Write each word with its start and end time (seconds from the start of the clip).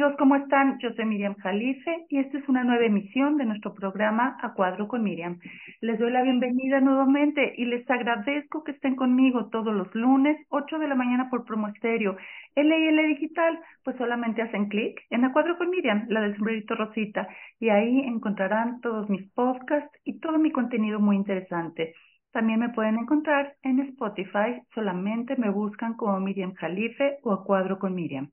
amigos, 0.00 0.18
¿cómo 0.18 0.34
están? 0.36 0.78
Yo 0.78 0.94
soy 0.94 1.04
Miriam 1.04 1.34
Jalife 1.34 2.06
y 2.08 2.20
esta 2.20 2.38
es 2.38 2.48
una 2.48 2.64
nueva 2.64 2.86
emisión 2.86 3.36
de 3.36 3.44
nuestro 3.44 3.74
programa 3.74 4.38
A 4.40 4.54
Cuadro 4.54 4.88
con 4.88 5.02
Miriam. 5.02 5.38
Les 5.82 5.98
doy 5.98 6.10
la 6.10 6.22
bienvenida 6.22 6.80
nuevamente 6.80 7.52
y 7.58 7.66
les 7.66 7.84
agradezco 7.90 8.64
que 8.64 8.72
estén 8.72 8.96
conmigo 8.96 9.50
todos 9.50 9.74
los 9.74 9.94
lunes, 9.94 10.38
8 10.48 10.78
de 10.78 10.88
la 10.88 10.94
mañana 10.94 11.28
por 11.28 11.44
Promo 11.44 11.68
Estéreo. 11.68 12.16
LIL 12.56 13.08
Digital, 13.08 13.60
pues 13.84 13.94
solamente 13.98 14.40
hacen 14.40 14.70
clic 14.70 14.98
en 15.10 15.26
A 15.26 15.34
Cuadro 15.34 15.58
con 15.58 15.68
Miriam, 15.68 16.06
la 16.08 16.22
del 16.22 16.34
sombrerito 16.34 16.76
Rosita, 16.76 17.28
y 17.58 17.68
ahí 17.68 18.00
encontrarán 18.00 18.80
todos 18.80 19.10
mis 19.10 19.30
podcasts 19.32 19.94
y 20.06 20.18
todo 20.18 20.38
mi 20.38 20.50
contenido 20.50 20.98
muy 20.98 21.16
interesante. 21.16 21.92
También 22.32 22.60
me 22.60 22.70
pueden 22.70 22.96
encontrar 22.96 23.56
en 23.62 23.80
Spotify, 23.80 24.62
solamente 24.74 25.36
me 25.36 25.50
buscan 25.50 25.92
como 25.92 26.18
Miriam 26.20 26.54
Jalife 26.54 27.18
o 27.22 27.34
A 27.34 27.44
Cuadro 27.44 27.78
con 27.78 27.94
Miriam. 27.94 28.30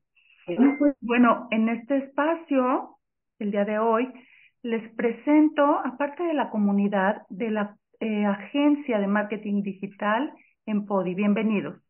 Bueno, 1.01 1.47
en 1.51 1.67
este 1.67 1.97
espacio, 1.97 2.97
el 3.39 3.51
día 3.51 3.65
de 3.65 3.79
hoy, 3.79 4.07
les 4.63 4.93
presento, 4.95 5.63
aparte 5.83 6.23
de 6.23 6.33
la 6.33 6.49
comunidad, 6.49 7.23
de 7.29 7.51
la 7.51 7.77
eh, 7.99 8.25
agencia 8.25 8.99
de 8.99 9.07
marketing 9.07 9.61
digital 9.61 10.33
en 10.65 10.85
Podi. 10.85 11.15
Bienvenidos. 11.15 11.81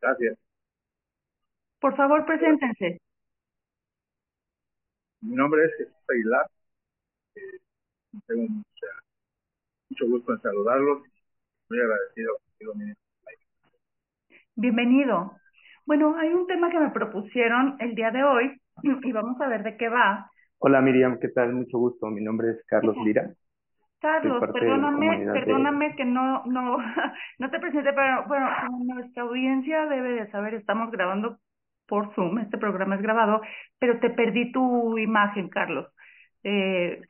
Gracias. 0.00 0.38
Por 1.80 1.96
favor, 1.96 2.24
preséntense. 2.26 3.00
Mi 5.20 5.34
nombre 5.34 5.64
es 5.64 5.76
Jesús 5.78 5.94
Aguilar. 6.08 6.46
Eh, 7.34 7.58
tengo 8.26 8.42
mucho, 8.48 10.06
gusto 10.06 10.32
en 10.32 10.40
saludarlos. 10.42 11.02
Muy 11.68 11.80
agradecido 11.80 12.38
Bienvenido. 14.54 15.36
Bueno, 15.88 16.14
hay 16.18 16.28
un 16.34 16.46
tema 16.46 16.68
que 16.68 16.78
me 16.78 16.90
propusieron 16.90 17.76
el 17.78 17.94
día 17.94 18.10
de 18.10 18.22
hoy 18.22 18.60
y 18.82 19.10
vamos 19.10 19.40
a 19.40 19.48
ver 19.48 19.62
de 19.62 19.78
qué 19.78 19.88
va. 19.88 20.30
Hola 20.58 20.82
Miriam, 20.82 21.18
¿qué 21.18 21.28
tal? 21.28 21.54
Mucho 21.54 21.78
gusto. 21.78 22.08
Mi 22.08 22.22
nombre 22.22 22.50
es 22.50 22.62
Carlos 22.66 22.94
Lira. 23.06 23.30
Carlos, 23.98 24.38
perdóname, 24.52 25.26
perdóname 25.32 25.96
que 25.96 26.04
no, 26.04 26.44
no, 26.44 26.76
no 27.38 27.50
te 27.50 27.58
presente, 27.58 27.94
pero 27.94 28.26
bueno, 28.28 28.50
nuestra 28.84 29.22
audiencia 29.22 29.86
debe 29.86 30.12
de 30.12 30.30
saber, 30.30 30.52
estamos 30.52 30.90
grabando 30.90 31.38
por 31.86 32.14
Zoom, 32.14 32.38
este 32.38 32.58
programa 32.58 32.96
es 32.96 33.00
grabado, 33.00 33.40
pero 33.78 33.98
te 33.98 34.10
perdí 34.10 34.52
tu 34.52 34.98
imagen, 34.98 35.48
Carlos. 35.48 35.86
Eh, 36.44 37.00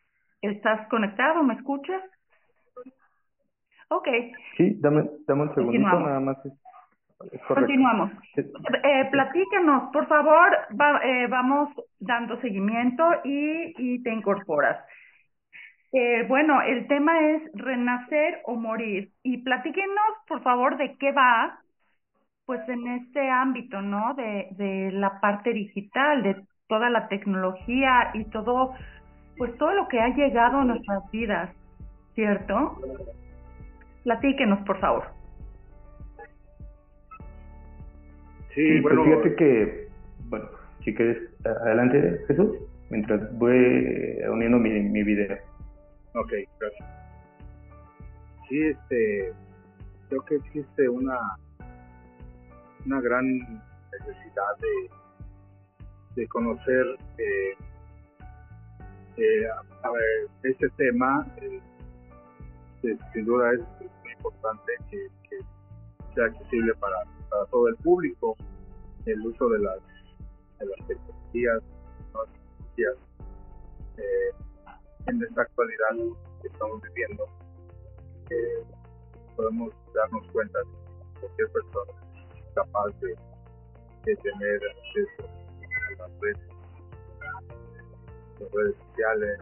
¿Estás 0.40 0.86
conectado? 0.86 1.42
¿Me 1.42 1.54
escuchas? 1.54 2.00
Ok. 3.88 4.06
Sí, 4.56 4.76
dame, 4.78 5.10
dame 5.26 5.42
un 5.42 5.54
segundito, 5.56 5.98
nada 5.98 6.20
más. 6.20 6.38
Continuamos. 7.48 8.12
Eh, 8.36 9.08
platícanos, 9.10 9.90
por 9.92 10.06
favor, 10.06 10.56
eh, 11.02 11.26
vamos 11.28 11.70
dando 11.98 12.40
seguimiento 12.40 13.04
y, 13.24 13.74
y 13.76 14.02
te 14.02 14.12
incorporas. 14.12 14.78
Eh, 15.92 16.24
bueno, 16.28 16.60
el 16.62 16.86
tema 16.86 17.18
es 17.18 17.42
renacer 17.54 18.40
o 18.44 18.54
morir. 18.54 19.10
Y 19.22 19.38
platíquenos, 19.38 20.06
por 20.28 20.42
favor, 20.42 20.76
de 20.76 20.96
qué 20.96 21.12
va, 21.12 21.58
pues 22.46 22.66
en 22.68 22.86
este 22.88 23.28
ámbito, 23.30 23.80
¿no? 23.82 24.14
De, 24.14 24.48
de 24.52 24.92
la 24.92 25.20
parte 25.20 25.52
digital, 25.52 26.22
de 26.22 26.36
toda 26.68 26.88
la 26.90 27.08
tecnología 27.08 28.10
y 28.14 28.24
todo, 28.26 28.74
pues 29.36 29.56
todo 29.58 29.72
lo 29.72 29.88
que 29.88 30.00
ha 30.00 30.08
llegado 30.08 30.60
a 30.60 30.64
nuestras 30.64 31.10
vidas, 31.10 31.50
¿cierto? 32.14 32.78
Platíquenos, 34.04 34.60
por 34.66 34.78
favor. 34.78 35.17
Sí, 38.54 38.80
pues 38.80 38.96
bueno. 38.96 39.04
fíjate 39.04 39.34
que, 39.36 39.88
bueno, 40.28 40.48
si 40.84 40.94
quieres, 40.94 41.18
adelante 41.44 42.24
Jesús, 42.26 42.56
mientras 42.90 43.38
voy 43.38 44.18
uniendo 44.30 44.58
mi, 44.58 44.70
mi 44.70 45.02
video. 45.02 45.36
Ok, 46.14 46.32
gracias. 46.58 46.88
Sí, 48.48 48.62
este, 48.62 49.32
creo 50.08 50.24
que 50.24 50.36
existe 50.36 50.88
una, 50.88 51.18
una 52.86 53.00
gran 53.00 53.26
necesidad 53.92 54.56
de, 54.60 56.20
de 56.22 56.28
conocer 56.28 56.86
eh, 57.18 57.54
eh, 59.18 59.46
a 59.82 59.90
ver, 59.90 60.28
este 60.44 60.68
tema, 60.70 61.26
eh, 61.42 61.60
sin 63.12 63.24
duda 63.24 63.52
es 63.52 63.60
muy 63.80 64.12
importante 64.12 64.72
que, 64.90 65.08
que 65.28 65.36
sea 66.14 66.26
accesible 66.26 66.72
para 66.74 66.96
para 67.28 67.44
todo 67.46 67.68
el 67.68 67.76
público 67.76 68.36
el 69.06 69.26
uso 69.26 69.48
de 69.48 69.58
las, 69.60 69.78
de 70.58 70.66
las 70.66 70.86
tecnologías, 70.86 71.62
eh, 73.96 74.30
en 75.06 75.22
esta 75.22 75.42
actualidad 75.42 76.16
que 76.42 76.48
estamos 76.48 76.80
viviendo. 76.82 77.26
Eh, 78.30 78.64
podemos 79.34 79.72
darnos 79.94 80.26
cuenta 80.32 80.58
de 80.58 80.64
que 80.64 81.20
cualquier 81.20 81.50
persona 81.50 81.92
es 82.36 82.54
capaz 82.54 82.88
de, 83.00 83.16
de 84.04 84.16
tener 84.16 84.60
acceso 84.66 85.28
a 85.28 86.02
las 86.02 86.20
redes, 86.20 86.48
las 88.40 88.52
redes 88.52 88.76
sociales, 88.76 89.38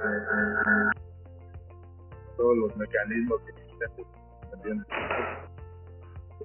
todos 2.36 2.56
los 2.56 2.76
mecanismos 2.76 3.40
que 3.42 3.50
existen. 3.50 4.86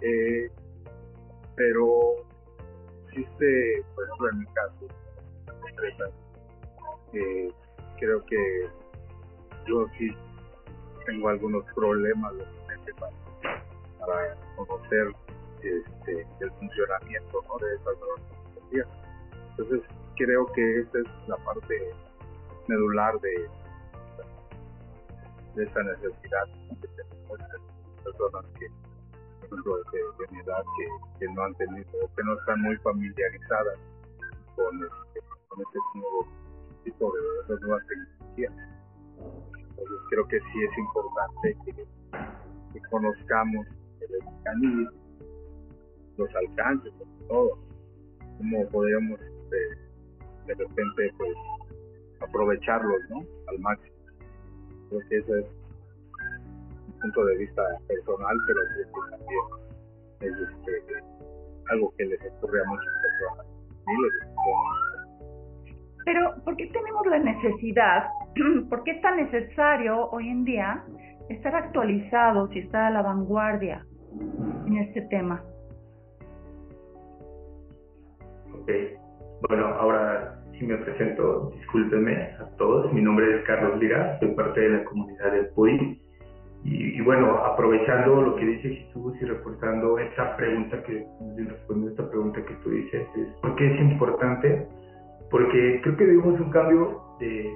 Eh, 0.01 0.49
pero 1.61 2.15
existe, 3.07 3.85
por 3.93 4.03
ejemplo, 4.05 4.29
en 4.31 4.39
mi 4.39 4.45
caso, 4.47 4.87
empresas 5.69 6.11
que 7.11 7.53
creo 7.99 8.25
que 8.25 8.69
yo 9.67 9.85
sí 9.95 10.09
tengo 11.05 11.29
algunos 11.29 11.63
problemas 11.75 12.33
para, 12.99 13.63
para 13.99 14.35
conocer 14.55 15.13
este, 15.61 16.27
el 16.39 16.51
funcionamiento 16.53 17.43
de 17.59 17.75
esas 17.75 17.99
nuevas. 17.99 18.87
Entonces, 19.51 19.81
creo 20.15 20.45
que 20.53 20.79
esa 20.79 20.97
es 20.97 21.27
la 21.27 21.37
parte 21.45 21.93
medular 22.67 23.19
de, 23.19 23.49
de 25.55 25.63
esta 25.63 25.83
necesidad 25.83 26.45
tenemos 26.81 28.03
personas 28.03 28.45
que 28.57 28.67
de, 29.57 30.27
mi 30.31 30.39
edad 30.39 30.63
que, 31.19 31.27
no 31.27 31.43
han 31.43 31.53
tenido, 31.55 31.85
que 32.15 32.23
no 32.23 32.33
están 32.39 32.61
muy 32.61 32.75
familiarizadas 32.77 33.79
con 34.55 34.83
este, 34.83 35.19
con 35.49 35.61
este 35.61 35.79
nuevo 35.95 36.27
tipo 36.83 37.11
de, 37.47 37.59
nuevas 37.59 37.83
tecnologías. 37.87 38.53
Entonces 39.69 39.97
creo 40.09 40.27
que 40.27 40.39
sí 40.39 40.63
es 40.63 40.77
importante 40.77 41.57
que, 41.65 42.81
conozcamos 42.89 43.67
el 44.01 44.25
mecanismo, 44.25 44.89
los 46.17 46.35
alcances, 46.35 46.93
sobre 46.93 47.27
todo, 47.27 47.59
cómo 48.37 48.67
podemos 48.69 49.19
este, 49.19 49.57
de 50.47 50.53
repente 50.55 51.13
pues 51.17 51.37
aprovecharlos 52.21 52.99
¿no? 53.09 53.25
al 53.47 53.59
máximo. 53.59 53.95
Creo 54.89 55.01
que 55.07 55.17
eso 55.19 55.35
es 55.35 55.45
punto 57.01 57.25
de 57.25 57.37
vista 57.37 57.63
personal, 57.87 58.37
pero 58.47 58.59
también 59.09 59.71
es 60.21 60.49
este, 60.49 61.03
algo 61.71 61.93
que 61.97 62.05
les 62.05 62.19
ocurre 62.33 62.61
a 62.61 62.65
muchas 62.65 62.93
personas, 63.01 63.45
miles 63.87 64.13
de 64.13 64.19
personas. 64.19 64.91
Pero, 66.05 66.43
¿por 66.43 66.55
qué 66.55 66.67
tenemos 66.67 67.05
la 67.07 67.19
necesidad, 67.19 68.07
por 68.69 68.83
qué 68.83 68.91
es 68.91 69.01
tan 69.01 69.17
necesario 69.17 70.09
hoy 70.11 70.29
en 70.29 70.45
día 70.45 70.83
estar 71.29 71.55
actualizados 71.55 72.53
y 72.55 72.59
estar 72.59 72.83
a 72.83 72.89
la 72.91 73.01
vanguardia 73.01 73.85
en 74.67 74.77
este 74.77 75.01
tema? 75.03 75.43
Ok, 78.53 78.69
bueno, 79.47 79.67
ahora 79.67 80.39
sí 80.57 80.65
me 80.65 80.77
presento, 80.77 81.51
discúlpenme 81.55 82.15
a 82.39 82.45
todos, 82.57 82.91
mi 82.93 83.01
nombre 83.01 83.37
es 83.37 83.45
Carlos 83.45 83.79
Lira, 83.79 84.19
soy 84.19 84.29
parte 84.35 84.59
de 84.59 84.69
la 84.69 84.83
comunidad 84.83 85.31
del 85.31 85.47
PUI 85.49 86.01
y, 86.63 87.01
bueno, 87.01 87.37
aprovechando 87.39 88.21
lo 88.21 88.35
que 88.35 88.45
dice 88.45 88.69
Jesús 88.69 89.15
y 89.19 89.25
reforzando 89.25 89.97
esta 89.97 90.35
pregunta 90.37 90.83
que, 90.83 91.07
respondiendo 91.37 91.89
esta 91.89 92.09
pregunta 92.09 92.45
que 92.45 92.53
tú 92.55 92.69
dices, 92.69 93.07
es 93.15 93.27
¿por 93.41 93.55
qué 93.55 93.73
es 93.73 93.81
importante? 93.81 94.67
Porque 95.31 95.81
creo 95.81 95.97
que 95.97 96.05
vivimos 96.05 96.39
un 96.39 96.51
cambio 96.51 97.01
de, 97.19 97.51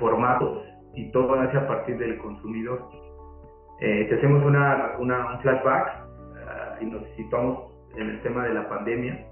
formatos 0.00 0.64
y 0.94 1.12
todo 1.12 1.36
nace 1.36 1.58
a 1.58 1.68
partir 1.68 1.98
del 1.98 2.18
consumidor. 2.18 2.88
Eh, 3.80 4.06
si 4.08 4.14
hacemos 4.14 4.44
una, 4.44 4.96
un 4.98 5.40
flashback 5.40 5.88
ah, 6.46 6.78
y 6.80 6.86
nos 6.86 7.04
situamos 7.16 7.70
en 7.96 8.08
el 8.08 8.22
tema 8.22 8.44
de 8.44 8.54
la 8.54 8.68
pandemia, 8.68 9.26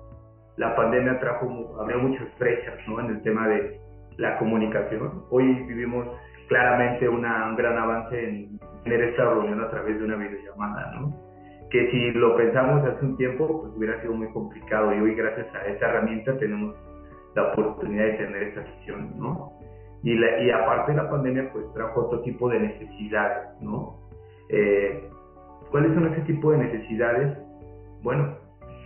la 0.59 0.77
pandemia 0.77 1.19
trajo, 1.19 1.77
abrió 1.81 1.99
muchas 1.99 2.29
brechas 2.39 2.75
¿no? 2.87 3.01
en 3.01 3.07
el 3.07 3.23
tema 3.23 3.49
de 3.49 3.81
la 4.17 4.39
comunicación. 4.39 5.25
Hoy 5.31 5.45
vivimos 5.65 6.07
claramente 6.49 7.09
una, 7.09 7.49
un 7.49 7.57
gran 7.57 7.79
avance 7.79 8.29
en 8.29 8.59
tener 8.85 9.01
esta 9.03 9.25
reunión 9.25 9.61
a 9.61 9.71
través 9.71 9.99
de 9.99 10.05
una 10.05 10.17
videollamada, 10.17 10.93
¿no? 10.97 11.15
Que 11.71 11.91
si 11.91 12.11
lo 12.13 12.37
pensamos 12.37 12.85
hace 12.85 13.05
un 13.05 13.17
tiempo, 13.17 13.63
pues 13.63 13.73
hubiera 13.77 14.01
sido 14.03 14.15
muy 14.15 14.29
complicado 14.33 14.95
y 14.95 15.01
hoy 15.01 15.15
gracias 15.15 15.47
a 15.55 15.67
esta 15.67 15.89
herramienta 15.89 16.37
tenemos 16.39 16.77
la 17.35 17.53
oportunidad 17.53 18.05
de 18.05 18.13
tener 18.13 18.43
esa 18.43 18.65
sesión, 18.65 19.19
¿no? 19.19 19.53
Y, 20.03 20.15
la, 20.15 20.43
y 20.43 20.51
aparte 20.51 20.95
la 20.95 21.09
pandemia 21.09 21.51
pues 21.53 21.65
trajo 21.75 22.07
otro 22.07 22.21
tipo 22.23 22.49
de 22.51 22.61
necesidades, 22.61 23.61
¿no? 23.61 23.99
Eh, 24.49 25.09
¿Cuáles 25.71 25.95
son 25.95 26.13
ese 26.13 26.21
tipo 26.23 26.53
de 26.53 26.59
necesidades? 26.59 27.39
Bueno, 28.03 28.37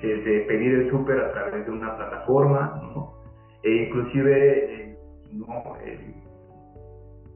desde 0.02 0.40
pedir 0.42 0.74
el 0.74 0.90
súper 0.90 1.18
a 1.18 1.32
través 1.32 1.64
de 1.64 1.72
una 1.72 1.96
plataforma, 1.96 2.80
¿no? 2.82 3.14
E 3.62 3.86
inclusive, 3.86 4.74
eh, 4.74 4.85
no, 5.38 5.76
eh, 5.84 6.14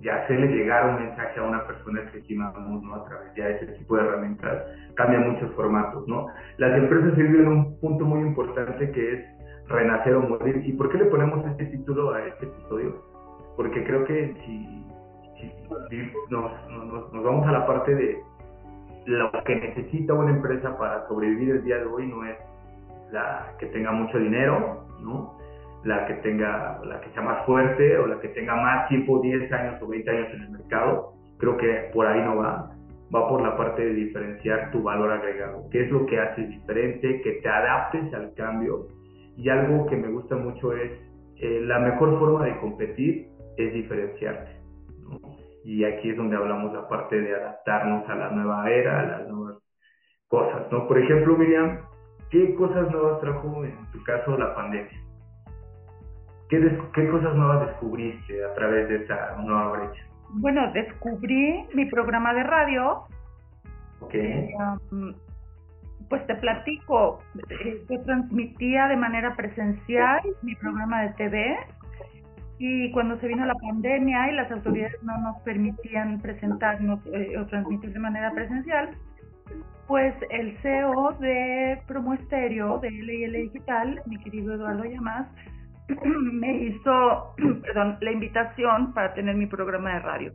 ya 0.01 0.17
hacerle 0.23 0.49
llegar 0.49 0.91
un 0.91 1.07
mensaje 1.07 1.41
a 1.41 1.43
una 1.43 1.67
persona 1.67 2.11
que 2.11 2.19
estimamos, 2.19 2.83
¿no? 2.83 2.95
A 2.95 3.05
través 3.05 3.35
de 3.35 3.57
ese 3.57 3.67
tipo 3.79 3.97
de 3.97 4.03
herramientas, 4.03 4.65
cambia 4.95 5.21
muchos 5.21 5.53
formatos, 5.55 6.07
¿no? 6.09 6.27
Las 6.57 6.77
empresas 6.79 7.17
viven 7.17 7.49
un 7.49 7.81
punto 7.81 8.05
muy 8.05 8.21
importante 8.21 8.91
que 8.93 9.15
es 9.15 9.25
renacer 9.69 10.15
o 10.15 10.23
morir. 10.23 10.63
¿Y 10.65 10.73
por 10.73 10.91
qué 10.91 10.99
le 10.99 11.05
ponemos 11.07 11.45
este 11.47 11.67
título 11.67 12.13
a 12.13 12.27
este 12.27 12.47
episodio? 12.47 13.03
Porque 13.57 13.85
creo 13.85 14.05
que 14.05 14.35
si, 14.47 14.87
nos, 16.31 16.53
nos 17.13 17.25
vamos 17.25 17.47
a 17.47 17.53
la 17.53 17.67
parte 17.67 17.95
de 17.95 18.23
lo 19.07 19.31
que 19.45 19.57
necesita 19.57 20.15
una 20.15 20.31
empresa 20.31 20.77
para 20.79 21.07
sobrevivir 21.09 21.51
el 21.51 21.65
día 21.65 21.79
de 21.79 21.87
hoy 21.87 22.07
no 22.07 22.25
es 22.25 22.37
la 23.11 23.55
que 23.59 23.67
tenga 23.67 23.91
mucho 23.93 24.19
dinero, 24.19 24.87
¿no? 25.01 25.40
La 25.85 26.07
que 26.07 26.15
tenga, 26.15 26.81
la 26.85 27.01
que 27.01 27.11
sea 27.11 27.23
más 27.23 27.45
fuerte 27.47 27.97
o 27.99 28.07
la 28.07 28.21
que 28.21 28.29
tenga 28.29 28.55
más 28.57 28.89
tiempo, 28.89 29.21
10 29.21 29.51
años 29.53 29.83
o 29.83 29.89
20 29.89 30.11
años 30.11 30.29
en 30.35 30.43
el 30.43 30.51
mercado, 30.51 31.13
creo 31.39 31.57
que 31.57 31.91
por 31.93 32.07
ahí 32.07 32.21
no 32.23 32.37
va. 32.37 32.71
Va 33.15 33.29
por 33.29 33.43
la 33.43 33.57
parte 33.57 33.85
de 33.85 33.93
diferenciar 33.93 34.71
tu 34.71 34.83
valor 34.83 35.11
agregado, 35.11 35.69
qué 35.73 35.83
es 35.83 35.91
lo 35.91 36.07
que 36.07 36.21
haces 36.21 36.49
diferente, 36.49 37.21
que 37.23 37.33
te 37.43 37.49
adaptes 37.49 38.13
al 38.15 38.33
cambio. 38.35 38.87
Y 39.37 39.49
algo 39.49 39.87
que 39.87 39.97
me 39.97 40.09
gusta 40.09 40.37
mucho 40.37 40.73
es, 40.75 40.93
eh, 41.37 41.61
la 41.63 41.81
mejor 41.81 42.19
forma 42.21 42.45
de 42.45 42.57
competir 42.59 43.27
es 43.57 43.73
diferenciarte. 43.73 44.61
Y 45.65 45.85
aquí 45.85 46.11
es 46.11 46.17
donde 46.17 46.37
hablamos 46.37 46.73
la 46.73 46.89
parte 46.89 47.21
de 47.21 47.35
adaptarnos 47.35 48.09
a 48.09 48.15
la 48.15 48.31
nueva 48.31 48.71
era, 48.71 49.01
a 49.01 49.07
las 49.07 49.29
nuevas 49.29 49.57
cosas. 50.29 50.71
¿no? 50.71 50.87
Por 50.87 50.99
ejemplo, 50.99 51.37
Miriam, 51.37 51.81
¿qué 52.31 52.55
cosas 52.55 52.91
nuevas 52.91 53.21
trajo 53.21 53.65
en 53.65 53.77
tu 53.93 54.03
caso 54.05 54.37
la 54.37 54.55
pandemia? 54.55 55.10
¿Qué, 56.51 57.09
cosas 57.09 57.35
nuevas 57.37 57.69
descubriste 57.69 58.45
a 58.45 58.53
través 58.55 58.89
de 58.89 58.97
esta 58.97 59.37
nueva 59.37 59.71
brecha? 59.71 60.03
Bueno, 60.31 60.73
descubrí 60.73 61.65
mi 61.75 61.87
programa 61.87 62.35
de 62.35 62.43
radio. 62.43 63.05
Ok. 64.01 64.15
Um, 64.91 65.15
pues 66.09 66.27
te 66.27 66.35
platico, 66.35 67.23
eh, 67.51 67.85
yo 67.89 68.03
transmitía 68.03 68.89
de 68.89 68.97
manera 68.97 69.37
presencial 69.37 70.21
mi 70.43 70.57
programa 70.57 71.03
de 71.03 71.11
TV 71.11 71.57
y 72.59 72.91
cuando 72.91 73.17
se 73.21 73.29
vino 73.29 73.47
la 73.47 73.55
pandemia 73.55 74.33
y 74.33 74.35
las 74.35 74.51
autoridades 74.51 75.01
no 75.05 75.17
nos 75.19 75.41
permitían 75.43 76.21
presentarnos 76.21 76.99
eh, 77.07 77.39
o 77.39 77.47
transmitir 77.47 77.93
de 77.93 77.99
manera 78.01 78.33
presencial, 78.33 78.91
pues 79.87 80.15
el 80.31 80.59
CEO 80.63 81.13
de 81.21 81.81
Promo 81.87 82.15
Estéreo, 82.15 82.79
de 82.81 82.91
LL 82.91 83.43
Digital, 83.43 84.03
mi 84.07 84.19
querido 84.19 84.55
Eduardo 84.55 84.85
Llamas, 84.85 85.29
me 86.33 86.65
hizo 86.65 87.35
perdón, 87.63 87.99
la 88.01 88.13
invitación 88.13 88.93
para 88.93 89.15
tener 89.15 89.37
mi 89.37 89.47
programa 89.47 89.95
de 89.95 90.01
radio. 90.01 90.33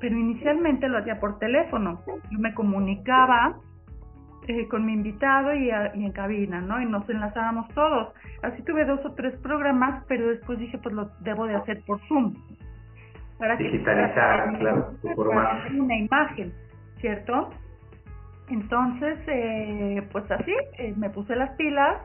Pero 0.00 0.16
inicialmente 0.16 0.88
lo 0.88 0.98
hacía 0.98 1.20
por 1.20 1.38
teléfono. 1.38 2.00
Yo 2.30 2.38
me 2.38 2.54
comunicaba 2.54 3.56
eh, 4.46 4.68
con 4.68 4.84
mi 4.84 4.92
invitado 4.92 5.54
y, 5.54 5.70
en 5.70 6.12
cabina, 6.12 6.60
¿no? 6.60 6.80
Y 6.80 6.86
nos 6.86 7.08
enlazábamos 7.08 7.68
todos. 7.74 8.12
Así 8.42 8.62
tuve 8.62 8.84
dos 8.84 9.04
o 9.04 9.12
tres 9.12 9.34
programas, 9.40 10.04
pero 10.06 10.28
después 10.28 10.58
dije, 10.58 10.78
pues 10.78 10.94
lo 10.94 11.10
debo 11.20 11.46
de 11.46 11.54
hacer 11.54 11.82
por 11.86 12.00
Zoom. 12.08 12.34
Para 13.38 13.56
Digitalizar, 13.56 14.58
claro, 14.58 14.94
Una 15.76 15.96
imagen, 15.96 16.52
¿cierto? 17.00 17.50
Entonces, 18.48 19.18
eh, 19.26 20.06
pues 20.12 20.30
así, 20.30 20.52
eh, 20.78 20.94
me 20.96 21.10
puse 21.10 21.34
las 21.36 21.50
pilas 21.52 21.96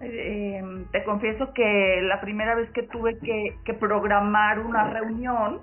eh, 0.00 0.62
te 0.92 1.04
confieso 1.04 1.52
que 1.52 2.00
la 2.02 2.20
primera 2.20 2.54
vez 2.54 2.70
que 2.70 2.84
tuve 2.84 3.18
que, 3.18 3.74
programar 3.74 4.60
una 4.60 4.90
reunión, 4.90 5.60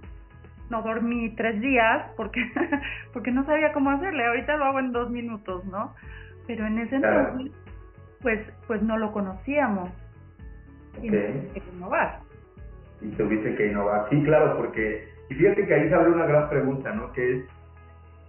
no 0.69 0.81
dormí 0.81 1.29
tres 1.35 1.61
días 1.61 2.11
porque, 2.17 2.41
porque 3.13 3.31
no 3.31 3.45
sabía 3.45 3.71
cómo 3.71 3.91
hacerle. 3.91 4.25
Ahorita 4.25 4.57
lo 4.57 4.65
hago 4.65 4.79
en 4.79 4.91
dos 4.91 5.09
minutos, 5.09 5.63
¿no? 5.65 5.93
Pero 6.47 6.65
en 6.65 6.79
ese 6.79 6.95
entonces, 6.97 7.51
pues, 8.21 8.39
pues 8.67 8.81
no 8.81 8.97
lo 8.97 9.11
conocíamos. 9.11 9.89
Y 11.01 11.09
tuviste 11.09 11.61
que 11.61 11.69
innovar. 11.75 12.19
Y 13.01 13.07
tuviste 13.11 13.55
que 13.55 13.67
innovar. 13.67 14.07
Sí, 14.09 14.23
claro, 14.23 14.57
porque, 14.57 15.07
y 15.29 15.35
fíjate 15.35 15.65
que 15.65 15.73
ahí 15.73 15.89
se 15.89 15.95
abre 15.95 16.11
una 16.11 16.25
gran 16.25 16.49
pregunta, 16.49 16.91
¿no? 16.91 17.11
Que 17.13 17.37
es 17.37 17.45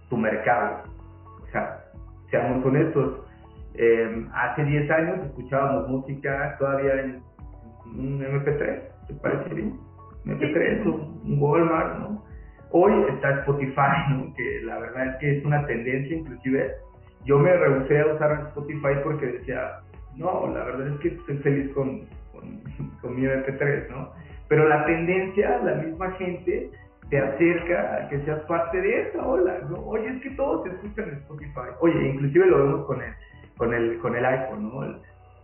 tu 0.09 0.17
mercado. 0.17 0.83
O 1.43 1.47
sea, 1.51 1.79
seamos 2.29 2.65
honestos, 2.65 3.26
eh, 3.77 4.25
hace 4.33 4.63
10 4.63 4.89
años 4.89 5.25
escuchábamos 5.25 5.87
música 5.87 6.55
todavía 6.57 6.99
en 6.99 7.21
un 7.85 8.19
MP3, 8.19 8.81
¿te 9.07 9.13
parece 9.21 9.53
bien? 9.53 9.79
MP3, 10.25 10.85
un 10.85 11.37
Walmart, 11.39 11.99
¿no? 11.99 12.25
Hoy 12.71 12.91
está 13.13 13.39
Spotify, 13.41 13.91
¿no? 14.09 14.33
Que 14.33 14.61
la 14.63 14.79
verdad 14.79 15.09
es 15.09 15.15
que 15.17 15.37
es 15.37 15.45
una 15.45 15.65
tendencia, 15.67 16.17
inclusive 16.17 16.71
yo 17.25 17.37
me 17.37 17.53
rehusé 17.53 17.99
a 17.99 18.15
usar 18.15 18.47
Spotify 18.47 18.95
porque 19.03 19.27
decía, 19.27 19.79
no, 20.15 20.51
la 20.53 20.63
verdad 20.63 20.87
es 20.87 20.99
que 20.99 21.09
estoy 21.09 21.37
feliz 21.37 21.71
con, 21.73 22.01
con, 22.31 23.15
mi 23.15 23.27
MP3, 23.27 23.89
¿no? 23.89 24.11
Pero 24.49 24.67
la 24.67 24.85
tendencia, 24.85 25.59
la 25.63 25.75
misma 25.75 26.11
gente 26.13 26.71
te 27.11 27.19
acerca 27.19 27.95
a 27.95 28.09
que 28.09 28.19
seas 28.21 28.39
parte 28.45 28.81
de 28.81 29.01
esa 29.03 29.25
ola, 29.25 29.59
¿no? 29.69 29.77
Oye, 29.85 30.07
es 30.07 30.21
que 30.23 30.31
todos 30.31 30.65
escuchan 30.65 31.09
Spotify. 31.21 31.69
Oye, 31.79 32.09
inclusive 32.09 32.47
lo 32.47 32.65
vemos 32.65 32.85
con 32.87 33.01
él 33.01 33.13
con 33.57 33.73
el, 33.73 33.97
con 33.99 34.15
el 34.15 34.25
iPhone, 34.25 34.63
¿no? 34.63 34.99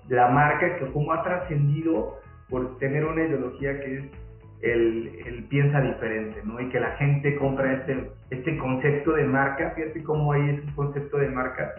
La 0.09 0.29
marca 0.29 0.77
que 0.77 0.91
cómo 0.91 1.13
ha 1.13 1.23
trascendido 1.23 2.19
por 2.49 2.77
tener 2.77 3.05
una 3.05 3.23
ideología 3.23 3.79
que 3.79 3.97
es 3.97 4.05
el, 4.61 5.19
el, 5.25 5.43
piensa 5.45 5.81
diferente, 5.81 6.39
¿no? 6.43 6.59
Y 6.59 6.69
que 6.69 6.79
la 6.79 6.91
gente 6.97 7.35
compra 7.37 7.73
este, 7.73 8.11
este 8.29 8.57
concepto 8.57 9.13
de 9.13 9.25
marca, 9.25 9.71
fíjate 9.75 10.03
cómo 10.03 10.33
ahí 10.33 10.49
es 10.49 10.63
un 10.63 10.71
concepto 10.73 11.17
de 11.17 11.29
marca, 11.29 11.73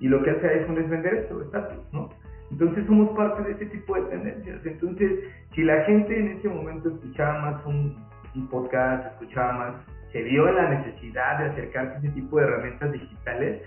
y 0.00 0.08
lo 0.08 0.22
que 0.22 0.30
hace 0.30 0.48
iPhone 0.48 0.78
es 0.78 0.88
vender 0.88 1.14
esto, 1.14 1.42
estatus, 1.42 1.92
¿no? 1.92 2.08
Entonces 2.50 2.86
somos 2.86 3.14
parte 3.16 3.42
de 3.42 3.52
ese 3.52 3.66
tipo 3.66 3.94
de 3.96 4.02
tendencias. 4.02 4.64
Entonces, 4.64 5.20
si 5.54 5.62
la 5.62 5.84
gente 5.84 6.18
en 6.18 6.28
ese 6.38 6.48
momento 6.48 6.88
escuchaba 6.88 7.40
más 7.40 7.66
un, 7.66 7.96
un 8.34 8.48
podcast, 8.48 9.06
escuchaba 9.12 9.52
más, 9.52 9.74
se 10.12 10.22
vio 10.22 10.50
la 10.50 10.70
necesidad 10.70 11.38
de 11.38 11.44
acercarse 11.50 11.94
a 11.94 11.98
ese 11.98 12.08
tipo 12.10 12.38
de 12.38 12.44
herramientas 12.44 12.92
digitales, 12.92 13.62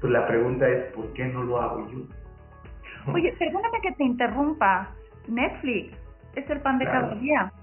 pues 0.00 0.12
la 0.12 0.26
pregunta 0.26 0.68
es, 0.68 0.92
¿por 0.92 1.12
qué 1.14 1.26
no 1.26 1.42
lo 1.42 1.60
hago 1.60 1.88
yo? 1.90 3.12
Oye, 3.12 3.32
perdóname 3.38 3.80
que 3.82 3.92
te 3.92 4.04
interrumpa. 4.04 4.90
Netflix 5.28 5.96
es 6.34 6.48
el 6.48 6.60
pan 6.60 6.78
de 6.78 6.84
cada 6.86 7.14
día. 7.16 7.52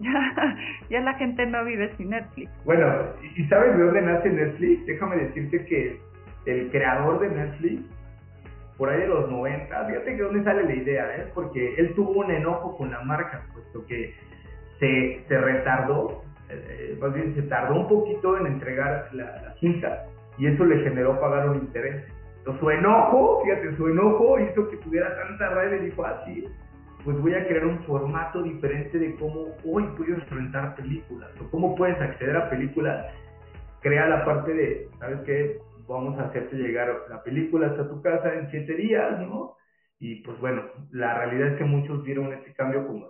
Ya, 0.00 0.56
ya 0.90 1.00
la 1.00 1.14
gente 1.14 1.44
no 1.44 1.64
vive 1.64 1.92
sin 1.96 2.10
Netflix. 2.10 2.48
Bueno, 2.64 2.86
¿y 3.34 3.44
sabes 3.46 3.76
de 3.76 3.82
dónde 3.82 4.02
nace 4.02 4.30
Netflix? 4.30 4.86
Déjame 4.86 5.16
decirte 5.16 5.64
que 5.64 6.00
el 6.46 6.70
creador 6.70 7.18
de 7.18 7.28
Netflix, 7.30 7.82
por 8.76 8.90
ahí 8.90 9.00
de 9.00 9.08
los 9.08 9.28
90, 9.28 9.86
fíjate 9.86 10.16
que 10.16 10.22
dónde 10.22 10.44
sale 10.44 10.62
la 10.62 10.72
idea, 10.72 11.16
¿eh? 11.16 11.26
Porque 11.34 11.74
él 11.78 11.96
tuvo 11.96 12.12
un 12.12 12.30
enojo 12.30 12.76
con 12.76 12.92
la 12.92 13.00
marca, 13.00 13.42
puesto 13.52 13.84
que 13.86 14.14
se, 14.78 15.24
se 15.26 15.36
retardó, 15.36 16.22
eh, 16.48 16.96
más 17.00 17.12
bien 17.12 17.34
se 17.34 17.42
tardó 17.42 17.80
un 17.80 17.88
poquito 17.88 18.38
en 18.38 18.46
entregar 18.46 19.08
la, 19.12 19.24
la 19.24 19.54
cinta 19.58 20.06
y 20.38 20.46
eso 20.46 20.64
le 20.64 20.82
generó 20.82 21.20
pagar 21.20 21.48
un 21.50 21.56
interés. 21.58 22.04
Entonces 22.38 22.60
su 22.60 22.70
enojo, 22.70 23.42
fíjate, 23.44 23.76
su 23.76 23.88
enojo 23.88 24.38
hizo 24.40 24.68
que 24.70 24.76
tuviera 24.78 25.14
tanta 25.16 25.50
red 25.50 25.80
y 25.80 25.86
dijo 25.86 26.04
ah, 26.04 26.24
pues 27.04 27.20
voy 27.20 27.34
a 27.34 27.46
crear 27.46 27.66
un 27.66 27.78
formato 27.84 28.42
diferente 28.42 28.98
de 28.98 29.14
cómo 29.16 29.48
hoy 29.64 29.84
puedes 29.96 30.28
rentar 30.30 30.74
películas 30.76 31.30
o 31.40 31.50
cómo 31.50 31.74
puedes 31.74 32.00
acceder 32.00 32.36
a 32.36 32.50
películas. 32.50 33.06
Crea 33.80 34.08
la 34.08 34.24
parte 34.24 34.52
de, 34.52 34.88
¿sabes 34.98 35.20
qué? 35.20 35.58
Vamos 35.86 36.18
a 36.18 36.24
hacerte 36.24 36.56
llegar 36.56 36.88
la 37.08 37.22
película 37.22 37.68
hasta 37.68 37.88
tu 37.88 38.02
casa 38.02 38.34
en 38.34 38.50
siete 38.50 38.74
días, 38.74 39.20
¿no? 39.20 39.54
Y 40.00 40.16
pues 40.22 40.38
bueno, 40.40 40.62
la 40.90 41.14
realidad 41.18 41.48
es 41.48 41.58
que 41.58 41.64
muchos 41.64 42.04
vieron 42.04 42.32
este 42.32 42.52
cambio 42.54 42.86
como 42.86 43.06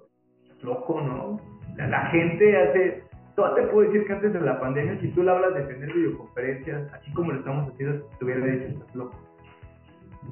loco, 0.62 1.00
¿no? 1.00 1.40
la 1.76 2.06
gente 2.06 2.56
hace 2.56 3.02
todo 3.38 3.54
te 3.54 3.62
puedo 3.68 3.88
decir 3.88 4.04
que 4.04 4.12
antes 4.14 4.33
de 4.33 4.40
la 4.40 4.59
pandemia, 4.59 4.99
si 5.00 5.09
tú 5.12 5.23
le 5.23 5.30
hablas 5.30 5.54
de 5.54 5.62
tener 5.62 5.92
videoconferencias, 5.95 6.92
así 6.92 7.12
como 7.12 7.30
lo 7.30 7.38
estamos 7.38 7.73
haciendo, 7.73 8.04
te 8.18 8.25
hubiera 8.25 8.45
dicho, 8.45 8.66
estás 8.66 8.95
loco. 8.97 9.16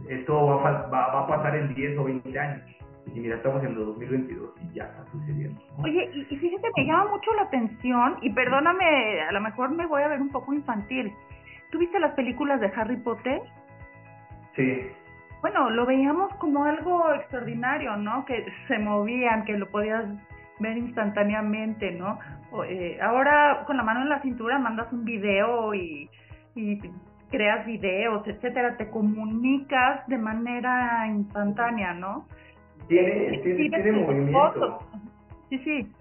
Esto 0.09 0.45
va 0.45 0.69
a, 0.69 0.87
va, 0.89 1.21
a, 1.21 1.27
pasar 1.29 1.55
en 1.55 1.73
10 1.73 1.99
o 1.99 2.05
20 2.05 2.37
años. 2.37 2.63
Y 3.15 3.21
mira, 3.21 3.37
estamos 3.37 3.63
en 3.63 3.77
2022 3.77 4.51
y 4.61 4.75
ya 4.75 4.87
está 4.87 5.07
sucediendo. 5.13 5.61
Oye, 5.85 6.11
y, 6.15 6.35
y 6.35 6.37
fíjate, 6.37 6.69
me 6.77 6.85
llama 6.85 7.13
mucho 7.13 7.33
la 7.35 7.43
atención, 7.43 8.17
y 8.23 8.33
perdóname, 8.33 9.21
a 9.21 9.31
lo 9.31 9.41
mejor 9.41 9.71
me 9.71 9.87
voy 9.87 10.03
a 10.03 10.09
ver 10.09 10.21
un 10.21 10.31
poco 10.31 10.53
infantil. 10.53 11.13
¿Tú 11.71 11.79
viste 11.79 12.01
las 12.01 12.15
películas 12.15 12.61
de 12.61 12.73
Harry 12.75 12.97
Potter? 12.97 13.41
Sí. 14.57 14.89
bueno, 15.43 15.71
lo 15.71 15.87
veíamos 15.87 16.35
como 16.37 16.65
algo 16.65 17.13
extraordinario, 17.15 17.97
¿no? 17.99 18.25
Que 18.25 18.45
se 18.67 18.79
movían, 18.79 19.45
que 19.45 19.57
lo 19.57 19.69
podías 19.69 20.07
ver 20.59 20.77
instantáneamente, 20.79 21.93
¿no? 21.93 22.19
Eh, 22.69 22.99
ahora 23.03 23.65
con 23.67 23.77
la 23.77 23.83
mano 23.83 24.03
en 24.03 24.09
la 24.09 24.23
cintura 24.23 24.59
mandas 24.59 24.93
un 24.93 25.05
video 25.05 25.75
y, 25.75 26.09
y 26.55 26.81
creas 27.31 27.67
videos, 27.67 28.27
etcétera, 28.27 28.77
te 28.77 28.89
comunicas 28.89 30.07
de 30.07 30.19
manera 30.19 31.07
instantánea, 31.09 31.93
¿no? 31.95 32.27
Tiene, 32.89 33.39
tiene, 33.39 33.69
tiene 33.69 33.93
movimiento. 33.93 34.79
Sí, 35.51 35.59
sí. 35.59 35.93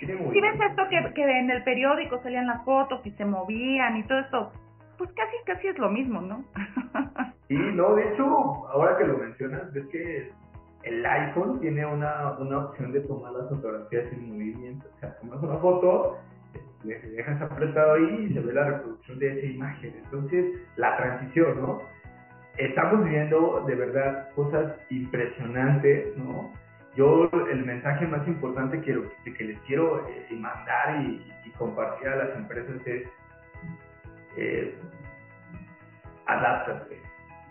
Ves 0.00 0.60
esto 0.70 0.82
que, 0.88 1.14
que 1.14 1.38
en 1.38 1.50
el 1.50 1.62
periódico 1.62 2.22
salían 2.22 2.46
las 2.46 2.64
fotos 2.64 3.00
y 3.04 3.10
se 3.12 3.24
movían 3.24 3.98
y 3.98 4.02
todo 4.04 4.18
esto, 4.20 4.52
pues 4.96 5.10
casi, 5.12 5.36
casi 5.44 5.68
es 5.68 5.78
lo 5.78 5.90
mismo, 5.90 6.20
¿no? 6.20 6.44
sí, 7.48 7.54
no, 7.56 7.94
de 7.94 8.08
hecho, 8.08 8.24
ahora 8.68 8.96
que 8.96 9.04
lo 9.04 9.18
mencionas, 9.18 9.72
ves 9.72 9.86
que 9.88 10.30
el 10.82 11.04
iPhone 11.04 11.60
tiene 11.60 11.84
una, 11.84 12.32
una 12.38 12.66
opción 12.66 12.92
de 12.92 13.00
tomar 13.00 13.32
las 13.32 13.48
fotografías 13.48 14.10
en 14.12 14.28
movimiento. 14.28 14.86
O 14.96 15.00
sea, 15.00 15.16
tomas 15.18 15.42
una 15.42 15.56
foto, 15.58 16.18
le 16.84 16.98
dejas 16.98 17.40
apretado 17.42 17.94
ahí 17.94 18.28
y 18.30 18.34
se 18.34 18.40
ve 18.40 18.52
la 18.52 18.64
reproducción 18.64 19.18
de 19.18 19.38
esa 19.38 19.46
imagen. 19.46 19.94
Entonces, 20.04 20.60
la 20.76 20.96
transición, 20.96 21.60
¿no? 21.60 21.82
Estamos 22.56 23.04
viendo 23.04 23.64
de 23.66 23.74
verdad 23.74 24.30
cosas 24.34 24.74
impresionantes, 24.90 26.16
¿no? 26.16 26.50
Yo 26.96 27.30
el 27.50 27.64
mensaje 27.64 28.06
más 28.06 28.26
importante 28.26 28.80
que, 28.80 29.44
les 29.44 29.58
quiero 29.60 30.08
eh, 30.08 30.26
mandar 30.32 31.02
y, 31.02 31.24
compartir 31.58 32.08
a 32.08 32.16
las 32.16 32.36
empresas 32.36 32.74
es 32.86 33.06
eh. 34.36 34.74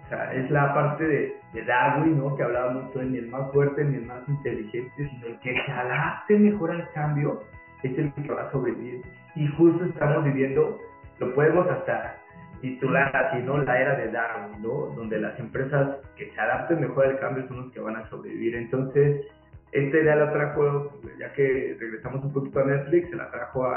Sea, 0.09 0.33
es 0.33 0.49
la 0.49 0.73
parte 0.73 1.07
de, 1.07 1.63
Darwin, 1.65 2.17
¿no? 2.17 2.35
Que 2.35 2.43
hablaba 2.43 2.71
mucho 2.71 2.99
de 2.99 3.05
ni 3.05 3.17
el 3.19 3.27
más 3.27 3.51
fuerte 3.51 3.83
ni 3.83 3.97
el 3.97 4.05
más 4.05 4.27
inteligente, 4.27 4.91
sino 4.97 5.27
el 5.27 5.39
que 5.39 5.53
se 5.53 5.71
adapte 5.71 6.37
mejor 6.37 6.71
al 6.71 6.89
cambio 6.91 7.43
es 7.83 7.97
el 7.97 8.11
que 8.13 8.31
va 8.31 8.43
a 8.43 8.51
sobrevivir. 8.51 9.01
Y 9.35 9.47
justo 9.49 9.85
estamos 9.85 10.23
viviendo, 10.23 10.79
lo 11.19 11.33
podemos 11.33 11.67
hasta 11.69 12.17
titular 12.61 13.15
así, 13.15 13.41
¿no? 13.43 13.57
La 13.59 13.79
era 13.79 13.95
de 13.95 14.11
Darwin, 14.11 14.61
¿no? 14.61 14.93
Donde 14.95 15.19
las 15.19 15.39
empresas 15.39 15.97
que 16.17 16.31
se 16.31 16.39
adapten 16.39 16.81
mejor 16.81 17.05
al 17.05 17.19
cambio 17.19 17.47
son 17.47 17.57
los 17.63 17.71
que 17.71 17.79
van 17.79 17.95
a 17.95 18.09
sobrevivir. 18.09 18.55
Entonces, 18.55 19.27
esta 19.71 19.97
idea 19.97 20.15
la 20.15 20.31
trajo, 20.31 20.99
ya 21.19 21.31
que 21.33 21.77
regresamos 21.79 22.23
un 22.23 22.33
poquito 22.33 22.59
a 22.59 22.65
Netflix, 22.65 23.09
se 23.09 23.15
la 23.15 23.29
trajo 23.29 23.67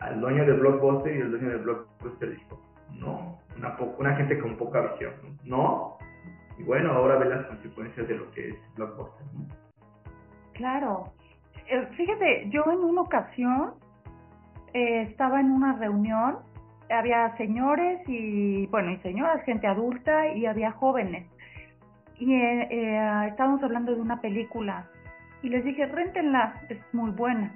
al 0.00 0.20
dueño 0.20 0.44
de 0.44 0.52
Blockbuster 0.52 1.16
y 1.16 1.20
el 1.20 1.30
dueño 1.30 1.48
de 1.48 1.56
Blockbuster 1.56 2.30
dijo, 2.30 2.60
no, 2.92 3.38
una, 3.56 3.76
una 3.98 4.16
gente 4.16 4.38
con 4.38 4.56
poca 4.56 4.80
visión, 4.80 5.12
no. 5.44 5.98
Y 6.58 6.62
bueno, 6.62 6.92
ahora 6.92 7.16
ve 7.16 7.26
las 7.26 7.46
consecuencias 7.46 8.08
de 8.08 8.14
lo 8.14 8.30
que 8.32 8.50
es 8.50 8.56
Blockbuster. 8.76 9.26
Claro. 10.54 11.12
Eh, 11.68 11.86
fíjate, 11.96 12.48
yo 12.50 12.64
en 12.70 12.78
una 12.78 13.02
ocasión 13.02 13.74
eh, 14.72 15.02
estaba 15.02 15.40
en 15.40 15.50
una 15.50 15.74
reunión 15.74 16.38
había 16.90 17.36
señores 17.36 18.00
y, 18.06 18.66
bueno, 18.66 18.92
y 18.92 18.96
señoras, 18.98 19.42
gente 19.44 19.66
adulta 19.66 20.28
y 20.28 20.46
había 20.46 20.72
jóvenes. 20.72 21.26
Y 22.18 22.32
eh, 22.32 23.28
estábamos 23.28 23.62
hablando 23.62 23.94
de 23.94 24.00
una 24.00 24.20
película 24.20 24.86
y 25.42 25.48
les 25.48 25.64
dije, 25.64 25.86
rentenla, 25.86 26.62
es 26.68 26.78
muy 26.92 27.10
buena. 27.10 27.52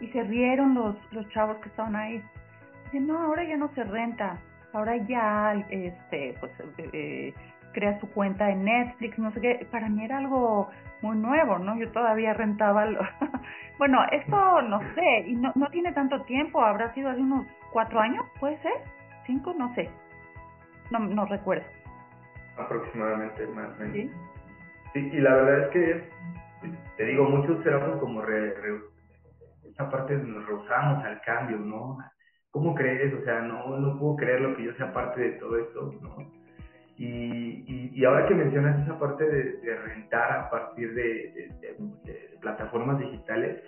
Y 0.00 0.08
se 0.08 0.22
rieron 0.24 0.74
los, 0.74 0.96
los 1.12 1.28
chavos 1.30 1.56
que 1.58 1.68
estaban 1.68 1.96
ahí. 1.96 2.22
Dije, 2.86 3.00
no, 3.00 3.18
ahora 3.18 3.44
ya 3.44 3.56
no 3.56 3.70
se 3.74 3.84
renta, 3.84 4.38
ahora 4.76 4.96
ya, 5.08 5.54
este, 5.70 6.34
pues, 6.38 6.52
eh, 6.78 7.32
crea 7.72 7.98
su 8.00 8.10
cuenta 8.10 8.50
en 8.50 8.64
Netflix, 8.64 9.18
no 9.18 9.32
sé 9.32 9.40
qué. 9.40 9.66
Para 9.70 9.88
mí 9.88 10.04
era 10.04 10.18
algo 10.18 10.68
muy 11.02 11.16
nuevo, 11.16 11.58
¿no? 11.58 11.78
Yo 11.78 11.90
todavía 11.92 12.34
rentaba. 12.34 12.84
Lo... 12.86 13.00
bueno, 13.78 13.98
esto 14.12 14.62
no 14.62 14.80
sé, 14.94 15.24
y 15.26 15.34
no, 15.36 15.52
no 15.54 15.68
tiene 15.68 15.92
tanto 15.92 16.22
tiempo, 16.22 16.62
habrá 16.62 16.92
sido 16.94 17.10
hace 17.10 17.20
unos 17.20 17.46
cuatro 17.72 18.00
años, 18.00 18.24
¿puede 18.38 18.58
ser? 18.62 18.72
¿Cinco? 19.26 19.54
No 19.58 19.74
sé. 19.74 19.90
No, 20.90 21.00
no 21.00 21.26
recuerdo. 21.26 21.64
Aproximadamente 22.58 23.46
más 23.48 23.68
o 23.76 23.82
menos. 23.82 23.94
¿Sí? 23.94 24.10
sí, 24.92 25.10
y 25.12 25.20
la 25.20 25.34
verdad 25.34 25.60
es 25.64 25.68
que, 25.70 26.08
te 26.96 27.04
digo, 27.04 27.24
muchos 27.28 27.64
éramos 27.66 27.98
como 28.00 28.22
re, 28.22 28.54
esa 29.64 29.90
parte 29.90 30.16
nos 30.16 30.46
rehusamos 30.46 31.04
al 31.04 31.20
cambio, 31.22 31.58
¿no? 31.58 31.98
¿Cómo 32.56 32.74
crees? 32.74 33.12
O 33.12 33.22
sea, 33.22 33.42
no, 33.42 33.78
no 33.78 33.98
puedo 33.98 34.16
creer 34.16 34.40
lo 34.40 34.56
que 34.56 34.64
yo 34.64 34.72
sea 34.76 34.90
parte 34.90 35.20
de 35.20 35.30
todo 35.32 35.58
esto, 35.58 35.94
¿no? 36.00 36.16
Y, 36.96 37.90
y, 37.94 38.02
ahora 38.06 38.26
que 38.26 38.34
mencionas 38.34 38.82
esa 38.82 38.98
parte 38.98 39.28
de, 39.28 39.76
rentar 39.76 40.32
a 40.32 40.48
partir 40.48 40.94
de, 40.94 41.50
de, 41.60 42.38
plataformas 42.40 42.98
digitales, 42.98 43.62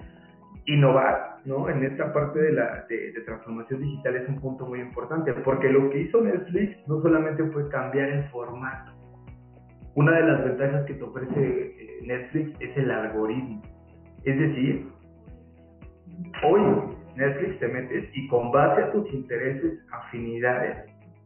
innovar 0.65 1.37
¿no? 1.45 1.69
en 1.69 1.85
esta 1.85 2.15
parte 2.15 2.39
de, 2.39 2.53
la, 2.53 2.87
de, 2.89 3.13
transformación 3.27 3.83
digital 3.83 4.17
es 4.17 4.27
un 4.27 4.41
punto 4.41 4.65
muy 4.65 4.81
importante, 4.81 5.35
porque 5.35 5.69
lo 5.69 5.91
que 5.91 6.05
hizo 6.05 6.23
Netflix 6.23 6.89
no 6.89 7.03
solamente 7.03 7.45
fue 7.51 7.69
cambiar 7.69 8.09
el 8.09 8.25
formato. 8.31 8.93
Una 9.97 10.13
de 10.13 10.23
las 10.23 10.45
ventajas 10.45 10.87
que 10.87 10.95
te 10.95 11.05
ofrece 11.05 11.37
eh, 11.37 11.99
Netflix 12.07 12.59
es 12.59 12.75
el 12.79 12.91
algoritmo. 12.91 13.61
Es 14.25 14.39
decir, 14.39 14.89
hoy 16.43 16.97
Netflix 17.19 17.59
te 17.59 17.67
metes 17.67 18.09
y 18.15 18.29
con 18.29 18.53
base 18.53 18.81
a 18.81 18.93
tus 18.93 19.13
intereses, 19.13 19.81
afinidades, 19.91 20.77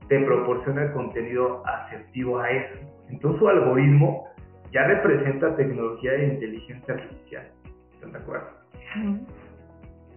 te 0.09 0.19
proporciona 0.25 0.85
el 0.85 0.93
contenido 0.93 1.63
asertivo 1.67 2.41
a 2.41 2.51
eso. 2.51 2.81
Entonces 3.11 3.39
su 3.39 3.49
algoritmo 3.49 4.27
ya 4.73 4.85
representa 4.85 5.55
tecnología 5.55 6.13
de 6.13 6.29
inteligencia 6.29 6.95
artificial. 6.95 7.47
¿Están 7.93 8.13
de 8.13 8.19
acuerdo? 8.19 8.49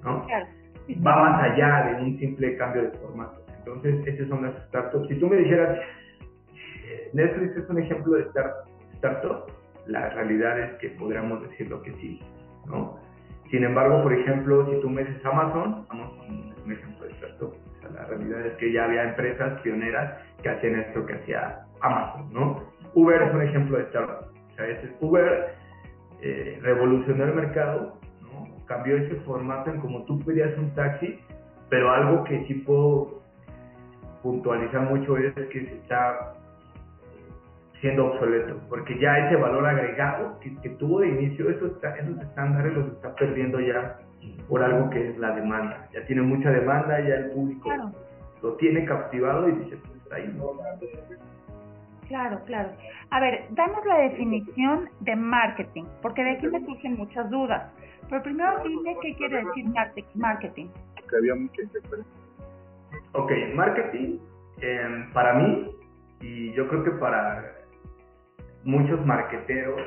¿No? 0.03 0.25
Va 1.05 1.15
más 1.15 1.43
allá 1.43 1.87
de 1.87 2.03
un 2.03 2.17
simple 2.19 2.55
cambio 2.55 2.83
de 2.83 2.91
formato. 2.99 3.41
Entonces, 3.57 4.07
esas 4.07 4.29
son 4.29 4.43
las 4.43 4.55
startups. 4.67 5.07
Si 5.09 5.15
tú 5.19 5.27
me 5.27 5.37
dijeras, 5.37 5.77
eh, 6.85 7.09
Netflix 7.13 7.57
es 7.57 7.69
un 7.69 7.79
ejemplo 7.79 8.13
de 8.13 8.21
startup, 8.93 9.51
la 9.87 10.09
realidad 10.09 10.59
es 10.59 10.73
que 10.79 10.89
podríamos 10.91 11.41
decirlo 11.49 11.81
que 11.81 11.91
sí, 11.93 12.19
¿no? 12.67 12.97
Sin 13.51 13.63
embargo, 13.63 14.01
por 14.03 14.13
ejemplo, 14.13 14.65
si 14.69 14.81
tú 14.81 14.89
me 14.89 15.01
Amazon, 15.23 15.85
Amazon 15.89 16.53
es 16.55 16.65
un 16.65 16.71
ejemplo 16.71 17.05
de 17.05 17.13
startup 17.13 17.53
la 17.93 18.05
realidad 18.05 18.45
es 18.45 18.53
que 18.53 18.71
ya 18.71 18.85
había 18.85 19.03
empresas 19.03 19.61
pioneras 19.61 20.21
que 20.41 20.49
hacían 20.49 20.79
esto 20.79 21.05
que 21.05 21.13
hacía 21.13 21.65
Amazon, 21.81 22.33
¿no? 22.33 22.63
Uber 22.93 23.21
es 23.21 23.33
un 23.33 23.41
ejemplo 23.41 23.77
de 23.77 23.83
startup. 23.83 24.27
O 24.51 24.55
sea, 24.55 24.65
Uber 25.01 25.55
eh, 26.21 26.59
revolucionó 26.61 27.25
el 27.25 27.33
mercado, 27.33 27.99
¿no? 28.21 28.65
Cambió 28.65 28.97
ese 28.97 29.15
formato 29.21 29.71
en 29.71 29.79
como 29.79 30.03
tú 30.05 30.19
pedías 30.19 30.57
un 30.57 30.73
taxi, 30.75 31.19
pero 31.69 31.91
algo 31.91 32.23
que 32.23 32.45
sí 32.45 32.55
puedo 32.55 33.21
puntualizar 34.23 34.81
mucho 34.81 35.17
es 35.17 35.33
que 35.33 35.65
se 35.65 35.75
está 35.75 36.34
siendo 37.81 38.07
obsoleto, 38.07 38.59
porque 38.69 38.97
ya 38.99 39.27
ese 39.27 39.35
valor 39.35 39.65
agregado 39.65 40.39
que, 40.39 40.69
tuvo 40.71 41.01
de 41.01 41.09
inicio, 41.09 41.49
esos, 41.49 41.71
esos 41.71 42.21
estándares 42.21 42.73
los 42.73 42.87
está 42.93 43.15
perdiendo 43.15 43.59
ya 43.59 43.99
por 44.47 44.63
algo 44.63 44.89
que 44.89 45.09
es 45.09 45.17
la 45.17 45.35
demanda. 45.35 45.87
Ya 45.93 46.05
tiene 46.05 46.21
mucha 46.21 46.49
demanda, 46.49 46.99
ya 47.01 47.15
el 47.15 47.31
público 47.31 47.69
lo 48.41 48.53
tiene 48.55 48.85
captivado 48.85 49.49
y 49.49 49.53
dice, 49.53 49.77
pues 49.77 50.11
ahí 50.11 50.33
no. 50.37 50.51
Claro, 52.07 52.39
claro. 52.45 52.69
A 53.09 53.19
ver, 53.19 53.45
danos 53.51 53.83
la 53.85 53.97
definición 53.97 54.89
de 54.99 55.15
marketing, 55.15 55.85
porque 56.01 56.23
de 56.23 56.31
aquí 56.31 56.47
me 56.47 56.63
surgen 56.65 56.97
muchas 56.97 57.29
dudas. 57.29 57.71
Pero 58.09 58.21
primero 58.21 58.63
dime 58.63 58.95
qué 59.01 59.15
quiere 59.15 59.43
decir 59.43 59.65
marketing. 60.13 60.67
Que 61.09 61.17
había 61.17 61.35
mucha 61.35 61.61
Ok, 63.13 63.31
marketing, 63.55 64.19
em, 64.61 65.11
para 65.13 65.33
mí, 65.33 65.71
y 66.21 66.51
yo 66.53 66.67
creo 66.67 66.83
que 66.83 66.91
para 66.91 67.54
muchos 68.65 69.05
marqueteros, 69.05 69.79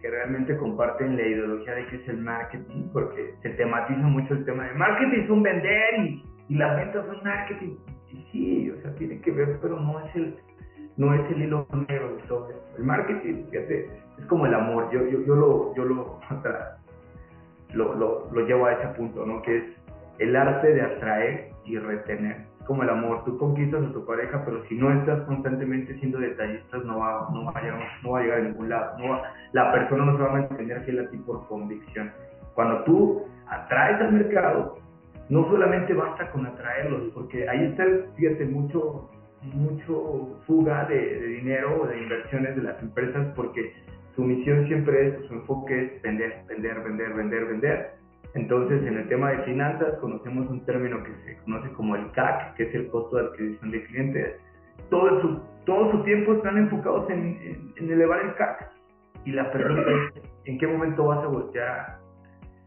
que 0.00 0.10
realmente 0.10 0.56
comparten 0.56 1.16
la 1.16 1.22
ideología 1.22 1.74
de 1.74 1.86
qué 1.86 1.96
es 1.96 2.08
el 2.08 2.18
marketing, 2.18 2.88
porque 2.92 3.34
se 3.42 3.50
tematiza 3.50 4.00
mucho 4.00 4.34
el 4.34 4.44
tema 4.44 4.64
de 4.64 4.74
marketing 4.74 5.20
es 5.20 5.30
un 5.30 5.42
vender 5.42 6.00
y, 6.00 6.24
y 6.48 6.54
las 6.56 6.76
ventas 6.76 7.06
son 7.06 7.22
marketing. 7.22 7.76
Y 8.10 8.26
sí, 8.32 8.70
o 8.70 8.82
sea, 8.82 8.94
tiene 8.96 9.20
que 9.20 9.30
ver, 9.30 9.58
pero 9.60 9.78
no 9.78 10.00
es 10.00 10.16
el, 10.16 10.34
no 10.96 11.14
es 11.14 11.30
el 11.30 11.42
hilo 11.42 11.66
negro 11.88 12.16
de 12.16 12.22
todo. 12.22 12.48
El 12.76 12.84
marketing, 12.84 13.44
fíjate, 13.50 13.90
es 14.18 14.26
como 14.26 14.46
el 14.46 14.54
amor. 14.54 14.90
Yo, 14.90 15.06
yo, 15.06 15.24
yo 15.24 15.34
lo, 15.34 15.74
yo 15.74 15.84
lo, 15.84 16.20
lo, 17.74 17.94
lo, 17.94 18.30
lo 18.32 18.46
llevo 18.46 18.66
a 18.66 18.72
ese 18.72 18.88
punto, 18.96 19.26
¿no? 19.26 19.42
Que 19.42 19.58
es 19.58 19.64
el 20.18 20.34
arte 20.36 20.72
de 20.72 20.82
atraer 20.82 21.50
y 21.64 21.78
retener 21.78 22.46
como 22.66 22.82
el 22.82 22.90
amor, 22.90 23.24
tú 23.24 23.36
conquistas 23.38 23.84
a 23.84 23.92
tu 23.92 24.04
pareja, 24.04 24.44
pero 24.44 24.64
si 24.68 24.76
no 24.76 24.92
estás 24.92 25.22
constantemente 25.22 25.98
siendo 25.98 26.18
detallistas, 26.18 26.84
no 26.84 26.98
va, 26.98 27.28
no 27.32 27.44
va, 27.44 27.52
a, 27.54 27.62
llegar, 27.62 27.80
no 28.02 28.10
va 28.10 28.20
a 28.20 28.22
llegar 28.22 28.38
a 28.38 28.42
ningún 28.42 28.68
lado. 28.68 28.98
No 28.98 29.20
la 29.52 29.72
persona 29.72 30.04
no 30.04 30.16
se 30.16 30.22
va 30.22 30.28
a 30.28 30.32
mantener 30.32 30.80
fiel 30.84 31.00
a 31.00 31.10
ti 31.10 31.16
por 31.18 31.46
convicción. 31.48 32.12
Cuando 32.54 32.84
tú 32.84 33.26
atraes 33.48 34.00
al 34.00 34.12
mercado, 34.12 34.78
no 35.28 35.48
solamente 35.48 35.94
basta 35.94 36.30
con 36.30 36.46
atraerlos, 36.46 37.12
porque 37.14 37.48
ahí 37.48 37.64
está, 37.64 37.84
fíjate, 38.16 38.44
mucho, 38.46 39.10
mucho 39.42 40.38
fuga 40.46 40.84
de, 40.84 40.96
de 40.96 41.26
dinero 41.26 41.82
o 41.82 41.86
de 41.86 42.02
inversiones 42.02 42.54
de 42.56 42.62
las 42.62 42.80
empresas 42.82 43.26
porque 43.34 43.72
su 44.14 44.22
misión 44.22 44.66
siempre 44.66 45.08
es, 45.08 45.26
su 45.26 45.34
enfoque 45.34 45.84
es 45.84 46.02
vender, 46.02 46.44
vender, 46.46 46.82
vender, 46.82 47.14
vender, 47.14 47.44
vender. 47.46 48.01
Entonces, 48.34 48.82
en 48.86 48.96
el 48.96 49.08
tema 49.08 49.30
de 49.30 49.42
finanzas, 49.44 49.98
conocemos 50.00 50.48
un 50.48 50.64
término 50.64 51.02
que 51.02 51.14
se 51.24 51.36
conoce 51.44 51.70
como 51.72 51.96
el 51.96 52.10
CAC, 52.12 52.54
que 52.54 52.62
es 52.64 52.74
el 52.74 52.88
costo 52.88 53.16
de 53.16 53.26
adquisición 53.26 53.70
de 53.70 53.84
clientes. 53.84 54.40
Todo 54.88 55.20
su, 55.20 55.40
todo 55.66 55.90
su 55.90 56.02
tiempo 56.04 56.32
están 56.34 56.56
enfocados 56.56 57.10
en, 57.10 57.72
en, 57.76 57.90
elevar 57.90 58.20
el 58.24 58.34
CAC. 58.34 58.70
Y 59.26 59.32
la 59.32 59.50
pregunta 59.52 59.90
es, 60.14 60.22
¿en 60.46 60.58
qué 60.58 60.66
momento 60.66 61.04
vas 61.04 61.22
a 61.22 61.26
voltear 61.26 61.98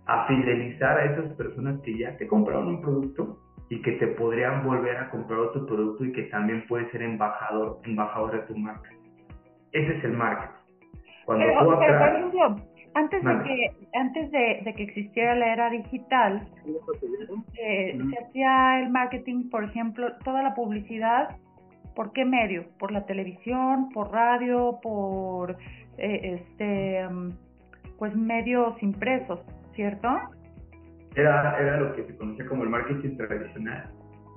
a 0.05 0.27
fidelizar 0.27 0.99
a 0.99 1.05
esas 1.05 1.33
personas 1.33 1.81
que 1.81 1.97
ya 1.97 2.15
te 2.17 2.27
compraron 2.27 2.67
un 2.67 2.81
producto 2.81 3.39
y 3.69 3.81
que 3.81 3.93
te 3.93 4.07
podrían 4.07 4.63
volver 4.63 4.97
a 4.97 5.09
comprar 5.09 5.39
otro 5.39 5.65
producto 5.65 6.05
y 6.05 6.11
que 6.11 6.23
también 6.23 6.63
puede 6.67 6.89
ser 6.91 7.01
embajador, 7.01 7.79
embajador 7.85 8.31
de 8.33 8.39
tu 8.39 8.55
marca? 8.55 8.89
Ese 9.71 9.97
es 9.97 10.03
el 10.03 10.13
marketing. 10.13 10.53
Cuando 11.25 11.45
pero, 11.45 11.65
por 11.65 11.83
ejemplo, 11.83 12.55
antes 12.95 13.23
de 13.23 13.43
que 13.43 13.71
antes 13.93 14.31
de, 14.31 14.73
que 14.75 14.83
existiera 14.83 15.35
la 15.35 15.51
era 15.51 15.69
digital, 15.69 16.47
eh, 17.61 17.99
se 18.09 18.23
hacía 18.23 18.79
el 18.79 18.89
marketing, 18.89 19.49
por 19.49 19.65
ejemplo, 19.65 20.13
toda 20.23 20.41
la 20.41 20.55
publicidad, 20.55 21.35
¿por 21.93 22.13
qué 22.13 22.23
medio? 22.23 22.65
Por 22.79 22.91
la 22.91 23.05
televisión, 23.05 23.89
por 23.89 24.11
radio, 24.11 24.79
por 24.81 25.57
eh, 25.97 26.39
este, 26.39 27.07
mm, 27.07 27.31
pues 27.99 28.15
medios 28.15 28.81
impresos, 28.81 29.41
¿cierto? 29.73 30.07
Era, 31.15 31.57
era 31.59 31.77
lo 31.77 31.95
que 31.95 32.03
se 32.03 32.15
conocía 32.15 32.45
como 32.45 32.63
el 32.63 32.69
marketing 32.69 33.17
tradicional. 33.17 33.89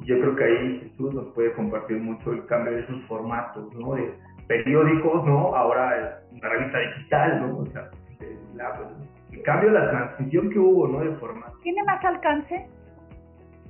Yo 0.04 0.20
creo 0.20 0.34
que 0.34 0.44
ahí 0.44 0.80
Jesús 0.80 1.14
nos 1.14 1.26
puede 1.34 1.52
compartir 1.52 1.98
mucho 1.98 2.32
el 2.32 2.44
cambio 2.46 2.72
de 2.72 2.80
esos 2.80 3.02
formatos, 3.06 3.72
¿no? 3.74 3.94
De 3.94 4.12
periódicos, 4.48 5.24
¿no? 5.26 5.54
Ahora 5.54 6.22
una 6.32 6.48
revista 6.48 6.78
digital, 6.78 7.40
¿no? 7.40 7.58
O 7.58 7.66
sea, 7.66 7.90
el 8.20 9.42
cambio, 9.42 9.70
la 9.70 9.90
transición 9.90 10.50
que 10.50 10.58
hubo, 10.58 10.88
¿no? 10.88 11.00
De 11.00 11.14
formato. 11.16 11.56
¿Tiene 11.62 11.82
más 11.84 12.04
alcance? 12.04 12.66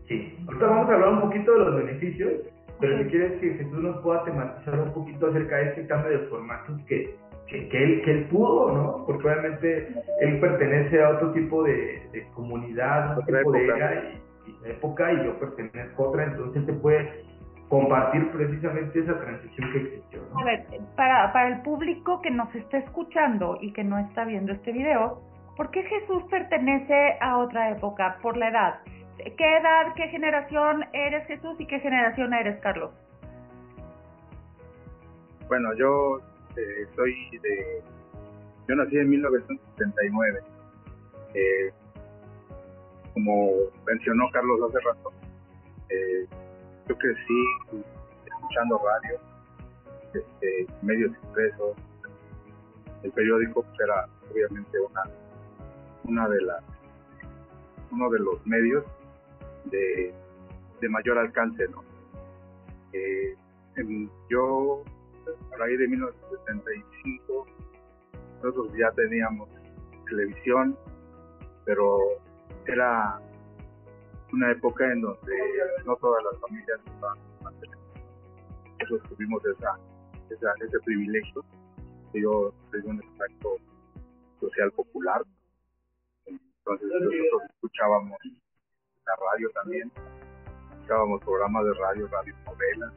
Sí. 0.06 0.36
Ahorita 0.46 0.66
vamos 0.66 0.90
a 0.90 0.94
hablar 0.94 1.12
un 1.14 1.20
poquito 1.20 1.52
de 1.52 1.58
los 1.58 1.76
beneficios, 1.84 2.32
pero 2.80 2.98
si 2.98 3.04
quieres 3.10 3.40
que 3.40 3.54
Jesús 3.54 3.78
nos 3.82 4.00
pueda 4.02 4.24
tematizar 4.24 4.80
un 4.80 4.92
poquito 4.92 5.26
acerca 5.28 5.56
de 5.56 5.68
este 5.68 5.86
cambio 5.86 6.18
de 6.18 6.26
formatos 6.28 6.80
que, 6.86 7.14
que, 7.46 7.68
que, 7.68 7.82
él, 7.82 8.02
que 8.02 8.10
él 8.12 8.24
pudo, 8.28 8.72
¿no? 8.72 9.04
Porque 9.06 9.28
obviamente 9.28 9.94
él 10.20 10.40
pertenece 10.40 11.02
a 11.02 11.10
otro 11.10 11.32
tipo 11.32 11.62
de, 11.64 12.08
de 12.12 12.26
comunidad, 12.34 13.18
otro 13.18 13.38
tipo 13.38 13.52
de 13.52 13.66
era 13.66 13.94
y, 14.46 14.50
y, 14.50 14.70
época, 14.70 15.12
y 15.12 15.24
yo 15.24 15.38
pertenezco 15.38 16.04
a 16.04 16.08
otra, 16.08 16.24
entonces 16.24 16.64
te 16.64 16.72
puede 16.72 17.24
compartir 17.68 18.30
precisamente 18.30 19.00
esa 19.00 19.18
transición 19.20 19.72
que 19.72 19.78
existió. 19.78 20.22
A 20.40 20.44
ver, 20.44 20.66
para, 20.96 21.32
para 21.32 21.48
el 21.48 21.62
público 21.62 22.20
que 22.22 22.30
nos 22.30 22.54
está 22.54 22.78
escuchando 22.78 23.58
y 23.60 23.72
que 23.72 23.84
no 23.84 23.98
está 23.98 24.24
viendo 24.24 24.52
este 24.52 24.72
video, 24.72 25.22
¿por 25.56 25.70
qué 25.70 25.82
Jesús 25.82 26.22
pertenece 26.30 27.18
a 27.20 27.38
otra 27.38 27.70
época? 27.70 28.18
Por 28.22 28.36
la 28.36 28.48
edad. 28.48 28.80
¿Qué 29.18 29.56
edad, 29.56 29.94
qué 29.96 30.08
generación 30.08 30.84
eres 30.92 31.26
Jesús 31.26 31.56
y 31.58 31.66
qué 31.66 31.80
generación 31.80 32.32
eres 32.32 32.60
Carlos? 32.60 32.92
Bueno, 35.48 35.74
yo 35.74 36.20
eh, 36.56 36.86
soy 36.94 37.38
de... 37.42 37.82
Yo 38.68 38.76
nací 38.76 38.98
en 38.98 39.08
1979. 39.08 40.40
Eh, 41.34 41.72
como 43.14 43.50
mencionó 43.86 44.30
Carlos 44.30 44.60
hace 44.68 44.78
rato, 44.80 45.12
eh, 45.88 46.26
yo 46.88 46.96
crecí 46.96 47.44
escuchando 48.24 48.80
radio, 48.84 49.18
este, 50.14 50.66
medios 50.82 51.12
impresos, 51.24 51.76
el 53.02 53.12
periódico 53.12 53.62
pues, 53.62 53.80
era 53.80 54.08
obviamente 54.30 54.80
una, 54.80 55.02
una 56.04 56.28
de 56.28 56.42
las, 56.42 56.64
uno 57.90 58.10
de 58.10 58.18
los 58.18 58.46
medios 58.46 58.84
de, 59.66 60.14
mayor 60.88 61.18
alcance, 61.18 61.68
¿no? 61.68 61.84
Eh, 62.92 63.36
yo, 64.30 64.82
a 65.52 65.56
raíz 65.56 65.78
de 65.78 65.88
1975, 65.88 67.46
nosotros 68.42 68.72
ya 68.76 68.90
teníamos 68.92 69.48
televisión, 70.08 70.76
pero 71.64 71.98
era 72.66 73.20
una 74.32 74.52
época 74.52 74.92
en 74.92 75.00
donde 75.00 75.32
no 75.84 75.96
todas 75.96 76.22
las 76.24 76.40
familias 76.40 76.80
estaban 76.86 77.18
Nosotros 78.80 79.08
tuvimos 79.08 79.42
esa, 79.46 79.78
ese 80.30 80.80
privilegio. 80.84 81.44
Yo 82.14 82.52
soy 82.70 82.80
un 82.84 83.00
extracto 83.00 83.56
social 84.40 84.72
popular. 84.72 85.22
Entonces 86.26 86.88
nosotros 86.88 87.42
escuchábamos 87.54 88.18
la 89.06 89.16
radio 89.32 89.50
también, 89.50 89.90
escuchábamos 90.72 91.20
programas 91.22 91.64
de 91.64 91.74
radio, 91.74 92.08
radio 92.08 92.34
novelas. 92.44 92.92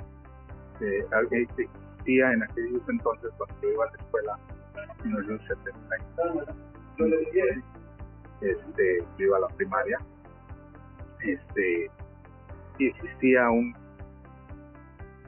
Eh, 0.82 1.06
existía 1.32 2.32
en 2.34 2.44
aquellos 2.44 2.82
entonces 2.89 3.32
cuando 3.38 3.56
yo 3.62 3.70
iba 3.70 3.86
a 3.86 3.91
la 3.91 3.98
escuela, 3.98 4.39
en 5.04 5.13
1970, 5.13 5.96
este, 8.41 9.06
yo 9.17 9.26
iba 9.26 9.38
a 9.38 9.41
la 9.41 9.48
primaria, 9.50 10.00
este 11.23 11.91
existía 12.79 13.49
un 13.49 13.75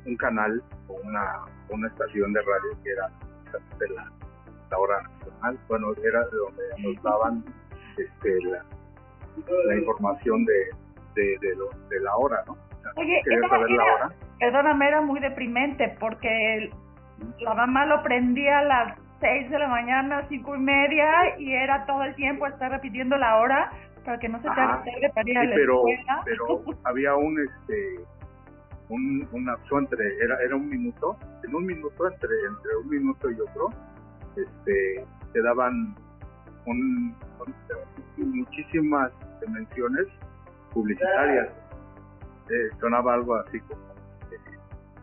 un 0.05 0.17
canal 0.17 0.61
o 0.87 0.93
una, 1.03 1.45
una 1.69 1.87
estación 1.87 2.33
de 2.33 2.41
radio 2.41 2.83
que 2.83 2.91
era 2.91 3.09
de 3.79 3.89
la, 3.89 4.11
hora 4.77 5.03
nacional. 5.03 5.59
Bueno 5.67 5.93
era 6.03 6.19
de 6.19 6.37
donde 6.37 6.63
nos 6.79 7.03
daban 7.03 7.45
este 7.97 8.43
la, 8.45 8.65
la 9.67 9.75
información 9.75 10.45
de 10.45 10.53
de, 11.15 11.37
de, 11.39 11.99
la 11.99 12.15
hora 12.15 12.43
no 12.47 12.57
Oye, 12.95 13.21
saber 13.47 13.69
la 13.69 13.83
hora. 13.83 14.11
perdóname 14.39 14.87
era 14.87 15.01
muy 15.01 15.19
deprimente 15.19 15.95
porque 15.99 16.71
la 17.39 17.53
mamá 17.53 17.85
lo 17.85 18.01
prendía 18.01 18.59
a 18.59 18.63
las 18.63 18.97
seis 19.19 19.49
de 19.51 19.59
la 19.59 19.67
mañana 19.67 20.25
cinco 20.27 20.55
y 20.55 20.59
media 20.59 21.37
y 21.37 21.53
era 21.53 21.85
todo 21.85 22.03
el 22.03 22.15
tiempo 22.15 22.47
estar 22.47 22.71
repitiendo 22.71 23.15
la 23.15 23.37
hora 23.37 23.71
para 24.03 24.19
que 24.19 24.29
no 24.29 24.37
se 24.37 24.43
te 24.43 24.49
haga 24.49 24.83
tarde 24.83 25.11
para 25.13 25.29
ir 25.29 25.37
a 25.37 25.43
la 25.43 25.55
pero, 25.55 25.83
Pero 26.25 26.63
había 26.83 27.15
un, 27.15 27.39
este, 27.39 27.99
un, 28.89 29.27
un 29.31 29.45
lapso 29.45 29.79
entre, 29.79 30.17
era, 30.23 30.41
era 30.41 30.55
un 30.55 30.69
minuto, 30.69 31.17
en 31.43 31.55
un 31.55 31.65
minuto, 31.65 32.07
entre, 32.07 32.29
entre 32.47 32.75
un 32.77 32.89
minuto 32.89 33.31
y 33.31 33.39
otro, 33.39 33.69
este, 34.35 35.05
te 35.33 35.41
daban 35.41 35.95
un, 36.65 37.15
muchísimas 38.17 39.11
dimensiones 39.41 40.07
publicitarias. 40.73 41.49
Eh, 42.49 42.69
sonaba 42.79 43.13
algo 43.13 43.35
así 43.35 43.59
como 43.61 43.81
eh, 44.31 44.57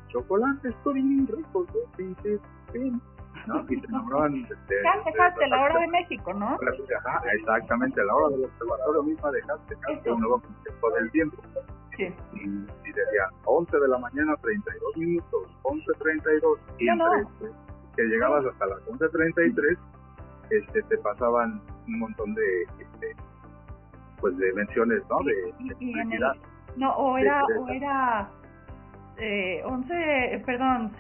chocolates 0.09 0.75
bien 0.93 1.27
ricos, 1.27 1.67
bien 1.97 3.01
¿no? 3.47 3.65
Y 3.69 3.81
se 3.81 3.87
enamoraban 3.87 4.33
de, 4.43 4.49
ya 4.49 5.03
dejaste 5.05 5.49
la 5.49 5.63
hora 5.63 5.81
de 5.81 5.89
México, 5.89 6.35
¿no? 6.35 6.59
Ajá, 7.05 7.23
exactamente, 7.33 8.03
la 8.05 8.15
hora 8.15 8.37
del 8.37 8.45
observatorio 8.45 9.03
misma 9.03 9.31
dejaste 9.31 9.77
casi 9.81 10.09
un 10.09 10.21
nuevo 10.21 10.41
concepto 10.41 10.91
del 10.91 11.11
tiempo. 11.11 11.37
Sí. 11.97 12.15
Y, 12.35 12.45
y 12.45 12.93
decía 12.93 13.29
11 13.45 13.79
de 13.79 13.89
la 13.89 13.99
mañana, 13.99 14.35
32 14.37 14.97
minutos, 14.97 15.43
11.32, 15.63 16.59
y 16.79 16.89
entre 16.89 17.51
que 17.97 18.03
llegabas 18.05 18.47
hasta 18.47 18.67
las 18.67 18.79
11.33, 18.87 19.79
este, 20.51 20.83
te 20.83 20.99
pasaban 20.99 21.61
un 21.87 21.99
montón 21.99 22.35
de, 22.35 22.63
este, 22.63 23.17
pues 24.21 24.37
de 24.39 24.53
menciones, 24.53 25.03
¿no? 25.09 25.19
De, 25.25 25.35
de 25.61 26.35
no, 26.77 26.93
o 26.93 27.19
era, 27.19 27.45
o 27.45 27.69
era 27.69 28.31
eh, 29.19 29.63
11, 29.65 30.43
perdón, 30.47 30.93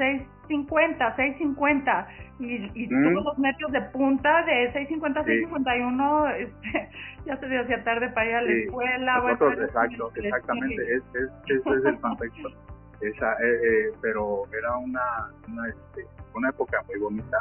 6.50, 0.51 1.17
6.50 1.17 2.07
y, 2.41 2.85
y 2.85 2.89
mm. 2.89 3.15
todos 3.15 3.25
los 3.25 3.39
medios 3.39 3.73
de 3.73 3.81
punta 3.93 4.43
de 4.45 4.73
6.50 4.73 5.17
a 5.17 5.25
6.51 5.25 6.37
este, 6.37 6.91
ya 7.27 7.37
se 7.37 7.59
hacía 7.59 7.85
tarde 7.85 8.09
para 8.11 8.27
ir 8.27 8.35
a 8.35 8.43
la 8.43 8.53
escuela. 8.53 9.19
Nosotros, 9.19 9.59
exacto, 9.61 10.13
exactamente, 10.15 10.83
es, 10.95 11.03
es, 11.15 11.31
ese 11.47 11.71
es 11.79 11.85
el 11.85 12.01
contexto. 12.01 12.49
Esa, 13.01 13.33
eh, 13.33 13.61
eh, 13.63 13.93
pero 14.03 14.43
era 14.53 14.77
una, 14.77 15.31
una, 15.49 15.69
este, 15.71 16.07
una 16.35 16.51
época 16.51 16.83
muy 16.87 16.99
bonita 16.99 17.39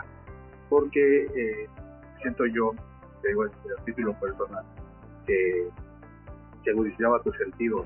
porque 0.69 1.25
eh, 1.35 1.67
siento 2.21 2.45
yo, 2.45 2.71
digo 3.27 3.45
este, 3.45 3.69
a 3.77 3.83
título 3.83 4.13
personal, 4.21 4.63
que, 5.25 5.67
que 6.63 6.69
agudizaba 6.69 7.21
tus 7.23 7.35
sentidos. 7.37 7.85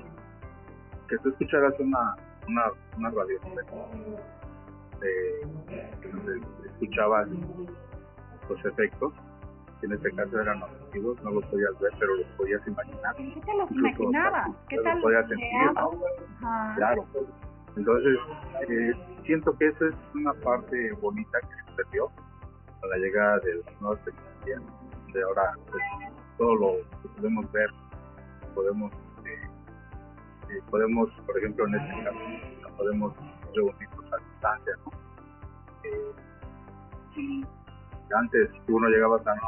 Que 1.08 1.18
tú 1.18 1.30
escucharas 1.30 1.74
una, 1.80 2.14
una, 2.46 2.62
una 2.96 3.10
radio 3.10 3.40
eh, 5.02 5.46
los 8.48 8.64
efectos, 8.64 9.12
que 9.80 9.86
en 9.86 9.92
este 9.92 10.10
caso 10.12 10.40
eran 10.40 10.62
auditivos, 10.62 11.22
no 11.22 11.30
los 11.30 11.44
podías 11.46 11.78
ver, 11.80 11.92
pero 11.98 12.14
los 12.16 12.26
podías 12.36 12.66
imaginar. 12.66 13.16
¿Qué 13.16 13.40
te 13.44 13.56
los 13.56 13.70
imaginabas? 13.70 14.50
¿Qué 14.68 14.78
tal 14.78 14.94
los 14.94 15.02
podías 15.02 15.28
sentir? 15.28 15.72
¿no? 15.74 15.90
Claro. 16.76 17.06
Entonces, 17.76 18.18
eh, 18.68 18.92
siento 19.24 19.56
que 19.58 19.66
esa 19.66 19.86
es 19.88 19.94
una 20.14 20.32
parte 20.34 20.92
bonita 21.00 21.38
que 21.40 21.70
se 21.70 21.76
perdió 21.76 22.08
a 22.82 22.86
la 22.86 22.96
llegada 22.98 23.38
de 23.40 23.54
las 23.56 23.80
nuevas 23.80 24.04
tecnologías. 24.04 24.62
De 25.12 25.22
ahora, 25.22 25.54
pues, 25.70 25.82
todo 26.38 26.54
lo 26.54 26.72
que 27.02 27.08
podemos 27.16 27.50
ver, 27.52 27.70
podemos, 28.54 28.92
eh, 29.24 29.48
eh, 30.50 30.62
podemos, 30.70 31.10
por 31.26 31.38
ejemplo, 31.38 31.66
en 31.66 31.74
este 31.74 32.04
caso, 32.04 32.76
podemos 32.76 33.14
reunirnos 33.54 33.93
¿no? 34.44 34.92
y 37.16 37.44
antes, 38.14 38.50
si 38.66 38.72
uno 38.72 38.88
llegaba 38.88 39.22
tan 39.22 39.38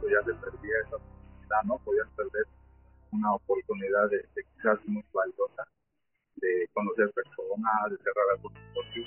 pues 0.00 0.12
ya 0.12 0.24
se 0.24 0.32
perdía 0.38 0.74
esa 0.86 0.96
oportunidad, 0.96 1.62
¿no? 1.64 1.78
Podías 1.84 2.08
perder 2.16 2.44
una 3.12 3.34
oportunidad 3.34 4.08
de, 4.10 4.24
quizás 4.54 4.78
muy 4.86 5.04
valiosa 5.12 5.64
de 6.36 6.68
conocer 6.72 7.10
personas, 7.12 7.90
de 7.90 7.96
cerrar 7.98 8.24
algún 8.36 8.54
negocio, 8.54 9.02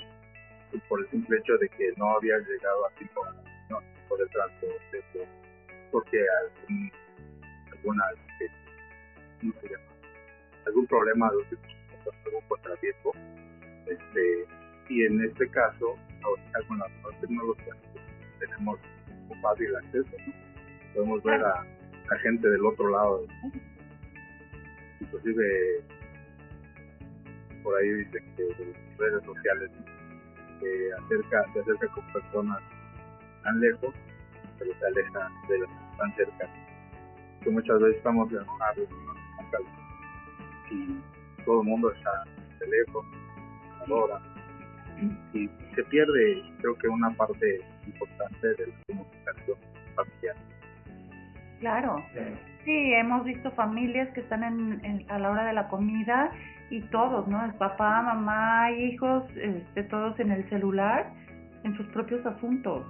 y 0.72 0.78
por 0.88 1.00
el 1.00 1.10
simple 1.10 1.38
hecho 1.38 1.56
de 1.58 1.68
que 1.70 1.92
no 1.96 2.16
había 2.16 2.38
llegado 2.38 2.86
así 2.86 3.04
por, 3.06 3.26
no, 3.70 3.80
por 4.08 4.20
el 4.20 4.28
transporte, 4.30 5.04
por, 5.12 5.26
porque 5.90 6.24
algún, 6.44 6.92
alguna, 7.72 8.04
¿cómo 9.40 9.52
se 9.60 9.68
llama? 9.68 9.92
algún 10.66 10.86
problema, 10.86 11.28
algún 11.28 12.42
contratiempo, 12.48 13.12
este, 13.86 14.46
y 14.88 15.04
en 15.04 15.24
este 15.24 15.48
caso, 15.48 15.96
ahorita 16.22 16.58
con 16.68 16.78
las 16.78 16.90
nuevas 16.90 17.20
tecnologías, 17.20 17.76
pues, 17.92 18.04
tenemos 18.40 18.78
fácil 19.40 19.76
acceso, 19.76 20.10
podemos 20.94 21.22
ver 21.22 21.42
a, 21.42 21.60
a 21.60 22.18
gente 22.22 22.48
del 22.48 22.64
otro 22.66 22.90
lado 22.90 23.20
del 23.20 23.36
mundo. 23.40 23.58
Inclusive 25.00 25.84
por 27.62 27.76
ahí 27.76 27.88
dicen 27.90 28.34
que 28.36 28.42
las 28.42 28.98
redes 28.98 29.24
sociales 29.24 29.70
se 30.60 30.92
acerca, 30.92 31.52
se 31.52 31.60
acerca 31.60 31.88
con 31.88 32.12
personas 32.12 32.60
tan 33.42 33.60
lejos, 33.60 33.94
pero 34.58 34.72
se 34.78 34.86
aleja 34.86 35.30
de 35.48 35.58
las 35.58 35.98
tan 35.98 36.14
cerca. 36.16 36.48
Que 37.42 37.50
muchas 37.50 37.80
veces 37.80 37.96
estamos 37.96 38.30
en 38.32 38.38
una 38.38 38.72
reunión 38.72 39.22
y 40.70 41.44
todo 41.44 41.60
el 41.60 41.68
mundo 41.68 41.92
está 41.92 42.24
de 42.60 42.66
lejos, 42.66 43.04
ahora, 43.88 44.20
y 45.32 45.48
se 45.74 45.82
pierde, 45.84 46.42
creo 46.60 46.76
que 46.76 46.88
una 46.88 47.10
parte 47.10 47.60
importante 47.86 48.46
de 48.46 48.66
la 48.66 48.74
comunicación 48.86 49.58
familiar. 49.94 50.36
Claro. 51.60 52.04
Sí, 52.64 52.94
hemos 52.94 53.24
visto 53.24 53.50
familias 53.52 54.08
que 54.14 54.20
están 54.20 54.42
en, 54.44 55.04
a 55.08 55.18
la 55.18 55.30
hora 55.30 55.44
de 55.44 55.52
la 55.52 55.68
comida 55.68 56.32
y 56.70 56.80
todos, 56.82 57.26
¿no? 57.28 57.44
El 57.44 57.54
papá, 57.54 58.02
mamá, 58.02 58.70
hijos, 58.72 59.24
este, 59.36 59.82
todos 59.84 60.18
en 60.20 60.30
el 60.30 60.48
celular, 60.48 61.12
en 61.64 61.76
sus 61.76 61.86
propios 61.88 62.24
asuntos. 62.24 62.84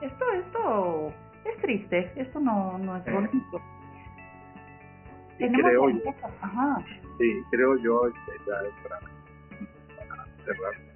Esto, 0.00 0.24
esto 0.32 1.12
es 1.44 1.56
triste, 1.62 2.12
esto 2.16 2.40
no, 2.40 2.78
no 2.78 2.96
es 2.96 3.04
bonito. 3.04 3.62
creo 5.38 5.90
yo, 5.90 6.14
Ajá. 6.42 6.84
Sí, 7.18 7.42
creo 7.50 7.76
yo, 7.78 8.08
este, 8.08 8.32
ya 8.46 8.56
para, 10.08 10.26
cerrar, 10.44 10.74
eh, 10.74 10.95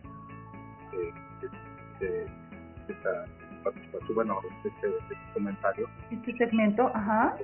este, 0.92 2.26
esta 2.88 3.26
participación, 3.62 4.14
bueno, 4.14 4.40
este, 4.64 4.88
este, 4.88 5.16
comentario. 5.35 5.88
Este 6.11 6.37
segmento, 6.37 6.90
ajá. 6.94 7.37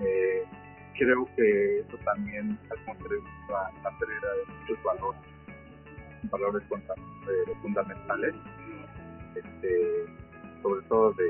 Eh, 0.00 0.44
creo 0.98 1.26
que 1.36 1.80
eso 1.80 1.96
también 2.04 2.58
al 2.70 2.84
contrario 2.84 3.22
a 3.48 3.70
la 3.82 3.98
pérdida 3.98 4.32
de 4.34 4.54
muchos 4.60 4.82
valores, 4.84 5.20
valores 6.30 6.62
eh, 6.64 7.52
fundamentales, 7.62 8.34
este, 9.34 10.06
sobre 10.62 10.82
todo 10.88 11.12
de, 11.12 11.26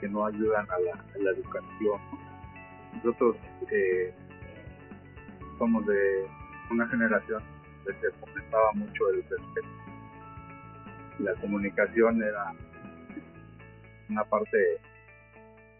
que 0.00 0.08
no 0.08 0.26
ayudan 0.26 0.66
a 0.70 0.78
la, 1.18 1.30
educación. 1.30 2.00
Nosotros 2.94 3.36
eh, 3.70 4.14
somos 5.58 5.86
de 5.86 6.26
una 6.70 6.88
generación 6.88 7.42
que 7.84 7.92
se 7.94 8.10
fomentaba 8.18 8.72
mucho 8.74 9.10
el 9.10 9.22
respeto. 9.22 9.68
La 11.18 11.34
comunicación 11.34 12.22
era 12.22 12.52
una 14.08 14.24
parte 14.24 14.80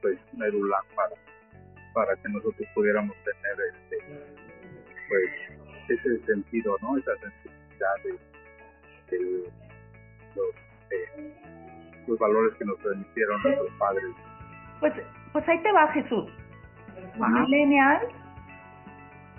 pues 0.03 0.19
medular 0.35 0.83
para 0.95 1.15
para 1.93 2.15
que 2.17 2.29
nosotros 2.29 2.69
pudiéramos 2.75 3.17
tener 3.25 3.57
este 3.75 3.97
pues 5.09 5.31
ese 5.89 6.25
sentido 6.27 6.77
no 6.83 6.97
esa 6.97 7.13
sensibilidad 7.17 7.95
de, 9.11 9.51
los, 10.37 10.55
eh, 10.91 11.35
los 12.07 12.19
valores 12.19 12.55
que 12.55 12.65
nos 12.65 12.79
transmitieron 12.79 13.43
nuestros 13.43 13.71
padres. 13.79 14.15
Pues 14.79 14.93
pues 15.33 15.49
ahí 15.49 15.61
te 15.63 15.73
va 15.73 15.89
Jesús. 15.89 16.31
Los 17.19 17.29
millennials 17.29 18.05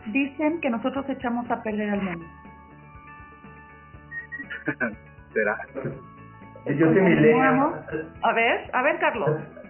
dicen 0.08 0.60
que 0.62 0.69
nosotros 0.69 1.06
echamos 1.10 1.50
a 1.50 1.63
perder 1.63 1.89
al 1.91 2.02
mundo 2.02 2.40
será. 5.34 5.58
Yo 6.65 6.86
soy 6.93 7.02
millennial. 7.02 7.86
A 8.21 8.34
ver, 8.34 8.69
a 8.74 8.84
ver, 8.84 9.00
Carlos. 9.00 9.30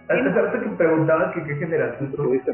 Hace 0.10 0.30
rato 0.30 0.60
que 0.60 0.70
preguntabas 0.72 1.34
que 1.34 1.44
qué 1.44 1.56
generación 1.56 2.12
tuviste, 2.12 2.52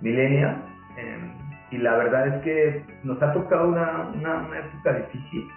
millennial. 0.00 0.56
Eh, 0.98 1.32
y 1.70 1.78
la 1.78 1.96
verdad 1.96 2.28
es 2.28 2.42
que 2.42 2.84
nos 3.02 3.20
ha 3.22 3.32
tocado 3.32 3.68
una, 3.68 4.08
una, 4.14 4.58
época 4.58 4.92
difícil, 4.92 5.48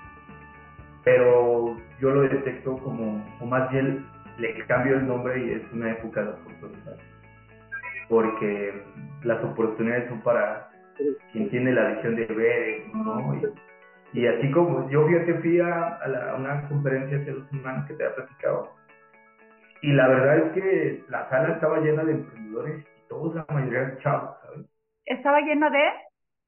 pero 1.04 1.78
yo 2.00 2.10
lo 2.12 2.22
detecto 2.22 2.78
como, 2.78 3.24
o 3.39 3.45
más 3.45 3.69
bien 3.72 4.06
le 4.38 4.65
cambio 4.65 4.95
el 4.95 5.08
nombre 5.08 5.45
y 5.45 5.52
es 5.52 5.74
una 5.74 5.91
época 5.91 6.24
de 6.24 6.30
oportunidades. 6.30 7.02
Porque 8.08 8.82
las 9.24 9.43
oportunidades 9.43 10.10
son 10.10 10.22
para 10.22 10.69
quien 11.32 11.50
tiene 11.50 11.74
la 11.74 11.89
visión 11.91 12.15
de 12.15 12.26
ver, 12.26 12.95
¿no? 12.95 13.36
Y 13.36 13.45
así 14.12 14.52
como 14.52 14.89
yo 14.89 15.08
fíjate, 15.08 15.36
fui 15.36 15.60
a, 15.60 15.98
a, 15.98 16.36
una 16.36 16.67
conferencia 16.67 17.17
hace 17.17 17.32
dos 17.32 17.48
semanas 17.50 17.88
que 17.88 17.93
te 17.93 18.04
había 18.04 18.15
platicado. 18.15 18.69
Y 19.82 19.93
la 19.93 20.08
verdad 20.08 20.38
es 20.38 20.52
que 20.54 21.04
la 21.10 21.30
sala 21.30 21.54
estaba 21.54 21.80
llena 21.80 22.04
de 22.04 22.13
emprendedores 22.13 22.86
y 22.86 23.08
todos, 23.08 23.36
la 23.36 23.45
mayoría 23.50 23.80
eran 23.80 23.98
chavos, 24.00 24.38
¿sabes? 24.43 24.65
¿Estaba 25.06 25.39
llena 25.41 25.69
de? 25.69 25.84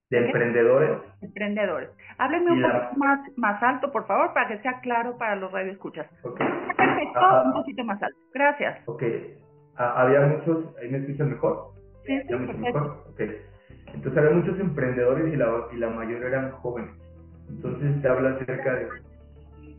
De 0.10 0.26
emprendedores. 0.26 1.00
Emprendedores. 1.21 1.89
Háblenme 2.17 2.52
un 2.52 2.62
poquito 2.62 2.97
más, 2.97 3.19
más 3.38 3.63
alto, 3.63 3.91
por 3.91 4.06
favor, 4.08 4.34
para 4.34 4.50
que 4.50 4.62
sea 4.62 4.82
claro 4.82 5.17
para 5.17 5.38
los 5.38 5.52
radioescuchas. 5.52 6.08
Okay. 6.24 6.47
Perfecto, 6.76 7.19
un 7.45 7.54
poquito 7.54 7.84
más 7.86 8.04
alto. 8.04 8.19
Gracias. 8.34 8.80
Ok. 8.88 9.04
había 9.78 10.21
muchos, 10.21 10.76
ahí 10.78 10.89
me 10.89 10.97
escuchan 10.97 11.30
mejor. 11.30 11.71
Sí, 12.06 12.19
sí, 12.28 12.34
mejor? 12.34 13.04
Okay. 13.13 13.41
Entonces 13.93 14.17
había 14.17 14.32
muchos 14.32 14.60
emprendedores 14.60 15.34
y 15.34 15.38
la, 15.38 15.67
y 15.71 15.78
la 15.78 15.89
mayoría 15.89 16.28
eran 16.28 16.52
jóvenes. 16.52 16.91
Entonces 17.56 18.02
te 18.02 18.08
habla 18.08 18.32
acerca 18.32 18.76
de, 18.76 18.88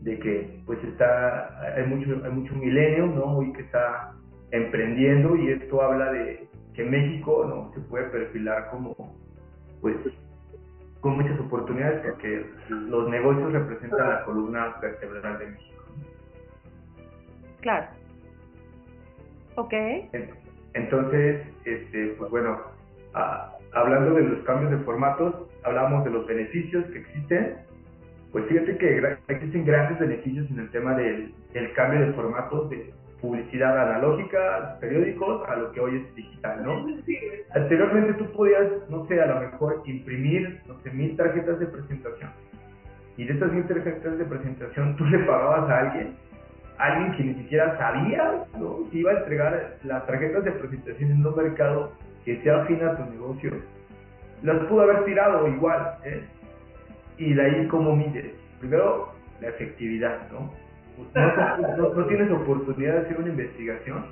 de 0.01 0.19
que 0.19 0.61
pues 0.65 0.83
está, 0.83 1.75
hay 1.75 1.85
mucho, 1.87 2.21
hay 2.23 2.31
mucho 2.31 2.55
milenio, 2.55 3.07
¿no? 3.07 3.41
Y 3.43 3.53
que 3.53 3.61
está 3.61 4.13
emprendiendo 4.51 5.35
y 5.35 5.49
esto 5.49 5.81
habla 5.81 6.11
de 6.11 6.47
que 6.73 6.83
México, 6.83 7.45
¿no? 7.47 7.73
Se 7.73 7.81
puede 7.89 8.05
perfilar 8.05 8.69
como, 8.69 8.95
pues, 9.81 9.95
con 11.01 11.17
muchas 11.17 11.39
oportunidades 11.39 12.01
porque 12.01 12.45
los 12.69 13.09
negocios 13.09 13.51
representan 13.51 14.09
la 14.09 14.23
columna 14.25 14.75
vertebral 14.81 15.39
de 15.39 15.47
México. 15.47 15.83
Claro. 17.61 17.87
Ok. 19.55 19.73
Entonces, 20.73 21.45
este, 21.65 22.15
pues 22.17 22.31
bueno, 22.31 22.59
hablando 23.73 24.13
de 24.15 24.23
los 24.23 24.39
cambios 24.43 24.71
de 24.71 24.77
formatos, 24.79 25.33
hablamos 25.63 26.03
de 26.03 26.11
los 26.11 26.25
beneficios 26.27 26.85
que 26.87 26.99
existen. 26.99 27.57
Pues 28.31 28.45
fíjate 28.45 28.77
que 28.77 29.17
existen 29.27 29.65
grandes 29.65 29.99
beneficios 29.99 30.49
en 30.49 30.59
el 30.59 30.71
tema 30.71 30.95
del, 30.95 31.33
cambio 31.75 31.99
de 31.99 32.13
formatos 32.13 32.69
de 32.69 32.91
publicidad 33.21 33.77
analógica, 33.89 34.59
los 34.59 34.79
periódicos, 34.79 35.47
a 35.47 35.55
lo 35.55 35.71
que 35.71 35.79
hoy 35.79 35.97
es 35.97 36.15
digital, 36.15 36.63
¿no? 36.63 36.85
Anteriormente 37.55 38.13
tú 38.13 38.31
podías, 38.33 38.67
no 38.89 39.05
sé, 39.07 39.21
a 39.21 39.27
lo 39.27 39.39
mejor 39.39 39.81
imprimir, 39.85 40.61
no 40.67 40.79
sé, 40.81 40.91
mil 40.91 41.15
tarjetas 41.15 41.59
de 41.59 41.67
presentación. 41.67 42.31
Y 43.15 43.25
de 43.25 43.33
esas 43.33 43.51
mil 43.51 43.65
tarjetas 43.65 44.17
de 44.17 44.25
presentación 44.25 44.97
tú 44.97 45.05
le 45.05 45.19
pagabas 45.19 45.69
a 45.69 45.79
alguien, 45.79 46.15
alguien 46.79 47.15
que 47.15 47.23
ni 47.23 47.35
siquiera 47.43 47.77
sabía, 47.77 48.45
¿no? 48.59 48.79
Si 48.91 48.99
iba 48.99 49.11
a 49.11 49.19
entregar 49.19 49.77
las 49.83 50.05
tarjetas 50.07 50.43
de 50.43 50.51
presentación 50.51 51.11
en 51.11 51.25
un 51.25 51.35
mercado 51.35 51.91
que 52.25 52.41
sea 52.41 52.61
afín 52.61 52.83
a 52.83 52.95
tu 52.97 53.11
negocio, 53.11 53.51
las 54.43 54.65
pudo 54.65 54.81
haber 54.81 55.05
tirado 55.05 55.47
igual. 55.47 55.95
¿eh? 56.05 56.23
Y 57.17 57.33
de 57.33 57.41
ahí, 57.41 57.67
¿cómo 57.67 57.95
mides? 57.95 58.33
Primero, 58.59 59.13
la 59.41 59.49
efectividad, 59.49 60.19
¿no? 60.31 60.51
No, 60.97 62.05
tienes 62.05 62.29
oportunidad 62.31 62.93
de 62.93 62.99
hacer 62.99 63.17
una 63.17 63.29
investigación 63.29 64.05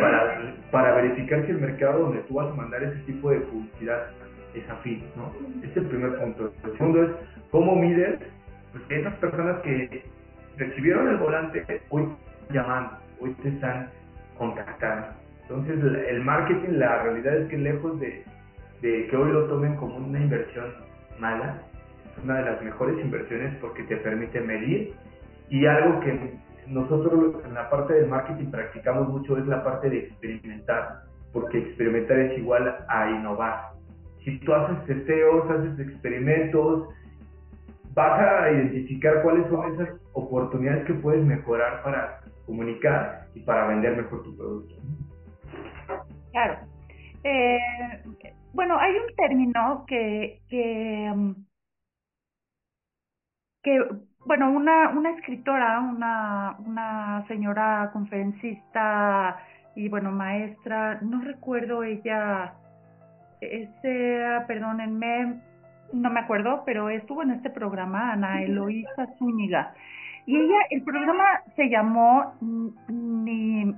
para, 0.00 0.54
para 0.70 0.94
verificar 0.94 1.44
si 1.44 1.50
el 1.50 1.60
mercado 1.60 1.98
donde 1.98 2.22
tú 2.22 2.34
vas 2.34 2.50
a 2.50 2.54
mandar 2.54 2.82
ese 2.82 2.96
tipo 3.02 3.30
de 3.30 3.40
publicidad 3.40 4.06
es 4.54 4.68
afín, 4.70 5.04
¿no? 5.16 5.32
Este 5.62 5.66
es 5.68 5.76
el 5.76 5.86
primer 5.86 6.18
punto. 6.18 6.52
El 6.64 6.72
segundo 6.78 7.02
es, 7.02 7.10
¿cómo 7.50 7.76
mides 7.76 8.20
pues, 8.72 8.84
que 8.84 9.00
esas 9.00 9.14
personas 9.16 9.60
que 9.62 10.02
recibieron 10.56 11.08
el 11.08 11.16
volante 11.18 11.82
hoy 11.90 12.02
están 12.02 12.56
llamando, 12.56 12.96
hoy 13.20 13.34
te 13.42 13.48
están 13.48 13.90
contactando? 14.38 15.23
Entonces, 15.48 15.78
el 16.08 16.24
marketing, 16.24 16.78
la 16.78 17.02
realidad 17.02 17.36
es 17.36 17.48
que 17.48 17.58
lejos 17.58 18.00
de, 18.00 18.24
que 18.80 19.16
hoy 19.16 19.30
lo 19.30 19.46
tomen 19.46 19.76
como 19.76 19.96
una 19.96 20.18
inversión 20.18 20.72
mala, 21.18 21.62
es 22.16 22.24
una 22.24 22.38
de 22.38 22.44
las 22.50 22.62
mejores 22.62 22.98
inversiones 23.04 23.54
porque 23.60 23.82
te 23.84 23.96
permite 23.98 24.40
medir 24.40 24.94
y 25.50 25.66
algo 25.66 26.00
que 26.00 26.34
nosotros 26.66 27.44
en 27.44 27.54
la 27.54 27.68
parte 27.68 27.92
del 27.92 28.08
marketing 28.08 28.50
practicamos 28.50 29.08
mucho 29.08 29.36
es 29.36 29.46
la 29.46 29.62
parte 29.62 29.90
de 29.90 29.98
experimentar, 29.98 31.02
porque 31.32 31.58
experimentar 31.58 32.18
es 32.18 32.38
igual 32.38 32.76
a 32.88 33.10
innovar. 33.10 33.72
Si 34.24 34.38
tú 34.40 34.54
haces 34.54 34.84
testeos, 34.86 35.50
haces 35.50 35.78
experimentos, 35.78 36.88
vas 37.94 38.20
a 38.20 38.50
identificar 38.50 39.22
cuáles 39.22 39.46
son 39.48 39.74
esas 39.74 39.90
oportunidades 40.14 40.86
que 40.86 40.94
puedes 40.94 41.24
mejorar 41.24 41.82
para 41.82 42.20
comunicar 42.46 43.26
y 43.34 43.40
para 43.40 43.68
vender 43.68 43.96
mejor 43.96 44.22
tu 44.22 44.34
producto. 44.36 44.74
Claro. 46.34 46.58
Eh, 47.22 47.58
bueno, 48.52 48.76
hay 48.76 48.92
un 48.96 49.14
término 49.14 49.84
que, 49.86 50.42
que, 50.48 51.08
um, 51.14 51.46
que 53.62 53.78
bueno, 54.26 54.50
una, 54.50 54.88
una 54.90 55.10
escritora, 55.10 55.78
una, 55.78 56.56
una 56.58 57.24
señora 57.28 57.90
conferencista 57.92 59.38
y 59.76 59.88
bueno, 59.88 60.10
maestra, 60.10 60.98
no 61.02 61.20
recuerdo 61.20 61.84
ella, 61.84 62.54
ese, 63.40 64.20
perdónenme, 64.48 65.40
no 65.92 66.10
me 66.10 66.18
acuerdo, 66.18 66.64
pero 66.66 66.90
estuvo 66.90 67.22
en 67.22 67.30
este 67.30 67.50
programa, 67.50 68.12
Ana 68.12 68.42
Eloísa 68.42 69.06
Zúñiga. 69.18 69.72
Y 70.26 70.36
ella, 70.36 70.58
el 70.70 70.82
programa 70.82 71.42
se 71.54 71.68
llamó 71.68 72.34
ni, 72.88 73.72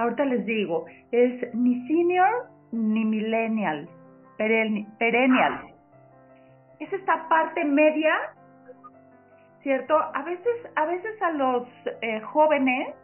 ahorita 0.00 0.24
les 0.24 0.44
digo, 0.46 0.86
es 1.12 1.54
ni 1.54 1.86
senior 1.86 2.48
ni 2.72 3.04
millennial, 3.04 3.88
perennial. 4.36 5.66
Es 6.78 6.92
esta 6.92 7.28
parte 7.28 7.64
media 7.64 8.14
¿cierto? 9.62 9.96
A 9.98 10.22
veces, 10.22 10.56
a 10.76 10.86
veces 10.86 11.22
a 11.22 11.30
los 11.32 11.68
eh, 12.00 12.20
jóvenes 12.20 12.94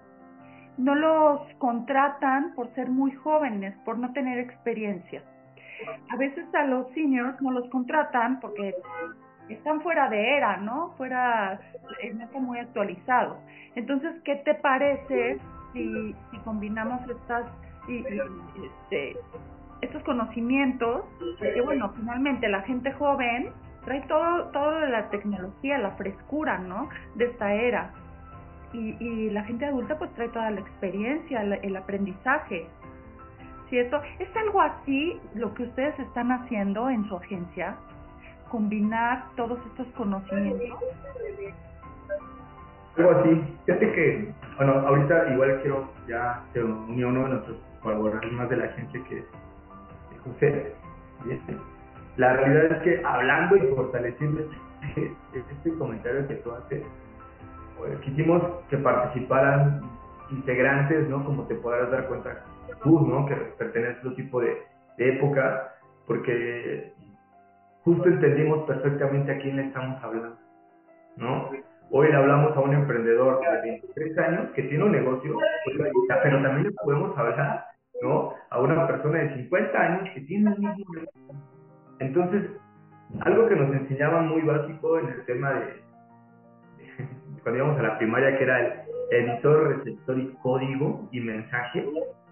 no 0.79 0.95
los 0.95 1.41
contratan 1.59 2.55
por 2.55 2.73
ser 2.75 2.89
muy 2.89 3.13
jóvenes, 3.13 3.75
por 3.85 3.99
no 3.99 4.13
tener 4.13 4.39
experiencia. 4.39 5.23
A 6.11 6.17
veces 6.17 6.47
a 6.55 6.65
los 6.65 6.91
seniors 6.93 7.41
no 7.43 7.51
los 7.51 7.69
contratan 7.71 8.41
porque 8.41 8.75
están 9.49 9.81
fuera 9.81 10.09
de 10.09 10.37
era, 10.37 10.57
¿no? 10.59 10.95
Fuera, 10.97 11.61
eh, 12.03 12.13
no 12.15 12.25
están 12.25 12.45
muy 12.45 12.59
actualizados. 12.59 13.39
Entonces, 13.75 14.15
¿qué 14.25 14.37
te 14.37 14.55
parece 14.55 15.39
si, 15.73 16.15
combinamos 16.45 17.01
estas, 17.09 17.47
y, 17.89 17.99
este, 17.99 19.17
estos 19.83 20.03
conocimientos? 20.03 21.05
Que 21.41 21.61
bueno, 21.61 21.93
finalmente 21.97 22.49
la 22.49 22.63
gente 22.63 22.93
joven 22.93 23.53
trae 23.85 24.01
todo, 24.09 24.45
todo 24.49 24.81
de 24.81 24.89
la 24.89 25.09
tecnología, 25.11 25.79
la 25.79 25.93
frescura, 25.93 26.59
¿no? 26.59 26.89
De 27.15 27.27
esta 27.27 27.53
era. 27.55 27.93
Y, 28.73 28.97
y 28.99 29.31
la 29.31 29.45
gente 29.45 29.65
adulta 29.65 29.97
pues 29.97 30.13
trae 30.15 30.29
toda 30.31 30.51
la 30.51 30.61
experiencia, 30.61 31.43
el 31.43 31.77
aprendizaje, 31.77 32.67
¿cierto? 33.69 34.01
¿Es 34.19 34.29
algo 34.37 34.61
así 34.61 35.21
lo 35.35 35.55
que 35.55 35.65
ustedes 35.65 35.99
están 36.01 36.33
haciendo 36.33 36.91
en 36.91 37.05
su 37.09 37.17
agencia? 37.17 37.77
Combinar 38.51 39.27
todos 39.37 39.59
estos 39.67 39.87
conocimientos. 39.97 40.79
Algo 42.97 43.11
así. 43.11 43.45
Fíjate 43.67 43.93
que, 43.93 44.35
bueno, 44.57 44.73
ahorita 44.87 45.33
igual 45.33 45.61
quiero, 45.63 45.91
ya 46.09 46.43
se 46.53 46.63
unió 46.63 47.09
uno 47.09 47.25
de 47.25 47.29
nuestros 47.31 47.57
colaboradores 47.83 48.33
más 48.33 48.49
de 48.49 48.57
la 48.57 48.65
agencia 48.65 49.05
que 49.05 49.19
es 49.19 49.25
José. 50.25 50.73
Este, 51.29 51.57
la 52.17 52.33
realidad 52.35 52.73
es 52.73 52.83
que 52.83 53.05
hablando 53.05 53.57
y 53.57 53.61
fortaleciendo 53.75 54.41
este, 54.83 55.13
este 55.35 55.75
comentario 55.75 56.27
que 56.27 56.35
tú 56.37 56.53
haces, 56.53 56.83
pues, 57.77 57.99
quisimos 58.01 58.43
que 58.71 58.79
participaran 58.79 59.83
integrantes, 60.31 61.09
¿no? 61.09 61.25
Como 61.25 61.45
te 61.45 61.55
podrás 61.57 61.91
dar 61.91 62.09
cuenta 62.09 62.45
tú, 62.83 63.01
¿no? 63.07 63.27
Que 63.27 63.35
perteneces 63.35 63.97
a 63.97 64.01
otro 64.01 64.15
tipo 64.15 64.41
de, 64.41 64.63
de 64.97 65.17
época, 65.17 65.75
porque 66.07 66.93
justo 67.87 68.09
entendimos 68.09 68.67
perfectamente 68.67 69.33
a 69.33 69.39
quién 69.39 69.57
le 69.57 69.67
estamos 69.69 70.03
hablando, 70.03 70.37
¿no? 71.17 71.51
Hoy 71.91 72.09
le 72.09 72.17
hablamos 72.17 72.55
a 72.57 72.61
un 72.61 72.75
emprendedor 72.75 73.41
de 73.41 73.71
23 73.71 74.19
años 74.19 74.51
que 74.57 74.65
tiene 74.65 74.85
un 74.85 74.93
negocio, 74.93 75.39
pero 76.23 76.43
también 76.43 76.65
le 76.65 76.73
podemos 76.73 77.17
hablar, 77.17 77.65
¿no? 78.03 78.35
A 78.51 78.61
una 78.61 78.87
persona 78.89 79.21
de 79.21 79.35
50 79.35 79.81
años 79.81 80.11
que 80.13 80.21
tiene 80.23 80.51
un 80.51 80.61
mismo 80.61 80.95
negocio 80.95 81.57
entonces, 81.99 82.51
algo 83.21 83.49
que 83.49 83.57
nos 83.57 83.75
enseñaba 83.75 84.21
muy 84.21 84.43
básico 84.43 84.99
en 84.99 85.09
el 85.09 85.25
tema 85.25 85.53
de, 85.53 85.83
cuando 87.43 87.59
íbamos 87.59 87.79
a 87.79 87.83
la 87.83 87.99
primaria, 87.99 88.37
que 88.37 88.45
era 88.45 88.61
el 88.61 88.73
editor, 89.11 89.79
receptor 89.79 90.19
y 90.19 90.29
código 90.43 91.09
y 91.11 91.21
mensaje, 91.21 91.87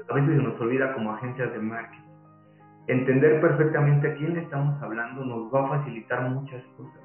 a 0.08 0.14
veces 0.14 0.36
se 0.36 0.42
nos 0.42 0.60
olvida 0.60 0.92
como 0.92 1.12
agencias 1.12 1.52
de 1.52 1.58
marketing. 1.60 2.03
Entender 2.86 3.40
perfectamente 3.40 4.08
a 4.08 4.14
quién 4.14 4.34
le 4.34 4.42
estamos 4.42 4.80
hablando 4.82 5.24
nos 5.24 5.52
va 5.52 5.64
a 5.64 5.78
facilitar 5.78 6.28
muchas 6.28 6.62
cosas. 6.76 7.00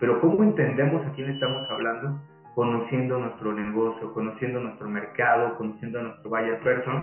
Pero 0.00 0.20
¿cómo 0.20 0.42
entendemos 0.42 1.04
a 1.06 1.12
quién 1.12 1.26
le 1.26 1.34
estamos 1.34 1.70
hablando? 1.70 2.18
Conociendo 2.54 3.18
nuestro 3.18 3.52
negocio, 3.52 4.12
conociendo 4.14 4.60
nuestro 4.60 4.88
mercado, 4.88 5.56
conociendo 5.58 6.00
a 6.00 6.02
nuestro 6.04 6.30
buyer 6.30 6.58
person. 6.60 7.02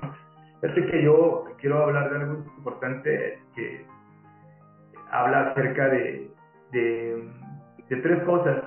Fíjate 0.61 0.87
que 0.87 1.03
yo 1.03 1.45
quiero 1.59 1.83
hablar 1.83 2.09
de 2.09 2.17
algo 2.17 2.43
importante 2.57 3.39
que 3.55 3.85
habla 5.11 5.51
acerca 5.51 5.87
de, 5.89 6.31
de, 6.71 7.31
tres 7.89 8.23
cosas. 8.23 8.63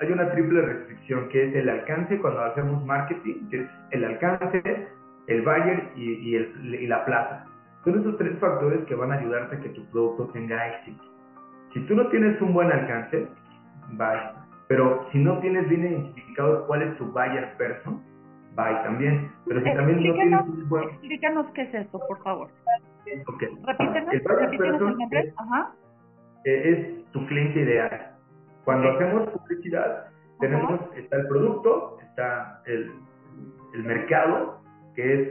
Hay 0.00 0.10
una 0.10 0.30
triple 0.32 0.62
restricción 0.62 1.28
que 1.28 1.48
es 1.48 1.54
el 1.54 1.68
alcance 1.68 2.18
cuando 2.18 2.44
hacemos 2.44 2.84
marketing, 2.86 3.48
que 3.50 3.60
es 3.60 3.70
el 3.90 4.04
alcance, 4.04 4.88
el 5.26 5.42
buyer 5.42 5.90
y, 5.96 6.34
el, 6.34 6.74
y 6.80 6.86
la 6.86 7.04
plaza. 7.04 7.51
Son 7.84 7.98
esos 7.98 8.16
tres 8.18 8.38
factores 8.38 8.84
que 8.86 8.94
van 8.94 9.12
a 9.12 9.16
ayudarte 9.16 9.56
a 9.56 9.60
que 9.60 9.68
tu 9.70 9.84
producto 9.86 10.28
tenga 10.32 10.68
éxito. 10.68 11.02
Si 11.74 11.80
tú 11.86 11.94
no 11.94 12.08
tienes 12.08 12.40
un 12.40 12.52
buen 12.52 12.70
alcance, 12.70 13.26
bye. 13.92 14.42
Pero 14.68 15.06
si 15.10 15.18
no 15.18 15.38
tienes 15.40 15.68
bien 15.68 15.82
identificado 15.82 16.66
cuál 16.66 16.82
es 16.82 16.96
tu 16.96 17.06
buyer 17.06 17.56
person, 17.56 18.02
bye 18.54 18.74
también. 18.84 19.32
Pero 19.46 19.60
si 19.60 19.74
también 19.74 20.02
no 20.02 20.14
tienes 20.14 20.40
un 20.42 20.68
buen... 20.68 20.88
Explícanos 20.90 21.46
qué 21.54 21.62
es 21.62 21.74
eso, 21.74 21.98
por 22.06 22.22
favor. 22.22 22.48
Okay. 23.26 23.48
Repítenos, 23.64 24.14
el, 24.14 24.64
el 24.64 24.78
nombre. 24.78 25.34
Ajá. 25.36 25.72
Eh, 26.44 26.62
es 26.64 27.12
tu 27.12 27.26
cliente 27.26 27.60
ideal. 27.60 28.12
Cuando 28.64 28.90
hacemos 28.90 29.28
publicidad, 29.30 30.06
tenemos, 30.40 30.80
está 30.96 31.16
el 31.16 31.26
producto, 31.28 31.98
está 32.02 32.62
el, 32.66 32.90
el, 33.74 33.84
mercado, 33.84 34.60
que 34.94 35.14
es 35.14 35.28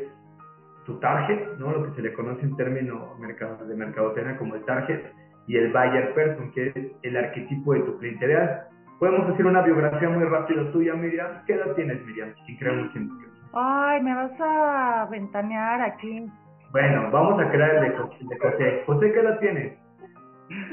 tu 0.91 0.99
target, 0.99 1.58
¿no? 1.58 1.71
lo 1.71 1.86
que 1.86 1.95
se 1.95 2.01
le 2.01 2.13
conoce 2.13 2.41
en 2.41 2.56
términos 2.56 3.19
de 3.19 3.75
mercadotecnia 3.75 4.38
como 4.38 4.56
el 4.56 4.65
target, 4.65 5.01
y 5.47 5.58
el 5.58 5.71
buyer 5.71 6.13
person, 6.13 6.51
que 6.51 6.67
es 6.67 6.75
el 7.04 7.17
arquetipo 7.17 7.73
de 7.73 7.82
tu 7.82 7.97
cliente 7.97 8.25
ideal. 8.25 8.67
Podemos 8.99 9.30
hacer 9.30 9.45
una 9.45 9.62
biografía 9.62 10.10
muy 10.10 10.23
rápida 10.25 10.71
tuya, 10.71 10.93
Miriam. 10.93 11.43
¿Qué 11.45 11.54
edad 11.54 11.73
tienes, 11.73 12.06
Miriam? 12.06 12.34
Si 12.45 12.58
creemos 12.58 12.95
en 12.95 13.10
Ay, 13.54 14.01
me 14.01 14.15
vas 14.15 14.32
a 14.39 15.08
ventanear 15.10 15.82
aquí. 15.82 16.25
Bueno, 16.71 17.10
vamos 17.12 17.41
a 17.41 17.49
crear 17.49 17.84
el 17.84 17.91
de, 17.91 17.97
José. 17.97 18.84
José, 18.86 19.12
¿qué 19.12 19.19
edad 19.19 19.39
tienes? 19.39 19.77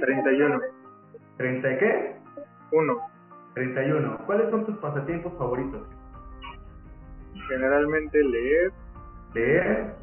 31. 0.01 0.61
¿30 1.39 1.79
qué? 1.79 2.17
1. 2.71 2.99
31. 3.55 4.19
¿Cuáles 4.27 4.51
son 4.51 4.67
tus 4.67 4.77
pasatiempos 4.79 5.33
favoritos? 5.39 5.89
Generalmente 7.49 8.23
leer. 8.23 8.73
Leer. 9.35 9.98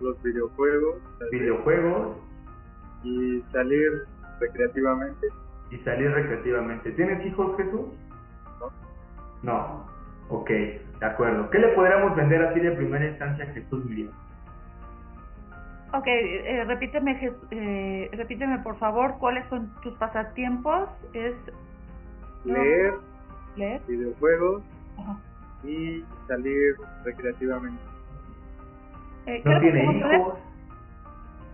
Los 0.00 0.22
videojuegos. 0.22 0.96
Videojuegos. 1.30 2.16
Y 3.02 3.42
salir 3.52 4.06
recreativamente. 4.40 5.28
Y 5.70 5.78
salir 5.78 6.10
recreativamente. 6.10 6.90
¿Tienes 6.92 7.24
hijos, 7.26 7.56
Jesús? 7.56 7.86
No. 8.58 8.72
No. 9.42 9.90
Ok, 10.28 10.48
de 10.48 11.06
acuerdo. 11.06 11.50
¿Qué 11.50 11.58
le 11.58 11.68
podríamos 11.68 12.14
vender 12.16 12.42
así 12.42 12.60
de 12.60 12.70
primera 12.72 13.06
instancia 13.06 13.44
a 13.44 13.48
Jesús 13.48 13.84
Miriam? 13.84 14.12
Ok, 15.92 16.06
eh, 16.06 16.64
repíteme, 16.68 17.18
eh, 17.50 18.10
repíteme 18.12 18.60
por 18.60 18.78
favor, 18.78 19.18
¿cuáles 19.18 19.44
son 19.48 19.74
tus 19.82 19.92
pasatiempos? 19.94 20.88
Es 21.14 21.34
leer, 22.44 22.94
leer, 23.56 23.80
videojuegos 23.88 24.62
y 25.64 26.04
salir 26.28 26.76
recreativamente. 27.04 27.89
Eh, 29.30 29.42
no 29.44 29.60
tiene 29.60 29.84
hijos, 29.84 30.38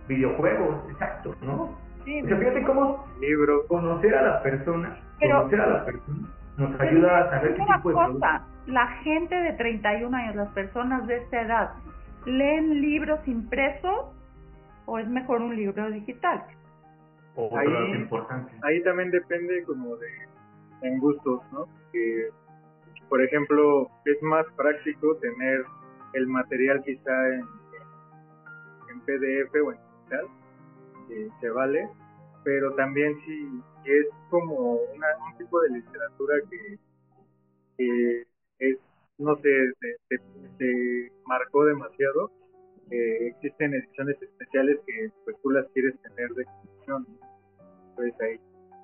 videojuegos, 0.07 0.89
exacto, 0.89 1.35
¿no? 1.41 1.77
Sí, 2.05 2.23
fíjate 2.23 2.63
cómo 2.63 3.05
libro. 3.19 3.67
conocer 3.67 4.15
a 4.15 4.21
la 4.23 4.41
persona, 4.41 4.97
conocer 5.19 5.61
a 5.61 5.67
la 5.67 5.85
persona 5.85 6.27
nos 6.57 6.79
ayuda 6.79 7.19
a 7.19 7.29
saber 7.29 7.53
qué 7.53 7.61
tipo 7.61 7.89
de 7.89 7.95
cosa, 7.95 8.47
La 8.65 8.87
gente 9.03 9.35
de 9.35 9.53
31 9.53 10.17
años, 10.17 10.35
las 10.35 10.49
personas 10.49 11.05
de 11.05 11.17
esta 11.17 11.41
edad, 11.41 11.73
¿leen 12.25 12.81
libros 12.81 13.19
impresos 13.27 14.07
o 14.87 14.97
es 14.97 15.07
mejor 15.07 15.41
un 15.41 15.55
libro 15.55 15.89
digital? 15.91 16.43
ahí, 17.55 18.09
ahí 18.63 18.83
también 18.83 19.11
depende 19.11 19.63
como 19.65 19.95
de 19.97 20.07
en 20.81 20.99
gustos, 20.99 21.41
¿no? 21.51 21.67
Que, 21.91 22.29
por 23.07 23.21
ejemplo, 23.21 23.91
es 24.05 24.21
más 24.23 24.45
práctico 24.55 25.15
tener 25.17 25.63
el 26.13 26.25
material 26.25 26.81
quizá 26.83 27.29
en 27.35 27.56
PDF 29.07 29.55
o 29.65 29.71
en 29.71 29.79
digital, 29.79 30.27
que 31.07 31.29
se 31.39 31.49
vale, 31.49 31.89
pero 32.43 32.73
también 32.75 33.17
si 33.25 33.61
es 33.85 34.07
como 34.29 34.75
una, 34.95 35.07
un 35.31 35.37
tipo 35.37 35.59
de 35.61 35.69
literatura 35.69 36.35
que, 36.49 36.79
que 37.77 38.27
es, 38.59 38.77
no 39.17 39.35
sé, 39.37 39.49
te, 40.57 41.11
marcó 41.25 41.65
demasiado, 41.65 42.31
eh, 42.91 43.27
existen 43.27 43.73
ediciones 43.73 44.21
especiales 44.21 44.79
que 44.85 45.11
pues 45.25 45.35
tú 45.41 45.49
las 45.49 45.67
quieres 45.73 45.99
tener 46.01 46.29
de 46.29 46.45
colección. 46.45 47.07
Entonces 47.89 48.21
ahí, 48.21 48.39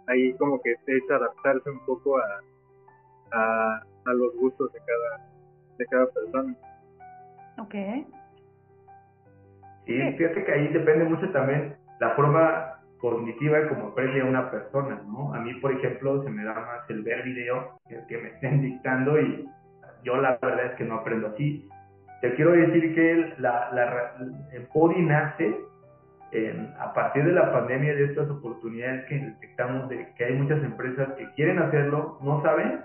ahí 0.08 0.34
como 0.34 0.62
que 0.62 0.72
es 0.72 1.12
adaptarse 1.12 1.70
un 1.70 1.86
poco 1.86 2.18
a, 2.18 2.42
a, 3.32 3.84
a 4.06 4.14
los 4.14 4.36
gustos 4.36 4.72
de 4.74 4.80
cada, 4.80 5.30
de 5.78 5.86
cada 5.86 6.08
persona. 6.08 6.56
Ok. 7.60 7.76
Sí, 9.86 10.00
fíjate 10.18 10.44
que 10.46 10.52
ahí 10.52 10.68
depende 10.70 11.06
mucho 11.06 11.30
también 11.32 11.76
la 12.00 12.12
forma 12.12 12.80
cognitiva 13.00 13.68
como 13.68 13.88
aprende 13.88 14.24
una 14.24 14.50
persona, 14.50 15.02
¿no? 15.06 15.34
A 15.34 15.40
mí, 15.40 15.54
por 15.56 15.74
ejemplo, 15.74 16.24
se 16.24 16.30
me 16.30 16.44
da 16.44 16.54
más 16.54 16.90
el 16.90 17.04
ver 17.04 17.24
video 17.24 17.80
que 17.88 17.96
el 17.96 18.08
que 18.08 18.18
me 18.18 18.30
estén 18.30 18.62
dictando 18.62 19.20
y 19.20 19.50
yo 20.04 20.18
la 20.18 20.38
verdad 20.42 20.68
es 20.68 20.72
que 20.74 20.86
no 20.86 20.96
aprendo 20.96 21.28
así. 21.28 21.68
Te 22.22 22.34
quiero 22.36 22.52
decir 22.52 22.96
que 22.96 23.34
la, 23.40 23.70
la, 23.74 24.14
el 24.54 24.68
PODI 24.68 25.02
nace 25.02 25.54
a 26.80 26.94
partir 26.94 27.26
de 27.26 27.32
la 27.32 27.52
pandemia 27.52 27.94
de 27.94 28.06
estas 28.06 28.30
oportunidades 28.30 29.06
que 29.06 29.20
detectamos 29.20 29.88
de 29.90 30.08
que 30.16 30.26
hay 30.26 30.34
muchas 30.34 30.64
empresas 30.64 31.10
que 31.18 31.30
quieren 31.34 31.60
hacerlo, 31.60 32.18
no 32.22 32.42
saben 32.42 32.82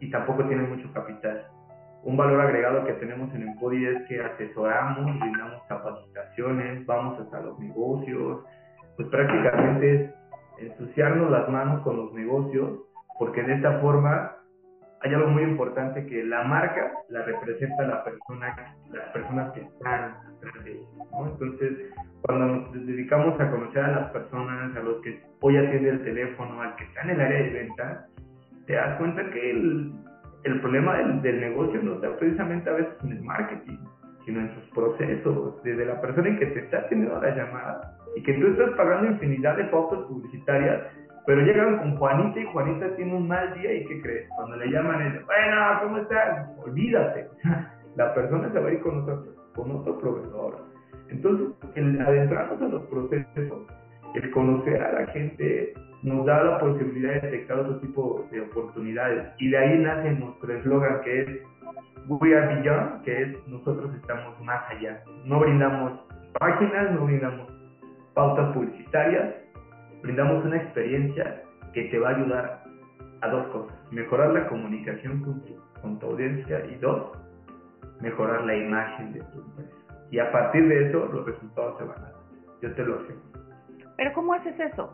y 0.00 0.10
tampoco 0.10 0.44
tienen 0.46 0.68
mucho 0.68 0.92
capital. 0.92 1.46
Un 2.04 2.16
valor 2.16 2.40
agregado 2.40 2.84
que 2.84 2.94
tenemos 2.94 3.32
en 3.34 3.42
Empodi 3.42 3.86
es 3.86 4.02
que 4.08 4.20
asesoramos, 4.20 5.20
brindamos 5.20 5.62
capacitaciones, 5.68 6.84
vamos 6.84 7.20
hasta 7.20 7.40
los 7.40 7.58
negocios, 7.60 8.44
pues 8.96 9.08
prácticamente 9.08 9.94
es 9.94 10.70
ensuciarnos 10.70 11.30
las 11.30 11.48
manos 11.48 11.82
con 11.82 11.96
los 11.96 12.12
negocios, 12.12 12.80
porque 13.18 13.42
de 13.42 13.54
esta 13.54 13.78
forma 13.78 14.36
hay 15.02 15.14
algo 15.14 15.28
muy 15.28 15.42
importante 15.42 16.06
que 16.06 16.24
la 16.24 16.44
marca 16.44 16.92
la 17.08 17.22
representa 17.22 17.86
la 17.86 18.04
persona, 18.04 18.76
las 18.92 19.08
personas 19.10 19.52
que 19.52 19.60
están 19.60 20.14
atrás 20.14 20.64
de 20.64 20.80
¿no? 21.10 21.26
Entonces, 21.26 21.92
cuando 22.22 22.46
nos 22.46 22.72
dedicamos 22.86 23.38
a 23.40 23.50
conocer 23.50 23.84
a 23.84 24.00
las 24.00 24.10
personas, 24.10 24.76
a 24.76 24.80
los 24.80 25.02
que 25.02 25.20
hoy 25.40 25.56
atiende 25.56 25.90
el 25.90 26.04
teléfono, 26.04 26.62
al 26.62 26.76
que 26.76 26.84
está 26.84 27.02
en 27.02 27.10
el 27.10 27.20
área 27.20 27.42
de 27.42 27.50
venta, 27.50 28.06
te 28.66 28.74
das 28.74 28.96
cuenta 28.98 29.28
que 29.30 29.50
el, 29.50 29.92
el 30.44 30.60
problema 30.60 30.96
del, 30.98 31.22
del, 31.22 31.40
negocio 31.40 31.82
no 31.82 31.94
está 31.94 32.16
precisamente 32.16 32.68
a 32.68 32.74
veces 32.74 32.94
en 33.04 33.12
el 33.12 33.22
marketing, 33.22 33.78
sino 34.24 34.40
en 34.40 34.54
sus 34.54 34.64
procesos, 34.70 35.62
desde 35.62 35.86
la 35.86 36.00
persona 36.00 36.28
en 36.28 36.38
que 36.38 36.46
te 36.46 36.60
está 36.60 36.78
atendiendo 36.78 37.20
la 37.20 37.34
llamada 37.34 37.96
y 38.16 38.22
que 38.22 38.34
tú 38.34 38.46
estás 38.48 38.70
pagando 38.76 39.10
infinidad 39.10 39.56
de 39.56 39.64
pautas 39.64 40.00
publicitarias 40.00 40.82
pero 41.24 41.40
llegan 41.42 41.78
con 41.78 41.96
Juanita 41.96 42.40
y 42.40 42.46
Juanita 42.46 42.96
tiene 42.96 43.14
un 43.14 43.28
mal 43.28 43.54
día 43.54 43.72
y 43.72 43.86
¿qué 43.86 44.02
crees? 44.02 44.28
Cuando 44.34 44.56
le 44.56 44.70
llaman 44.70 45.02
es, 45.02 45.24
bueno, 45.24 45.80
¿cómo 45.82 45.98
estás? 45.98 46.48
Olvídate. 46.64 47.28
La 47.96 48.12
persona 48.14 48.50
se 48.52 48.58
va 48.58 48.68
a 48.68 48.72
ir 48.72 48.80
con 48.80 49.02
otro, 49.02 49.24
con 49.54 49.70
otro 49.70 49.98
proveedor. 49.98 50.64
Entonces, 51.10 51.48
el 51.74 52.00
adentrarnos 52.00 52.60
a 52.60 52.68
los 52.68 52.82
procesos, 52.84 53.66
el 54.14 54.30
conocer 54.30 54.82
a 54.82 55.00
la 55.00 55.06
gente, 55.08 55.74
nos 56.02 56.26
da 56.26 56.42
la 56.42 56.58
posibilidad 56.58 57.14
de 57.14 57.30
detectar 57.30 57.60
otro 57.60 57.78
tipo 57.78 58.26
de 58.30 58.40
oportunidades. 58.40 59.28
Y 59.38 59.50
de 59.50 59.58
ahí 59.58 59.78
nace 59.78 60.10
nuestro 60.12 60.52
eslogan 60.52 61.00
que 61.02 61.20
es 61.20 61.28
We 62.08 62.36
are 62.36 62.56
beyond, 62.56 63.02
que 63.02 63.22
es 63.22 63.46
nosotros 63.46 63.94
estamos 63.94 64.40
más 64.40 64.68
allá. 64.70 65.02
No 65.24 65.38
brindamos 65.38 66.00
páginas, 66.38 66.90
no 66.92 67.06
brindamos 67.06 67.48
pautas 68.14 68.52
publicitarias, 68.52 69.34
brindamos 70.02 70.44
una 70.44 70.56
experiencia 70.56 71.42
que 71.72 71.84
te 71.84 71.98
va 71.98 72.10
a 72.10 72.16
ayudar 72.16 72.64
a 73.20 73.28
dos 73.28 73.46
cosas. 73.48 73.76
Mejorar 73.92 74.32
la 74.32 74.48
comunicación 74.48 75.22
con 75.22 75.40
tu, 75.42 75.56
con 75.80 75.98
tu 76.00 76.06
audiencia 76.06 76.66
y 76.66 76.74
dos, 76.76 77.12
mejorar 78.00 78.42
la 78.44 78.56
imagen 78.56 79.12
de 79.12 79.20
tu 79.20 79.40
empresa. 79.40 79.76
Y 80.10 80.18
a 80.18 80.32
partir 80.32 80.68
de 80.68 80.88
eso 80.88 81.08
los 81.12 81.24
resultados 81.24 81.78
se 81.78 81.84
van 81.84 81.98
a 81.98 82.02
dar. 82.02 82.12
Yo 82.60 82.74
te 82.74 82.84
lo 82.84 82.96
aseguro. 82.96 83.32
¿Pero 83.96 84.12
cómo 84.14 84.34
haces 84.34 84.58
eso? 84.58 84.92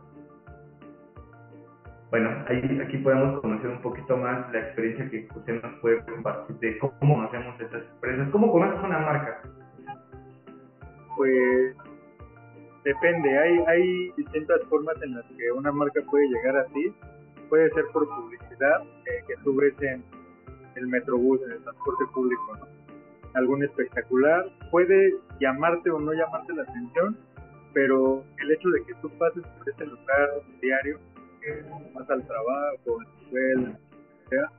Bueno, 2.10 2.30
ahí, 2.48 2.80
aquí 2.80 2.96
podemos 2.98 3.40
conocer 3.42 3.68
un 3.68 3.82
poquito 3.82 4.16
más 4.16 4.50
la 4.52 4.60
experiencia 4.60 5.10
que 5.10 5.28
José 5.28 5.60
nos 5.62 5.78
puede 5.80 6.02
compartir 6.04 6.56
de 6.56 6.78
cómo 6.78 7.16
conocemos 7.16 7.60
estas 7.60 7.82
empresas. 7.82 8.28
¿Cómo 8.30 8.50
conoces 8.50 8.82
una 8.82 8.98
marca? 8.98 9.42
Pues 11.16 11.76
depende, 12.84 13.38
hay, 13.38 13.58
hay 13.66 14.12
distintas 14.16 14.62
formas 14.70 14.96
en 15.02 15.16
las 15.16 15.24
que 15.26 15.52
una 15.52 15.70
marca 15.70 16.00
puede 16.10 16.28
llegar 16.28 16.56
a 16.56 16.64
ti. 16.66 16.94
Puede 17.50 17.70
ser 17.72 17.84
por 17.92 18.08
publicidad, 18.08 18.82
eh, 19.04 19.24
que 19.26 19.34
tú 19.44 19.54
ves 19.56 19.74
en 19.82 20.02
el 20.76 20.86
metrobús, 20.86 21.42
en 21.42 21.52
el 21.52 21.62
transporte 21.62 22.04
público, 22.14 22.56
¿no? 22.56 22.66
algún 23.34 23.62
espectacular. 23.62 24.46
Puede 24.70 25.14
llamarte 25.40 25.90
o 25.90 25.98
no 25.98 26.12
llamarte 26.12 26.54
la 26.54 26.62
atención, 26.62 27.18
pero 27.74 28.24
el 28.38 28.50
hecho 28.50 28.70
de 28.70 28.82
que 28.84 28.94
tú 29.02 29.10
pases 29.18 29.42
por 29.58 29.68
ese 29.68 29.86
lugar 29.86 30.28
diario, 30.60 30.98
vas 31.94 32.10
al 32.10 32.26
trabajo, 32.26 33.00
al 33.00 33.26
nivel, 33.26 33.76
sea, 34.28 34.50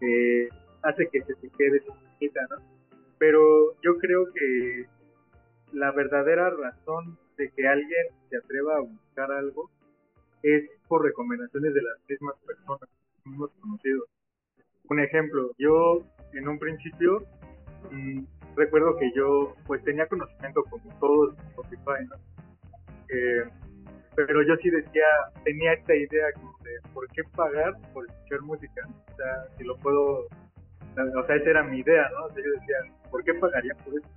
eh, 0.00 0.48
hace 0.82 1.08
que 1.08 1.22
se 1.22 1.34
te 1.34 1.48
quede 1.50 1.82
¿no? 2.50 2.56
Pero 3.18 3.74
yo 3.82 3.96
creo 3.98 4.32
que 4.32 4.86
la 5.72 5.92
verdadera 5.92 6.50
razón 6.50 7.18
de 7.36 7.50
que 7.50 7.66
alguien 7.66 8.06
se 8.28 8.36
atreva 8.36 8.76
a 8.76 8.80
buscar 8.80 9.30
algo 9.32 9.70
es 10.42 10.64
por 10.88 11.02
recomendaciones 11.02 11.74
de 11.74 11.82
las 11.82 11.98
mismas 12.08 12.34
personas, 12.46 12.88
mismos 13.24 13.50
conocidos. 13.60 14.08
Un 14.88 15.00
ejemplo, 15.00 15.50
yo 15.58 16.04
en 16.32 16.48
un 16.48 16.58
principio 16.58 17.24
mm, 17.90 18.24
recuerdo 18.56 18.96
que 18.96 19.10
yo 19.14 19.54
pues 19.66 19.82
tenía 19.84 20.06
conocimiento 20.06 20.62
como 20.64 20.98
todos 20.98 21.38
en 21.38 21.46
Spotify, 21.46 22.06
¿no? 22.08 22.16
Eh, 23.08 23.44
pero 24.14 24.42
yo 24.42 24.56
sí 24.56 24.70
decía, 24.70 25.04
tenía 25.44 25.72
esta 25.72 25.94
idea 25.94 26.32
como 26.34 26.56
de 26.62 26.88
por 26.92 27.08
qué 27.08 27.22
pagar 27.36 27.74
por 27.92 28.06
escuchar 28.06 28.40
música, 28.42 28.86
o 29.12 29.16
sea, 29.16 29.46
si 29.56 29.64
lo 29.64 29.76
puedo, 29.78 30.26
o 30.26 31.26
sea, 31.26 31.36
esa 31.36 31.50
era 31.50 31.62
mi 31.62 31.80
idea, 31.80 32.08
¿no? 32.10 32.26
O 32.26 32.30
sea, 32.32 32.42
yo 32.44 32.50
decía, 32.60 32.76
¿por 33.10 33.24
qué 33.24 33.34
pagaría 33.34 33.74
por 33.84 33.98
eso? 33.98 34.08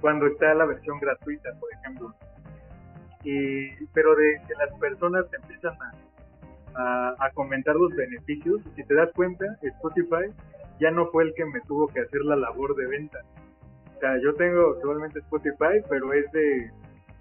Cuando 0.00 0.26
está 0.26 0.54
la 0.54 0.66
versión 0.66 0.98
gratuita, 1.00 1.50
por 1.58 1.72
ejemplo 1.72 2.14
y, 3.24 3.70
pero 3.94 4.14
de 4.14 4.40
que 4.46 4.54
las 4.54 4.78
personas 4.78 5.24
empiezan 5.32 5.74
a, 6.74 7.14
a, 7.18 7.30
comentar 7.30 7.74
los 7.74 7.94
beneficios, 7.96 8.60
si 8.76 8.84
te 8.84 8.94
das 8.94 9.10
cuenta, 9.14 9.46
Spotify 9.62 10.30
ya 10.78 10.90
no 10.90 11.06
fue 11.10 11.24
el 11.24 11.34
que 11.34 11.44
me 11.46 11.60
tuvo 11.62 11.88
que 11.88 12.00
hacer 12.00 12.20
la 12.22 12.36
labor 12.36 12.76
de 12.76 12.86
venta. 12.86 13.18
O 13.96 14.00
sea, 14.00 14.18
yo 14.18 14.34
tengo 14.34 14.72
actualmente 14.72 15.20
Spotify, 15.20 15.80
pero 15.88 16.12
es 16.12 16.30
de, 16.32 16.70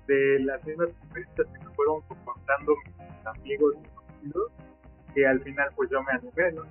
de 0.08 0.39
las 0.41 0.64
mismas 0.66 0.89
experiencias 0.89 1.47
que 1.47 1.66
me 1.66 1.76
fueron 1.76 2.01
contando 2.01 2.74
mis 2.86 3.28
amigos 3.28 3.76
y 3.82 3.88
conocidos, 3.89 4.51
que 5.14 5.28
al 5.28 5.41
final 5.41 5.70
pues 5.76 5.89
yo 5.89 6.01
me 6.04 6.12
animé, 6.12 6.51
¿no? 6.54 6.64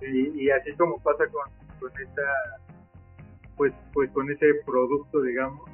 Y, 0.00 0.48
así 0.50 0.72
como 0.74 0.98
pasa 1.00 1.26
con, 1.26 1.42
con 1.80 1.90
esta, 2.00 2.22
pues, 3.56 3.72
pues 3.92 4.10
con 4.12 4.30
ese 4.30 4.46
producto, 4.64 5.22
digamos, 5.22 5.68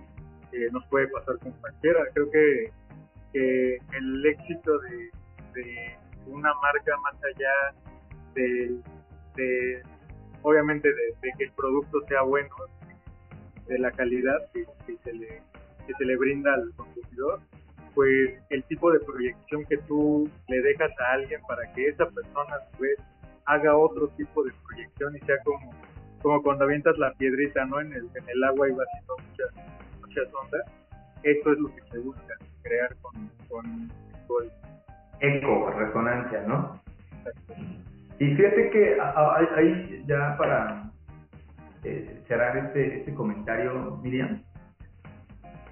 que 0.51 0.71
nos 0.71 0.85
puede 0.87 1.09
pasar 1.09 1.39
con 1.41 1.53
cualquiera. 1.53 2.01
Creo 2.15 2.31
que 2.31 2.73
que 3.35 3.79
el 3.99 4.27
éxito 4.27 4.79
de, 4.79 5.11
una 6.27 6.55
marca 6.55 6.97
más 7.03 7.15
allá 7.23 7.75
de, 8.35 9.83
obviamente 10.43 10.89
de, 10.89 11.33
que 11.37 11.45
el 11.45 11.53
producto 11.53 12.01
sea 12.09 12.23
bueno, 12.23 12.55
de 13.67 13.79
la 13.79 13.91
calidad 13.91 14.39
que, 14.53 14.65
se 15.03 15.13
le, 15.13 15.43
que 15.87 15.95
se 15.95 16.05
le 16.05 16.17
brinda 16.17 16.55
al 16.55 16.73
consumidor, 16.77 17.41
pues 17.95 18.43
el 18.51 18.63
tipo 18.65 18.91
de 18.93 19.01
proyección 19.01 19.65
que 19.67 19.79
tú 19.79 20.29
le 20.49 20.63
dejas 20.63 20.91
a 21.01 21.13
alguien 21.13 21.41
para 21.47 21.73
que 21.73 21.89
esa 21.89 22.07
persona 22.07 22.57
a 22.57 22.71
su 22.71 22.83
vez 22.83 22.99
haga 23.47 23.77
otro 23.77 24.09
tipo 24.17 24.43
de 24.43 24.53
proyección 24.67 25.17
y 25.17 25.21
sea 25.21 25.37
como, 25.45 25.71
como 26.23 26.43
cuando 26.43 26.65
avientas 26.65 26.97
la 26.99 27.13
piedrita 27.13 27.65
¿no? 27.67 27.81
en, 27.81 27.93
el, 27.93 28.05
en 28.15 28.29
el 28.29 28.45
agua 28.45 28.69
y 28.69 28.73
va 28.73 28.85
haciendo 28.85 29.17
muchas, 29.29 30.01
muchas 30.01 30.35
ondas, 30.35 30.63
eso 31.23 31.53
es 31.53 31.59
lo 31.59 31.75
que 31.75 31.83
se 31.91 31.99
busca 31.99 32.35
crear 32.63 32.95
con, 32.97 33.31
con, 33.49 33.91
ignorancia, 35.21 36.43
¿no? 36.47 36.81
Y 38.19 38.35
fíjate 38.35 38.71
que 38.71 38.99
ahí 39.57 40.05
ya 40.07 40.37
para 40.37 40.91
eh, 41.83 42.23
cerrar 42.27 42.57
este, 42.57 42.99
este 42.99 43.15
comentario, 43.15 43.99
Miriam, 44.03 44.43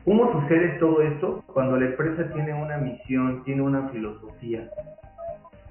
¿cómo 0.05 0.33
sucede 0.33 0.79
todo 0.79 1.03
esto 1.03 1.43
cuando 1.47 1.77
la 1.77 1.87
empresa 1.87 2.33
tiene 2.33 2.55
una 2.55 2.79
misión, 2.79 3.43
tiene 3.45 3.63
una 3.63 3.89
filosofía? 3.89 4.69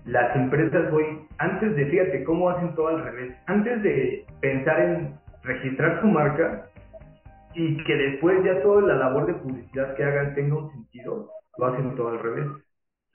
Las 0.05 0.35
empresas 0.35 0.91
hoy, 0.91 1.05
antes 1.37 1.75
de, 1.75 1.85
fíjate 1.85 2.23
cómo 2.23 2.49
hacen 2.49 2.73
todo 2.75 2.87
al 2.87 3.03
revés, 3.03 3.35
antes 3.45 3.83
de 3.83 4.25
pensar 4.39 4.79
en 4.79 5.13
registrar 5.43 6.01
su 6.01 6.07
marca 6.07 6.65
y 7.53 7.83
que 7.83 7.95
después 7.95 8.43
ya 8.43 8.61
toda 8.61 8.81
la 8.81 8.95
labor 8.95 9.27
de 9.27 9.33
publicidad 9.35 9.93
que 9.95 10.03
hagan 10.03 10.33
tenga 10.33 10.57
un 10.57 10.71
sentido, 10.71 11.29
lo 11.57 11.65
hacen 11.65 11.95
todo 11.95 12.09
al 12.09 12.19
revés. 12.19 12.47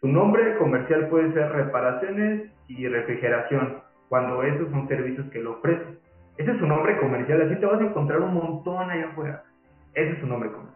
Su 0.01 0.09
nombre 0.09 0.57
comercial 0.59 1.09
puede 1.09 1.33
ser 1.33 1.51
reparaciones 1.51 2.53
y 2.69 2.87
refrigeración, 2.87 3.79
cuando 4.09 4.43
esos 4.43 4.71
son 4.71 4.87
servicios 4.89 5.27
que 5.31 5.41
lo 5.41 5.59
ofrecen. 5.59 5.99
Ese 6.37 6.51
es 6.53 6.59
su 6.59 6.67
nombre 6.67 6.99
comercial, 6.99 7.43
así 7.43 7.57
te 7.57 7.67
vas 7.67 7.81
a 7.81 7.85
encontrar 7.85 8.21
un 8.21 8.35
montón 8.35 8.91
allá 8.91 9.09
afuera. 9.09 9.43
Ese 9.95 10.13
es 10.13 10.19
su 10.21 10.27
nombre 10.27 10.51
comercial. 10.51 10.76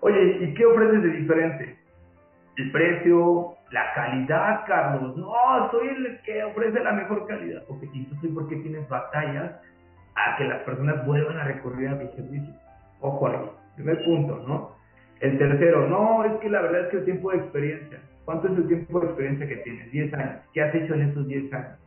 Oye, 0.00 0.38
¿y 0.40 0.54
qué 0.54 0.66
ofreces 0.66 1.02
de 1.02 1.08
diferente? 1.10 1.78
El 2.56 2.72
precio, 2.72 3.54
la 3.70 3.92
calidad, 3.94 4.64
Carlos. 4.66 5.16
No, 5.16 5.32
soy 5.70 5.88
el 5.88 6.20
que 6.22 6.42
ofrece 6.44 6.80
la 6.80 6.92
mejor 6.92 7.26
calidad. 7.26 7.62
Ok, 7.68 7.84
¿y 7.92 7.98
entonces 7.98 8.30
por 8.32 8.48
qué 8.48 8.56
tienes 8.56 8.88
batallas 8.88 9.52
a 10.14 10.36
que 10.36 10.44
las 10.44 10.62
personas 10.62 11.06
vuelvan 11.06 11.38
a 11.38 11.44
recurrir 11.44 11.88
a 11.88 11.94
mi 11.94 12.08
servicio? 12.08 12.54
Ojo 13.00 13.28
ahí, 13.28 13.38
primer 13.76 14.04
punto, 14.04 14.42
¿no? 14.46 14.76
El 15.20 15.38
tercero, 15.38 15.88
no, 15.88 16.24
es 16.24 16.32
que 16.40 16.48
la 16.48 16.62
verdad 16.62 16.82
es 16.82 16.88
que 16.88 16.96
el 16.98 17.04
tiempo 17.04 17.30
de 17.30 17.38
experiencia. 17.38 17.98
¿Cuánto 18.24 18.48
es 18.48 18.58
el 18.58 18.68
tiempo 18.68 19.00
de 19.00 19.06
experiencia 19.06 19.48
que 19.48 19.56
tienes? 19.56 19.90
10 19.90 20.14
años. 20.14 20.42
¿Qué 20.52 20.62
has 20.62 20.74
hecho 20.74 20.94
en 20.94 21.02
esos 21.10 21.26
10 21.26 21.52
años? 21.52 21.78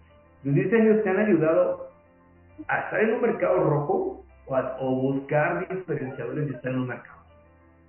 Los 0.43 0.55
10 0.55 0.73
años 0.73 1.03
te 1.03 1.09
han 1.09 1.19
ayudado 1.19 1.91
a 2.67 2.79
estar 2.79 2.99
en 2.99 3.13
un 3.13 3.21
mercado 3.21 3.63
rojo 3.63 4.25
o, 4.47 4.55
a, 4.55 4.77
buscar 4.79 5.67
diferenciadores 5.69 6.49
y 6.49 6.53
estar 6.53 6.71
en 6.71 6.79
un 6.79 6.87
mercado. 6.87 7.20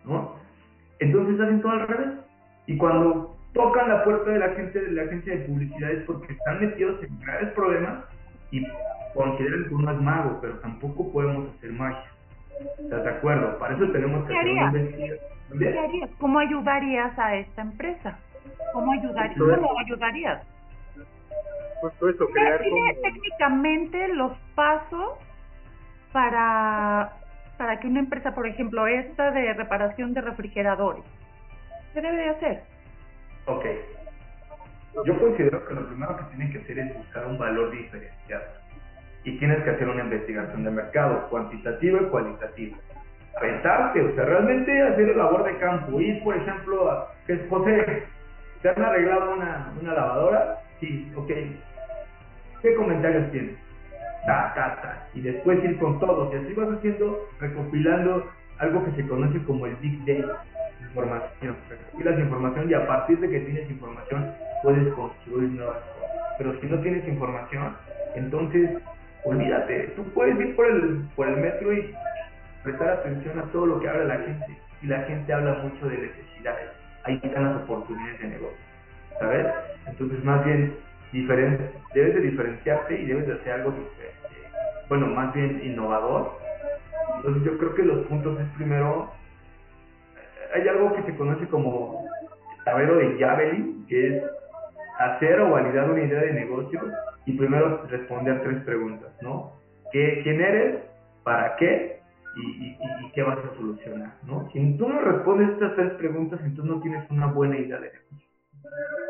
¿No? 0.04 0.34
Entonces 0.98 1.40
hacen 1.40 1.60
todo 1.60 1.72
al 1.72 1.88
revés. 1.88 2.08
Y 2.66 2.76
cuando 2.76 3.36
tocan 3.54 3.88
la 3.88 4.04
puerta 4.04 4.30
de 4.30 4.38
la 4.38 4.50
gente 4.50 4.80
de 4.80 4.92
la 4.92 5.02
agencia 5.02 5.34
de 5.36 5.44
publicidad 5.44 5.90
es 5.90 6.04
porque 6.04 6.32
están 6.32 6.60
metidos 6.60 7.02
en 7.02 7.20
graves 7.20 7.50
problemas 7.50 8.04
y 8.50 8.66
consideran 9.14 9.68
que 9.68 9.74
uno 9.74 9.90
es 9.90 10.00
mago, 10.00 10.38
pero 10.40 10.54
tampoco 10.60 11.12
podemos 11.12 11.54
hacer 11.56 11.72
magia. 11.72 12.10
¿Estás 12.78 13.04
de 13.04 13.10
acuerdo? 13.10 13.58
Para 13.58 13.74
eso 13.74 13.90
tenemos 13.90 14.26
que 14.26 14.38
hacer 14.38 14.50
un 14.50 15.58
¿Qué 15.58 15.78
harías? 15.78 16.10
¿Cómo 16.18 16.38
ayudarías 16.38 17.18
a 17.18 17.36
esta 17.36 17.62
empresa? 17.62 18.18
¿Cómo, 18.72 18.92
ayudar, 18.92 19.34
¿Cómo 19.36 19.78
ayudarías? 19.80 20.42
Justo 21.80 22.08
eso, 22.08 22.26
crear 22.28 22.60
técnicamente 23.02 24.08
los 24.14 24.32
pasos 24.54 25.18
para, 26.12 27.12
para 27.62 27.78
que 27.78 27.86
una 27.86 28.00
empresa, 28.00 28.34
por 28.34 28.44
ejemplo, 28.44 28.88
esta 28.88 29.30
de 29.30 29.54
reparación 29.54 30.12
de 30.14 30.20
refrigeradores, 30.20 31.04
¿qué 31.94 32.00
debe 32.00 32.16
de 32.16 32.28
hacer? 32.30 32.62
Ok. 33.46 33.64
Yo 35.04 35.16
considero 35.20 35.64
que 35.64 35.74
lo 35.74 35.86
primero 35.86 36.16
que 36.16 36.24
tienen 36.24 36.50
que 36.50 36.58
hacer 36.58 36.80
es 36.80 36.96
buscar 36.96 37.24
un 37.24 37.38
valor 37.38 37.70
diferenciado. 37.70 38.42
Y 39.22 39.38
tienes 39.38 39.62
que 39.62 39.70
hacer 39.70 39.88
una 39.88 40.02
investigación 40.02 40.64
de 40.64 40.72
mercado, 40.72 41.28
cuantitativa 41.30 42.02
y 42.02 42.06
cualitativa. 42.06 42.78
Aventarte, 43.36 44.02
o 44.02 44.14
sea, 44.16 44.24
realmente 44.24 44.82
hacer 44.82 45.10
el 45.10 45.18
labor 45.18 45.44
de 45.44 45.56
campo. 45.58 46.00
Ir, 46.00 46.20
por 46.24 46.36
ejemplo, 46.36 46.90
a, 46.90 47.14
que 47.28 47.46
José, 47.48 48.08
¿Te 48.62 48.70
han 48.70 48.82
arreglado 48.82 49.34
una, 49.34 49.72
una 49.80 49.94
lavadora? 49.94 50.58
Sí, 50.80 51.12
ok. 51.14 51.30
¿Qué 52.60 52.74
comentarios 52.74 53.30
tienes? 53.30 53.56
Ta, 54.26 54.52
ta, 54.54 54.80
ta. 54.82 55.08
Y 55.14 55.20
después 55.20 55.62
ir 55.64 55.78
con 55.78 55.98
todos. 55.98 56.32
Y 56.32 56.36
así 56.36 56.54
vas 56.54 56.68
haciendo, 56.70 57.28
recopilando 57.40 58.30
algo 58.58 58.84
que 58.84 58.92
se 58.92 59.08
conoce 59.08 59.42
como 59.44 59.66
el 59.66 59.76
Big 59.76 60.04
Data. 60.04 60.44
Información. 60.80 61.56
Recopilas 61.68 62.18
información 62.18 62.70
y 62.70 62.74
a 62.74 62.86
partir 62.86 63.18
de 63.20 63.30
que 63.30 63.40
tienes 63.40 63.70
información 63.70 64.30
puedes 64.62 64.92
construir 64.94 65.50
nuevas 65.50 65.78
cosas. 65.78 66.10
Pero 66.38 66.60
si 66.60 66.66
no 66.66 66.78
tienes 66.80 67.06
información, 67.08 67.76
entonces 68.14 68.78
olvídate. 69.24 69.92
Tú 69.96 70.04
puedes 70.12 70.38
ir 70.38 70.54
por 70.54 70.66
el, 70.66 71.08
por 71.16 71.28
el 71.28 71.36
metro 71.36 71.72
y 71.72 71.94
prestar 72.62 72.90
atención 72.90 73.38
a 73.38 73.44
todo 73.52 73.66
lo 73.66 73.80
que 73.80 73.88
habla 73.88 74.04
la 74.04 74.18
gente. 74.18 74.58
Y 74.82 74.86
la 74.86 75.00
gente 75.02 75.32
habla 75.32 75.54
mucho 75.62 75.88
de 75.88 75.98
necesidades 75.98 76.82
ahí 77.04 77.20
están 77.22 77.44
las 77.44 77.62
oportunidades 77.62 78.20
de 78.20 78.28
negocio, 78.28 78.58
¿sabes? 79.18 79.46
Entonces, 79.86 80.24
más 80.24 80.44
bien, 80.44 80.76
debes 81.12 82.14
de 82.14 82.20
diferenciarte 82.20 83.00
y 83.00 83.06
debes 83.06 83.26
de 83.26 83.34
hacer 83.34 83.52
algo 83.52 83.74
bueno, 84.88 85.06
más 85.06 85.32
bien 85.34 85.60
innovador. 85.64 86.32
Entonces, 87.16 87.44
yo 87.44 87.58
creo 87.58 87.74
que 87.74 87.82
los 87.82 88.06
puntos 88.06 88.38
es 88.40 88.48
primero, 88.56 89.10
hay 90.54 90.68
algo 90.68 90.92
que 90.94 91.02
se 91.02 91.16
conoce 91.16 91.46
como 91.46 92.04
tablero 92.64 92.96
de 92.96 93.18
Javelin, 93.18 93.86
que 93.88 94.16
es 94.16 94.22
hacer 94.98 95.40
o 95.40 95.50
validar 95.50 95.90
una 95.90 96.02
idea 96.02 96.20
de 96.20 96.32
negocio 96.32 96.80
y 97.26 97.32
primero 97.32 97.86
responder 97.86 98.42
tres 98.42 98.62
preguntas, 98.64 99.10
¿no? 99.22 99.52
¿Qué, 99.92 100.20
¿Quién 100.22 100.40
eres? 100.40 100.80
¿Para 101.22 101.56
qué? 101.56 102.02
y, 102.36 102.76
qué 103.12 103.22
vas 103.22 103.38
a 103.38 103.54
solucionar, 103.56 104.14
¿no? 104.26 104.48
Si 104.52 104.76
tú 104.76 104.88
no 104.88 105.00
respondes 105.00 105.50
estas 105.50 105.74
tres 105.76 105.92
preguntas, 105.94 106.40
entonces 106.42 106.74
no 106.74 106.80
tienes 106.80 107.10
una 107.10 107.26
buena 107.26 107.58
idea 107.58 107.78
de 107.78 107.92
negocio. 107.92 108.28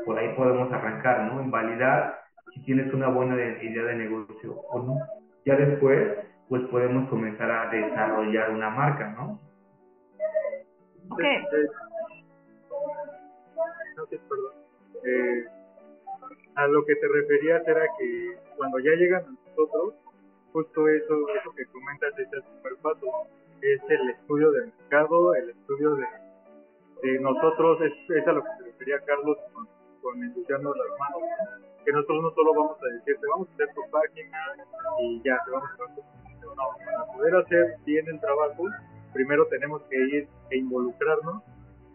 Por 0.04 0.18
ahí 0.18 0.34
podemos 0.34 0.72
arrancar, 0.72 1.32
¿no? 1.32 1.40
En 1.40 1.50
validar 1.50 2.22
si 2.54 2.62
tienes 2.64 2.92
una 2.92 3.08
buena 3.08 3.34
idea 3.36 3.84
de 3.84 3.94
negocio 3.94 4.52
o 4.52 4.82
no. 4.82 4.98
Ya 5.44 5.56
después, 5.56 6.18
pues 6.48 6.62
podemos 6.68 7.08
comenzar 7.08 7.50
a 7.50 7.70
desarrollar 7.70 8.50
una 8.50 8.70
marca, 8.70 9.08
¿no? 9.16 9.40
Ok. 11.10 11.20
perdón. 14.28 14.52
Eh, 15.04 15.44
a 16.54 16.66
lo 16.66 16.84
que 16.84 16.94
te 16.96 17.08
referías 17.08 17.66
era 17.66 17.86
que 17.98 18.38
cuando 18.56 18.78
ya 18.78 18.92
llegan 18.92 19.24
a 19.24 19.30
nosotros, 19.48 19.94
justo 20.52 20.88
eso, 20.88 21.14
eso 21.40 21.54
que 21.56 21.64
comentas 21.66 22.18
es 22.18 22.32
el 22.32 22.42
primer 22.42 22.76
paso, 22.82 23.06
es 23.62 23.80
el 23.88 24.10
estudio 24.10 24.50
del 24.52 24.72
mercado, 24.78 25.34
el 25.34 25.50
estudio 25.50 25.94
de, 25.96 26.06
de 27.02 27.18
nosotros, 27.20 27.78
es, 27.82 28.26
a 28.26 28.32
lo 28.32 28.42
que 28.42 28.50
se 28.58 28.64
refería 28.64 29.00
Carlos 29.06 29.36
con, 29.52 29.68
con 30.00 30.22
ensuciarnos 30.22 30.76
las 30.76 30.98
manos, 30.98 31.28
que 31.84 31.92
nosotros 31.92 32.22
no 32.22 32.30
solo 32.30 32.54
vamos 32.54 32.78
a 32.82 32.86
decirte, 32.94 33.26
vamos 33.30 33.48
a 33.48 33.52
hacer 33.54 33.74
tu 33.74 33.82
página 33.90 34.38
y 35.00 35.22
ya, 35.22 35.38
te 35.44 35.50
vamos 35.50 35.68
a 35.68 35.74
hacer 35.74 35.86
tu 35.96 36.54
no, 36.54 36.62
para 36.84 37.06
poder 37.12 37.36
hacer 37.36 37.76
bien 37.86 38.06
el 38.08 38.20
trabajo, 38.20 38.64
primero 39.12 39.46
tenemos 39.46 39.82
que 39.90 39.96
ir 39.96 40.28
e 40.50 40.58
involucrarnos 40.58 41.42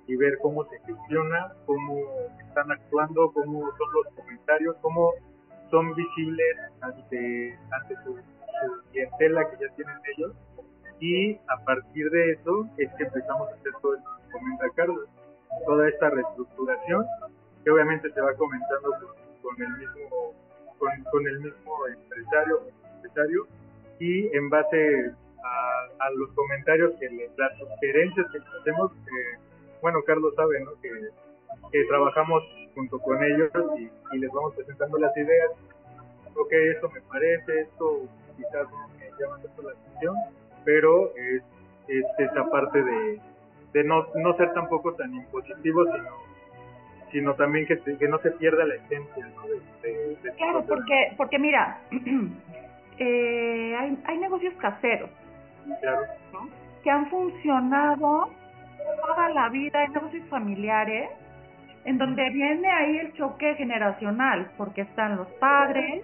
y 0.08 0.16
ver 0.16 0.38
cómo 0.41 0.66
se 0.66 0.80
gestiona, 0.80 1.53
cómo 1.66 2.01
están 2.39 2.72
actuando, 2.72 3.32
cómo 3.34 3.60
son 3.78 3.88
los 3.93 4.14
comentarios, 4.16 4.76
cómo 4.82 5.14
son 5.70 5.93
visibles 5.95 6.58
ante, 6.82 7.60
ante 7.72 7.95
su 8.03 8.18
su 8.62 8.91
clientela 8.91 9.49
que 9.49 9.58
ya 9.58 9.74
tienen 9.76 9.97
ellos. 10.16 10.34
Y 10.99 11.36
a 11.36 11.64
partir 11.64 12.10
de 12.10 12.32
eso 12.32 12.68
es 12.78 12.89
que 12.97 13.03
empezamos 13.03 13.49
a 13.49 13.53
hacer 13.53 13.72
todo 13.82 13.93
que 13.93 14.16
comenta 14.38 14.69
Carlos, 14.75 15.07
toda 15.65 15.88
esta 15.89 16.09
reestructuración 16.09 17.05
que 17.63 17.71
obviamente 17.71 18.11
se 18.11 18.21
va 18.21 18.33
comentando 18.35 18.89
con, 19.41 19.61
el 19.61 19.69
mismo 19.77 20.33
con, 20.77 21.27
el 21.27 21.39
mismo 21.39 21.88
empresario, 21.88 22.61
empresario 22.95 23.47
y 23.99 24.35
en 24.35 24.49
base 24.49 25.11
a, 25.43 26.09
los 26.15 26.29
comentarios 26.31 26.93
que 26.99 27.09
las 27.38 27.57
sugerencias 27.57 28.27
que 28.31 28.39
hacemos 28.59 28.91
bueno 29.81 30.01
Carlos 30.05 30.33
sabe 30.35 30.61
¿no? 30.61 30.71
que, 30.81 30.89
que 31.71 31.83
trabajamos 31.85 32.43
junto 32.73 32.99
con 32.99 33.21
ellos 33.23 33.51
y, 33.77 34.17
les 34.17 34.31
vamos 34.31 34.55
presentando 34.55 34.97
las 34.97 35.15
ideas 35.17 35.51
ok 36.35 36.51
esto 36.51 36.89
me 36.89 37.01
parece 37.01 37.61
esto 37.61 38.07
quizás 38.38 38.67
me 38.99 39.09
llama 39.19 39.39
tanto 39.41 39.61
la 39.63 39.71
atención, 39.71 40.15
pero 40.63 41.15
es, 41.15 41.43
es 41.88 42.05
esa 42.19 42.49
parte 42.49 42.81
de, 42.81 43.19
de 43.78 43.84
no, 43.84 44.07
no 44.15 44.36
ser 44.38 44.53
tampoco 44.53 44.93
tan 44.93 45.13
impositivo, 45.13 45.84
sino 45.86 46.38
sino 47.11 47.34
también 47.36 47.65
que, 47.65 47.80
que 47.80 48.07
no 48.09 48.19
se 48.19 48.32
pierda 48.32 48.65
la 48.65 48.75
esencia 48.75 49.25
de, 49.82 50.17
claro 50.38 50.65
porque 50.67 51.13
porque 51.15 51.39
mira 51.39 51.80
eh, 52.99 53.75
hay, 53.80 53.97
hay 54.05 54.17
negocios 54.17 54.53
caseros 54.55 55.09
claro. 55.80 56.01
que 56.84 56.89
han 56.89 57.09
funcionado 57.09 58.30
toda 59.05 59.30
la 59.30 59.47
vida 59.47 59.80
hay 59.80 59.88
negocios 59.89 60.28
familiares 60.28 61.09
en 61.86 61.97
donde 61.97 62.30
viene 62.32 62.69
ahí 62.69 62.97
el 62.97 63.13
choque 63.13 63.55
generacional 63.55 64.51
porque 64.57 64.82
están 64.82 65.15
los 65.15 65.28
padres 65.39 66.03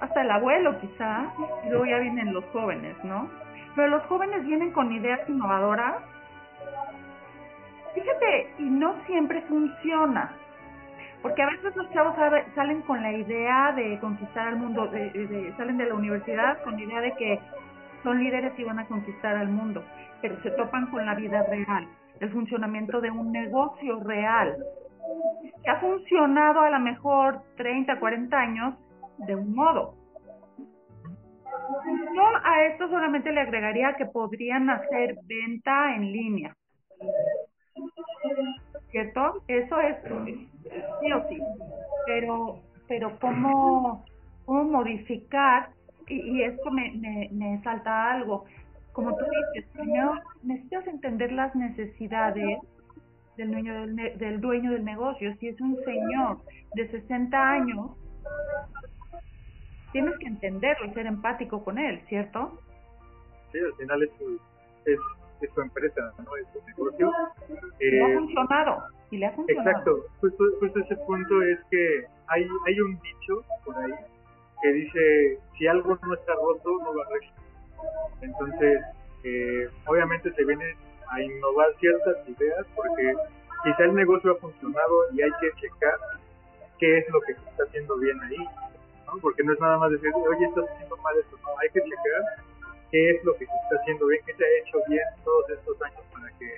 hasta 0.00 0.22
el 0.22 0.30
abuelo 0.30 0.78
quizá, 0.80 1.32
y 1.64 1.70
luego 1.70 1.86
ya 1.86 1.98
vienen 1.98 2.32
los 2.32 2.44
jóvenes, 2.46 2.96
¿no? 3.04 3.28
Pero 3.74 3.88
los 3.88 4.02
jóvenes 4.04 4.44
vienen 4.46 4.72
con 4.72 4.92
ideas 4.92 5.20
innovadoras. 5.28 5.96
Fíjate, 7.96 8.50
y 8.58 8.64
no 8.64 8.94
siempre 9.06 9.40
funciona. 9.48 10.30
Porque 11.22 11.42
a 11.42 11.46
veces 11.46 11.74
los 11.74 11.90
chavos 11.92 12.14
salen 12.54 12.82
con 12.82 13.02
la 13.02 13.10
idea 13.10 13.72
de 13.72 13.98
conquistar 14.00 14.48
al 14.48 14.56
mundo, 14.56 14.86
de, 14.88 15.54
salen 15.56 15.78
de 15.78 15.86
la 15.86 15.94
universidad 15.94 16.62
con 16.62 16.76
la 16.76 16.82
idea 16.82 17.00
de 17.00 17.12
que 17.12 17.40
son 18.02 18.22
líderes 18.22 18.52
y 18.58 18.64
van 18.64 18.80
a 18.80 18.86
conquistar 18.86 19.34
al 19.34 19.48
mundo, 19.48 19.82
pero 20.20 20.38
se 20.42 20.50
topan 20.50 20.90
con 20.90 21.06
la 21.06 21.14
vida 21.14 21.42
real, 21.44 21.88
el 22.20 22.30
funcionamiento 22.30 23.00
de 23.00 23.10
un 23.10 23.32
negocio 23.32 23.98
real, 24.04 24.58
que 25.64 25.70
ha 25.70 25.80
funcionado 25.80 26.60
a 26.60 26.70
lo 26.70 26.78
mejor 26.80 27.40
30, 27.56 27.98
40 27.98 28.38
años 28.38 28.74
de 29.26 29.34
un 29.34 29.54
modo. 29.54 29.94
Yo 32.14 32.22
a 32.44 32.62
esto 32.66 32.88
solamente 32.88 33.32
le 33.32 33.40
agregaría 33.40 33.94
que 33.94 34.04
podrían 34.04 34.68
hacer 34.68 35.16
venta 35.24 35.96
en 35.96 36.12
línea. 36.12 36.54
¿Cierto? 38.90 39.42
Eso 39.48 39.80
es 39.80 39.96
sí 41.00 41.12
o 41.12 41.28
sí. 41.28 41.38
Pero, 42.06 42.60
pero 42.88 43.18
¿cómo, 43.20 44.04
cómo 44.44 44.64
modificar? 44.64 45.70
Y, 46.08 46.20
y 46.20 46.42
esto 46.42 46.70
me, 46.70 46.92
me, 46.92 47.28
me 47.32 47.62
salta 47.62 48.12
algo. 48.12 48.44
Como 48.92 49.16
tú 49.16 49.24
dices, 49.24 49.68
primero 49.72 50.14
necesitas 50.42 50.86
entender 50.86 51.32
las 51.32 51.54
necesidades 51.54 52.58
del 53.36 53.50
dueño 53.50 53.74
del, 53.74 54.18
del 54.18 54.40
dueño 54.40 54.70
del 54.70 54.84
negocio. 54.84 55.34
Si 55.38 55.48
es 55.48 55.60
un 55.60 55.76
señor 55.84 56.38
de 56.74 56.88
60 56.88 57.50
años, 57.50 57.90
tienes 59.92 60.16
que 60.18 60.26
entenderlo 60.26 60.86
y 60.86 60.94
ser 60.94 61.06
empático 61.06 61.62
con 61.64 61.78
él, 61.78 62.00
¿cierto? 62.08 62.58
Sí, 63.52 63.58
al 63.58 63.74
final 63.74 64.02
es 64.02 64.98
es, 65.40 65.50
su 65.54 65.60
empresa, 65.60 66.12
¿no? 66.18 66.36
Es 66.36 66.46
su 66.52 66.64
negocio. 66.66 67.12
Eh, 67.80 68.02
ha 68.02 68.18
funcionado, 68.18 68.82
y 69.10 69.18
le 69.18 69.26
ha 69.26 69.32
funcionado. 69.32 69.68
Exacto, 69.68 70.06
justo, 70.20 70.44
justo 70.60 70.80
ese 70.80 70.96
punto 70.96 71.42
es 71.42 71.58
que 71.70 72.04
hay, 72.28 72.46
hay 72.66 72.80
un 72.80 72.98
dicho 73.00 73.44
por 73.64 73.76
ahí 73.78 73.92
que 74.62 74.72
dice, 74.72 75.38
si 75.56 75.66
algo 75.66 75.98
no 76.02 76.14
está 76.14 76.34
roto, 76.34 76.78
no 76.82 76.92
lo 76.94 77.02
arregla. 77.02 77.32
Entonces, 78.22 78.80
eh, 79.24 79.68
obviamente 79.86 80.32
se 80.32 80.44
viene 80.44 80.76
a 81.10 81.20
innovar 81.20 81.68
ciertas 81.78 82.16
ideas 82.28 82.66
porque 82.74 83.14
quizá 83.64 83.84
el 83.84 83.94
negocio 83.94 84.32
ha 84.32 84.36
funcionado 84.36 85.12
y 85.12 85.22
hay 85.22 85.30
que 85.40 85.50
checar 85.60 85.98
qué 86.78 86.98
es 86.98 87.08
lo 87.10 87.20
que 87.20 87.34
se 87.34 87.50
está 87.50 87.64
haciendo 87.64 87.96
bien 87.98 88.20
ahí, 88.20 88.36
¿no? 89.06 89.18
porque 89.20 89.42
no 89.42 89.52
es 89.52 89.60
nada 89.60 89.78
más 89.78 89.90
decir, 89.90 90.10
oye, 90.14 90.46
estás 90.46 90.64
haciendo 90.70 90.96
mal 90.98 91.16
esto, 91.18 91.36
no, 91.42 91.48
hay 91.60 91.68
que 91.70 91.80
checar 91.80 92.22
qué 92.90 93.10
es 93.10 93.24
lo 93.24 93.32
que 93.34 93.46
se 93.46 93.52
está 93.52 93.76
haciendo 93.80 94.06
bien, 94.06 94.20
qué 94.26 94.34
se 94.34 94.44
ha 94.44 94.48
hecho 94.60 94.78
bien 94.88 95.04
todos 95.24 95.50
estos 95.50 95.82
años 95.82 96.02
para 96.12 96.28
que 96.38 96.48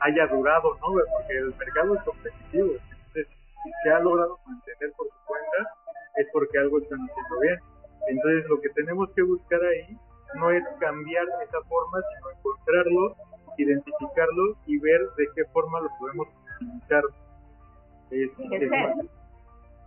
haya 0.00 0.26
durado, 0.28 0.74
¿no? 0.80 0.88
porque 1.12 1.38
el 1.38 1.54
mercado 1.56 1.94
es 1.96 2.02
competitivo, 2.02 2.72
entonces 2.90 3.28
si 3.62 3.70
se 3.82 3.90
ha 3.90 4.00
logrado 4.00 4.38
mantener 4.46 4.92
por 4.96 5.06
su 5.08 5.26
cuenta 5.26 5.70
es 6.16 6.26
porque 6.32 6.58
algo 6.58 6.78
están 6.78 7.00
haciendo 7.00 7.40
bien. 7.40 7.58
Entonces 8.06 8.44
lo 8.48 8.60
que 8.60 8.68
tenemos 8.70 9.10
que 9.12 9.22
buscar 9.22 9.60
ahí 9.64 9.96
no 10.34 10.50
es 10.50 10.62
cambiar 10.78 11.26
esa 11.42 11.60
forma, 11.62 12.00
sino 12.14 12.30
encontrarlo 12.30 13.16
identificarlo 13.58 14.56
y 14.66 14.78
ver 14.78 15.00
de 15.16 15.26
qué 15.34 15.44
forma 15.46 15.80
lo 15.80 15.88
podemos 15.98 16.28
utilizar. 16.56 17.04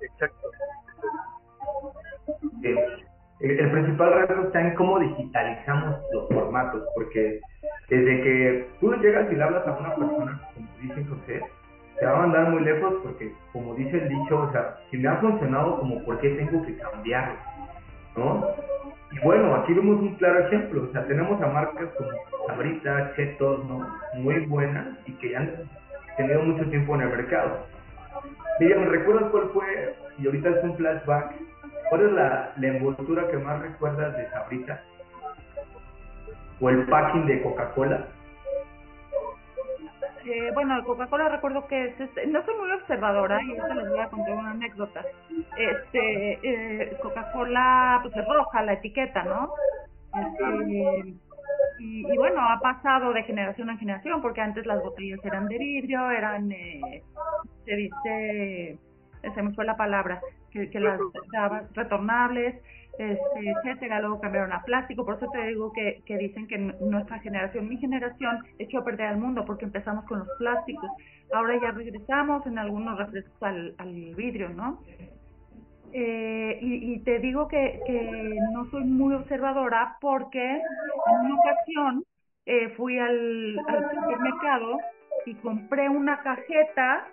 exacto. 0.02 0.52
El, 3.40 3.70
principal 3.70 4.14
reto 4.14 4.48
está 4.48 4.62
en 4.62 4.74
cómo 4.74 5.00
digitalizamos 5.00 5.96
los 6.12 6.28
formatos, 6.30 6.84
porque 6.96 7.40
desde 7.88 8.22
que 8.24 8.68
tú 8.80 8.92
llegas 8.96 9.32
y 9.32 9.36
le 9.36 9.44
hablas 9.44 9.68
a 9.68 9.78
una 9.78 9.96
persona, 9.96 10.42
como 10.56 10.68
dice 10.82 11.06
José, 11.06 11.44
te 12.00 12.06
va 12.06 12.18
a 12.18 12.22
mandar 12.22 12.50
muy 12.50 12.64
lejos 12.64 12.96
porque, 13.04 13.32
como 13.54 13.76
dice 13.76 13.98
el 13.98 14.10
dicho, 14.10 14.40
o 14.40 14.52
sea, 14.52 14.78
si 14.90 14.98
me 14.98 15.08
ha 15.08 15.18
funcionado, 15.18 15.80
como 15.80 16.04
por 16.04 16.20
qué 16.20 16.30
tengo 16.32 16.66
que 16.66 16.78
cambiarlo, 16.78 17.36
¿no? 18.16 18.48
Y 19.12 19.20
bueno, 19.20 19.56
aquí 19.56 19.74
vemos 19.74 20.02
un 20.02 20.16
claro 20.16 20.48
ejemplo, 20.48 20.88
o 20.90 20.92
sea, 20.92 21.06
tenemos 21.06 21.40
a 21.42 21.48
marcas 21.48 21.90
como 21.96 22.10
Sabrita, 22.48 23.14
Chetos, 23.16 23.66
¿no? 23.66 23.88
Muy 24.16 24.46
buenas 24.48 24.88
y 25.06 25.12
que 25.14 25.38
han 25.38 25.52
tenido 26.18 26.42
mucho 26.42 26.68
tiempo 26.70 26.96
en 26.96 27.02
el 27.02 27.10
mercado. 27.10 27.68
Dígame, 28.60 28.88
¿recuerdas 28.88 29.30
cuál 29.32 29.50
fue, 29.54 29.96
y 30.18 30.26
ahorita 30.26 30.50
es 30.50 30.64
un 30.64 30.76
flashback, 30.76 31.36
cuál 31.90 32.06
es 32.06 32.12
la, 32.12 32.54
envoltura 32.62 33.28
que 33.28 33.38
más 33.38 33.62
recuerdas 33.62 34.16
de 34.18 34.30
Sabrita? 34.30 34.82
¿O 36.60 36.70
el 36.70 36.86
packing 36.88 37.26
de 37.28 37.42
Coca-Cola? 37.44 38.08
Eh, 40.26 40.52
bueno, 40.54 40.84
Coca-Cola 40.84 41.30
recuerdo 41.30 41.68
que 41.68 41.86
es, 41.86 42.00
este, 42.00 42.28
no 42.28 42.44
soy 42.44 42.56
muy 42.56 42.72
observadora 42.72 43.42
y 43.42 43.50
ahorita 43.52 43.76
les 43.76 43.90
voy 43.90 44.00
a 44.00 44.10
contar 44.10 44.34
una 44.34 44.52
anécdota. 44.52 45.06
Este, 45.58 46.40
eh, 46.44 46.98
Coca-Cola, 47.02 48.00
pues 48.02 48.16
es 48.16 48.26
roja 48.28 48.64
la 48.64 48.74
etiqueta, 48.74 49.24
¿no? 49.24 49.54
Este, 50.14 50.74
y, 51.80 52.02
y, 52.12 52.18
bueno, 52.18 52.42
ha 52.42 52.60
pasado 52.60 53.14
de 53.14 53.24
generación 53.24 53.70
en 53.70 53.78
generación 53.78 54.22
porque 54.22 54.42
antes 54.42 54.66
las 54.66 54.84
botellas 54.84 55.20
eran 55.24 55.48
de 55.48 55.58
vidrio, 55.58 56.12
eran, 56.12 56.52
eh, 56.52 57.04
se 57.64 57.76
dice, 57.76 58.80
se 59.34 59.42
me 59.42 59.54
fue 59.54 59.64
la 59.64 59.78
palabra, 59.78 60.20
que, 60.52 60.70
que 60.70 60.80
las 60.80 61.00
daban 61.32 61.68
retornables 61.74 62.56
este, 62.98 63.52
etcétera, 63.52 64.00
luego 64.00 64.20
cambiaron 64.20 64.52
a 64.54 64.64
plástico, 64.64 65.06
por 65.06 65.18
eso 65.18 65.28
te 65.32 65.46
digo 65.48 65.72
que, 65.72 66.02
que 66.06 66.18
dicen 66.18 66.48
que 66.48 66.58
nuestra 66.58 67.20
generación, 67.20 67.70
mi 67.70 67.78
generación, 67.78 68.40
echó 68.58 68.80
a 68.80 68.86
perder 68.86 69.08
al 69.08 69.18
mundo 69.18 69.46
porque 69.46 69.66
empezamos 69.66 70.04
con 70.06 70.20
los 70.20 70.28
plásticos, 70.40 70.90
ahora 71.32 71.62
ya 71.62 71.72
regresamos 71.72 72.46
en 72.48 72.58
algunos 72.58 72.98
refrescos 72.98 73.44
al, 73.44 73.76
al 73.78 74.16
vidrio, 74.16 74.50
¿no? 74.50 74.82
Eh, 75.94 76.58
y, 76.60 76.94
y, 76.94 77.00
te 77.00 77.20
digo 77.20 77.48
que, 77.48 77.80
que 77.86 78.38
no 78.52 78.70
soy 78.72 78.84
muy 78.84 79.14
observadora 79.14 79.98
porque 80.02 80.56
en 80.56 81.20
una 81.22 81.36
ocasión 81.36 82.04
eh, 82.46 82.70
fui 82.70 82.98
al, 82.98 83.58
al 83.68 83.90
supermercado 83.92 84.80
y 85.26 85.36
compré 85.36 85.88
una 85.88 86.20
cajeta 86.22 87.08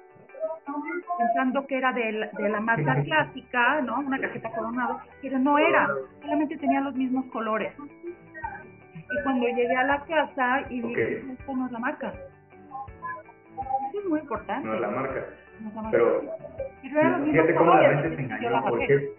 pensando 1.18 1.66
que 1.66 1.78
era 1.78 1.92
de, 1.92 2.30
de 2.32 2.48
la 2.48 2.60
marca 2.60 3.02
clásica, 3.02 3.80
¿no? 3.82 4.00
Una 4.00 4.20
cajeta 4.20 4.50
coronada, 4.50 5.04
pero 5.22 5.38
no 5.38 5.58
era, 5.58 5.88
solamente 6.20 6.56
tenía 6.56 6.80
los 6.80 6.94
mismos 6.94 7.24
colores. 7.26 7.72
Y 8.94 9.22
cuando 9.22 9.46
llegué 9.46 9.76
a 9.76 9.84
la 9.84 10.04
casa 10.04 10.62
y 10.70 10.80
dije, 10.80 11.24
esto 11.32 11.54
no 11.54 11.66
es 11.66 11.72
la 11.72 11.78
marca. 11.78 12.12
Eso 13.90 13.98
es 14.00 14.04
muy 14.06 14.20
importante. 14.20 14.66
No 14.66 14.74
es 14.74 14.80
la 14.80 14.88
marca. 14.88 15.24
Pero, 15.90 16.22
fíjate 16.82 17.54
cómo 17.54 17.74
la 17.74 17.88
mente 17.88 18.16
se 18.16 18.22
engañó, 18.22 18.64
porque... 18.68 19.12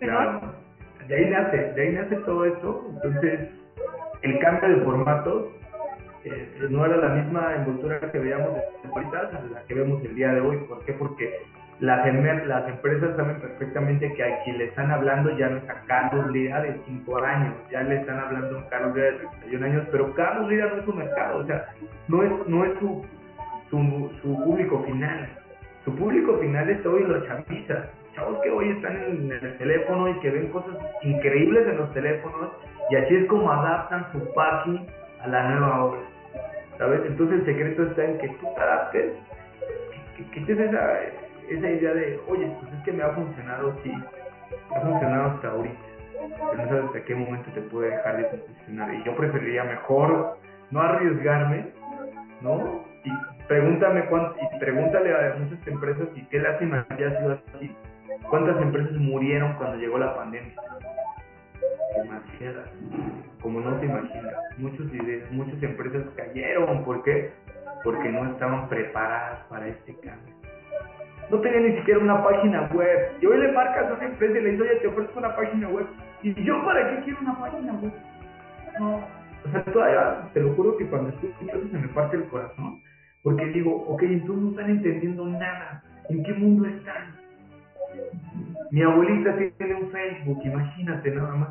Claro, 0.00 0.40
de 1.08 1.14
ahí 1.14 1.30
nace, 1.30 1.56
de 1.72 1.82
ahí 1.82 1.92
nace 1.92 2.16
todo 2.16 2.44
esto. 2.44 2.86
Entonces, 2.90 3.50
el 4.22 4.38
cambio 4.40 4.68
de 4.68 4.84
formatos 4.84 5.46
eh, 6.28 6.66
no 6.70 6.84
era 6.84 6.96
la 6.96 7.08
misma 7.08 7.54
envoltura 7.56 8.00
que 8.00 8.18
veíamos 8.18 8.58
ahorita 8.92 9.18
a 9.18 9.42
la 9.52 9.62
que 9.66 9.74
vemos 9.74 10.04
el 10.04 10.14
día 10.14 10.32
de 10.32 10.40
hoy. 10.40 10.56
¿Por 10.68 10.84
qué? 10.84 10.92
Porque 10.94 11.42
las, 11.80 12.04
las 12.46 12.68
empresas 12.68 13.16
saben 13.16 13.40
perfectamente 13.40 14.12
que 14.14 14.24
aquí 14.24 14.52
le 14.52 14.64
están 14.64 14.90
hablando 14.90 15.36
ya 15.36 15.48
no 15.48 15.58
es 15.58 15.68
a 15.68 15.80
Carlos 15.86 16.30
Lira 16.32 16.60
de 16.62 16.80
5 16.86 17.24
años, 17.24 17.54
ya 17.70 17.82
le 17.82 18.00
están 18.00 18.18
hablando 18.18 18.58
a 18.58 18.68
Carlos 18.68 18.94
Lira 18.96 19.10
de 19.12 19.18
31 19.18 19.66
años, 19.66 19.88
pero 19.92 20.14
Carlos 20.14 20.48
Lira 20.48 20.66
no 20.66 20.76
es 20.76 20.84
su 20.84 20.92
mercado, 20.92 21.38
o 21.38 21.46
sea, 21.46 21.66
no 22.08 22.22
es, 22.22 22.48
no 22.48 22.64
es 22.64 22.78
su, 22.80 23.04
su, 23.70 24.10
su 24.22 24.44
público 24.44 24.82
final. 24.84 25.28
Su 25.84 25.94
público 25.94 26.36
final 26.38 26.68
es 26.68 26.84
hoy 26.84 27.04
los 27.04 27.26
chavistas, 27.26 27.90
chavos 28.14 28.40
que 28.42 28.50
hoy 28.50 28.70
están 28.70 28.96
en 28.96 29.30
el 29.32 29.58
teléfono 29.58 30.08
y 30.08 30.20
que 30.20 30.30
ven 30.30 30.48
cosas 30.48 30.76
increíbles 31.02 31.66
en 31.66 31.76
los 31.78 31.92
teléfonos 31.94 32.50
y 32.90 32.96
así 32.96 33.14
es 33.14 33.26
como 33.26 33.50
adaptan 33.50 34.06
su 34.12 34.32
packing 34.34 34.86
a 35.22 35.28
la 35.28 35.50
nueva 35.50 35.84
obra. 35.84 36.00
¿Sabes? 36.78 37.00
Entonces 37.06 37.40
el 37.40 37.46
secreto 37.46 37.82
está 37.84 38.04
en 38.04 38.18
que 38.18 38.28
tú 38.28 38.46
te 38.54 38.60
adaptes, 38.60 39.12
que, 40.16 40.24
quites 40.30 40.58
esa, 40.58 41.00
esa 41.48 41.70
idea 41.70 41.92
de, 41.92 42.20
oye, 42.28 42.50
pues 42.60 42.72
es 42.72 42.84
que 42.84 42.92
me 42.92 43.02
ha 43.02 43.10
funcionado, 43.10 43.76
sí, 43.82 43.92
ha 44.74 44.80
funcionado 44.80 45.30
hasta 45.30 45.48
ahorita, 45.50 45.80
pero 46.12 46.54
no 46.54 46.68
sabes 46.68 46.84
hasta 46.84 47.04
qué 47.04 47.14
momento 47.14 47.50
te 47.52 47.60
puede 47.62 47.90
dejar 47.90 48.16
de 48.16 48.24
funcionar. 48.24 48.94
Y 48.94 49.04
yo 49.04 49.16
preferiría 49.16 49.64
mejor 49.64 50.38
no 50.70 50.80
arriesgarme, 50.80 51.72
¿no? 52.40 52.84
Y 53.04 53.10
pregúntame 53.48 54.06
cuánto, 54.06 54.36
y 54.40 54.58
pregúntale 54.58 55.14
a 55.14 55.36
muchas 55.36 55.66
empresas 55.66 56.08
y 56.14 56.22
qué 56.26 56.38
lástima 56.38 56.86
haya 56.90 57.18
sido 57.18 57.38
así. 57.54 57.74
¿Cuántas 58.30 58.60
empresas 58.60 58.92
murieron 58.92 59.54
cuando 59.54 59.78
llegó 59.78 59.98
la 59.98 60.14
pandemia? 60.14 60.54
demasiadas, 61.96 62.70
como 63.40 63.60
no 63.60 63.76
te 63.78 63.86
imaginas. 63.86 64.34
Muchos 64.58 64.86
muchas 65.30 65.62
empresas 65.62 66.04
cayeron, 66.16 66.84
¿por 66.84 67.02
qué? 67.02 67.32
Porque 67.84 68.08
no 68.08 68.30
estaban 68.32 68.68
preparadas 68.68 69.40
para 69.48 69.68
este 69.68 69.94
cambio. 70.00 70.34
No 71.30 71.40
tenían 71.40 71.64
ni 71.64 71.76
siquiera 71.78 72.00
una 72.00 72.22
página 72.22 72.70
web. 72.74 73.12
Y 73.20 73.26
hoy 73.26 73.38
le 73.38 73.52
marcas 73.52 73.90
a 73.90 73.94
una 73.94 74.04
empresa 74.06 74.38
y 74.38 74.42
le 74.42 74.50
dices, 74.52 74.66
oye, 74.66 74.80
te 74.80 74.86
ofrezco 74.88 75.18
una 75.18 75.36
página 75.36 75.68
web. 75.68 75.86
¿Y 76.22 76.34
yo 76.42 76.64
para 76.64 76.90
qué 76.90 77.04
quiero 77.04 77.20
una 77.20 77.38
página 77.38 77.72
web? 77.74 77.92
No. 78.80 78.96
O 79.44 79.50
sea, 79.50 79.62
todavía, 79.64 80.30
te 80.32 80.40
lo 80.40 80.54
juro 80.54 80.76
que 80.76 80.86
cuando 80.86 81.10
escucho 81.10 81.34
eso 81.40 81.68
se 81.70 81.78
me 81.78 81.88
parte 81.88 82.16
el 82.16 82.24
corazón. 82.24 82.80
Porque 83.22 83.44
digo, 83.46 83.84
ok, 83.88 84.02
entonces 84.02 84.42
no 84.42 84.50
están 84.50 84.70
entendiendo 84.70 85.26
nada. 85.26 85.82
¿En 86.08 86.22
qué 86.22 86.32
mundo 86.32 86.66
están? 86.66 87.14
Mi 88.70 88.82
abuelita 88.82 89.36
tiene 89.36 89.74
un 89.74 89.90
Facebook, 89.90 90.40
imagínate 90.44 91.10
nada 91.10 91.34
más. 91.34 91.50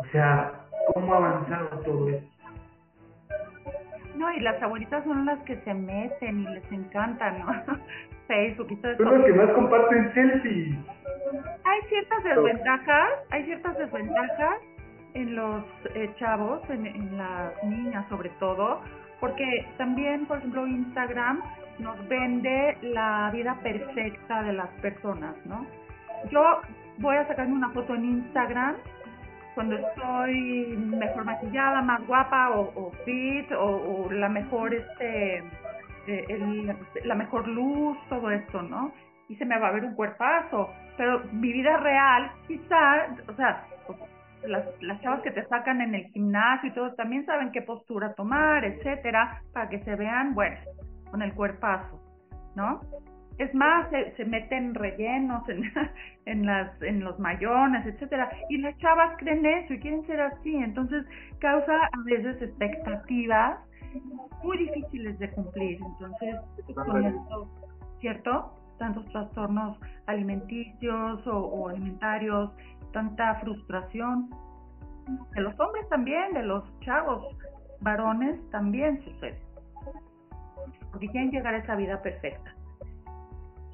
O 0.00 0.04
sea, 0.12 0.65
¿cómo 0.94 1.14
ha 1.14 1.16
avanzado 1.16 1.68
todo 1.80 2.08
esto? 2.08 2.36
No, 4.16 4.32
y 4.32 4.40
las 4.40 4.62
abuelitas 4.62 5.04
son 5.04 5.26
las 5.26 5.38
que 5.40 5.56
se 5.56 5.74
meten 5.74 6.40
y 6.40 6.44
les 6.46 6.72
encanta, 6.72 7.30
¿no? 7.32 7.46
Facebook 8.26 8.68
y 8.70 8.76
todo 8.76 8.92
eso. 8.92 9.04
Son 9.04 9.18
las 9.18 9.24
que 9.26 9.32
más 9.34 9.50
comparten 9.50 10.14
selfies. 10.14 10.76
Hay 11.64 11.80
ciertas 11.88 12.24
desventajas, 12.24 13.10
hay 13.30 13.44
ciertas 13.44 13.76
desventajas 13.78 14.58
en 15.14 15.36
los 15.36 15.64
eh, 15.94 16.10
chavos, 16.18 16.62
en, 16.70 16.86
en 16.86 17.18
las 17.18 17.62
niñas 17.64 18.06
sobre 18.08 18.30
todo, 18.40 18.80
porque 19.20 19.66
también, 19.76 20.26
por 20.26 20.38
ejemplo, 20.38 20.66
Instagram 20.66 21.42
nos 21.78 22.08
vende 22.08 22.78
la 22.82 23.30
vida 23.32 23.58
perfecta 23.62 24.42
de 24.42 24.52
las 24.54 24.68
personas, 24.80 25.34
¿no? 25.44 25.66
Yo 26.30 26.60
voy 26.98 27.16
a 27.16 27.26
sacarme 27.26 27.54
una 27.54 27.70
foto 27.70 27.94
en 27.94 28.04
Instagram 28.04 28.76
cuando 29.56 29.74
estoy 29.76 30.76
mejor 30.76 31.24
maquillada, 31.24 31.80
más 31.80 32.06
guapa 32.06 32.50
o, 32.50 32.92
fit 33.06 33.50
o, 33.52 34.06
la 34.12 34.28
mejor 34.28 34.74
este 34.74 35.38
eh, 36.06 36.76
la 37.04 37.14
mejor 37.14 37.48
luz, 37.48 37.96
todo 38.10 38.30
esto, 38.30 38.60
¿no? 38.60 38.92
Y 39.30 39.36
se 39.36 39.46
me 39.46 39.58
va 39.58 39.68
a 39.68 39.72
ver 39.72 39.84
un 39.84 39.94
cuerpazo, 39.94 40.70
pero 40.98 41.24
mi 41.32 41.52
vida 41.52 41.78
real, 41.78 42.30
quizá, 42.46 43.06
o 43.26 43.32
sea, 43.34 43.66
las, 44.46 44.66
las 44.82 45.00
chavas 45.00 45.22
que 45.22 45.30
te 45.30 45.44
sacan 45.46 45.80
en 45.80 45.94
el 45.94 46.04
gimnasio 46.08 46.68
y 46.68 46.74
todo 46.74 46.94
también 46.94 47.24
saben 47.24 47.50
qué 47.50 47.62
postura 47.62 48.12
tomar, 48.12 48.62
etcétera, 48.62 49.40
para 49.54 49.70
que 49.70 49.82
se 49.84 49.96
vean, 49.96 50.34
bueno, 50.34 50.58
con 51.10 51.22
el 51.22 51.32
cuerpazo, 51.32 51.98
¿no? 52.54 52.82
Es 53.38 53.54
más, 53.54 53.90
se, 53.90 54.16
se 54.16 54.24
meten 54.24 54.74
rellenos 54.74 55.46
en, 55.48 55.62
en, 56.26 56.46
las, 56.46 56.80
en 56.82 57.04
los 57.04 57.18
mayones, 57.18 57.86
etcétera, 57.86 58.30
y 58.48 58.58
las 58.58 58.76
chavas 58.78 59.16
creen 59.18 59.44
eso 59.44 59.74
y 59.74 59.80
quieren 59.80 60.06
ser 60.06 60.20
así, 60.20 60.54
entonces 60.56 61.04
causa 61.38 61.74
a 61.74 62.02
veces 62.04 62.40
expectativas 62.40 63.58
muy 64.42 64.58
difíciles 64.58 65.18
de 65.18 65.30
cumplir, 65.30 65.78
entonces 65.82 66.36
con 66.74 67.04
esto, 67.04 67.48
¿cierto? 68.00 68.52
Tantos 68.78 69.06
trastornos 69.06 69.78
alimenticios 70.06 71.26
o, 71.26 71.38
o 71.38 71.68
alimentarios, 71.68 72.50
tanta 72.92 73.34
frustración. 73.36 74.30
De 75.34 75.40
los 75.40 75.58
hombres 75.60 75.88
también, 75.88 76.34
de 76.34 76.42
los 76.42 76.64
chavos, 76.80 77.36
varones 77.80 78.38
también 78.50 79.02
sucede. 79.04 79.38
Porque 80.90 81.08
quieren 81.08 81.30
llegar 81.30 81.54
a 81.54 81.58
esa 81.58 81.76
vida 81.76 82.02
perfecta. 82.02 82.55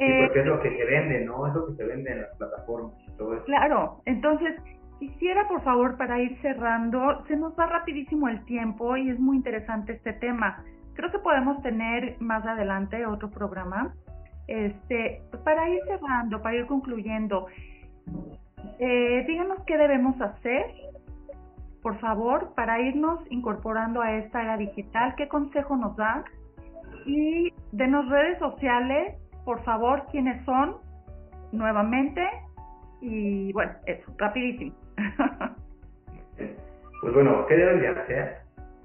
Eh, 0.02 0.26
porque 0.26 0.40
es 0.40 0.46
lo 0.46 0.60
que 0.60 0.76
se 0.76 0.84
vende, 0.84 1.24
¿no? 1.24 1.46
Es 1.46 1.54
lo 1.54 1.66
que 1.66 1.74
se 1.74 1.84
vende 1.84 2.10
en 2.10 2.22
las 2.22 2.36
plataformas 2.36 2.94
y 3.06 3.16
todo 3.16 3.34
eso. 3.34 3.44
Claro, 3.44 4.02
entonces 4.04 4.60
quisiera 4.98 5.46
por 5.48 5.62
favor 5.62 5.96
para 5.96 6.20
ir 6.20 6.36
cerrando, 6.42 7.24
se 7.26 7.36
nos 7.36 7.58
va 7.58 7.66
rapidísimo 7.66 8.28
el 8.28 8.44
tiempo 8.44 8.96
y 8.96 9.10
es 9.10 9.18
muy 9.18 9.36
interesante 9.36 9.92
este 9.92 10.12
tema. 10.14 10.64
Creo 10.94 11.10
que 11.10 11.18
podemos 11.18 11.62
tener 11.62 12.16
más 12.20 12.44
adelante 12.44 13.06
otro 13.06 13.30
programa. 13.30 13.94
Este, 14.48 15.22
para 15.44 15.68
ir 15.68 15.80
cerrando, 15.86 16.42
para 16.42 16.56
ir 16.56 16.66
concluyendo, 16.66 17.46
eh, 18.80 19.24
díganos 19.26 19.62
qué 19.66 19.76
debemos 19.76 20.20
hacer, 20.20 20.66
por 21.80 21.98
favor, 22.00 22.54
para 22.54 22.80
irnos 22.80 23.20
incorporando 23.30 24.02
a 24.02 24.12
esta 24.18 24.42
era 24.42 24.56
digital. 24.56 25.14
¿Qué 25.16 25.28
consejo 25.28 25.76
nos 25.76 25.96
da? 25.96 26.24
Y 27.06 27.52
denos 27.72 28.08
redes 28.08 28.38
sociales, 28.38 29.16
por 29.44 29.62
favor, 29.64 30.04
quiénes 30.10 30.44
son 30.44 30.76
nuevamente. 31.52 32.26
Y 33.00 33.52
bueno, 33.52 33.72
eso, 33.86 34.12
rapidísimo. 34.18 34.74
pues 36.36 37.14
bueno, 37.14 37.46
¿qué 37.46 37.56
deben 37.56 37.80
de 37.80 37.88
hacer 37.88 38.36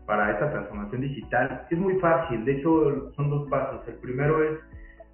para 0.06 0.32
esta 0.32 0.52
transformación 0.52 1.02
digital? 1.02 1.66
Es 1.70 1.78
muy 1.78 2.00
fácil, 2.00 2.46
de 2.46 2.58
hecho 2.58 3.12
son 3.14 3.30
dos 3.30 3.50
pasos. 3.50 3.88
El 3.88 3.96
primero 3.96 4.44
es 4.44 4.60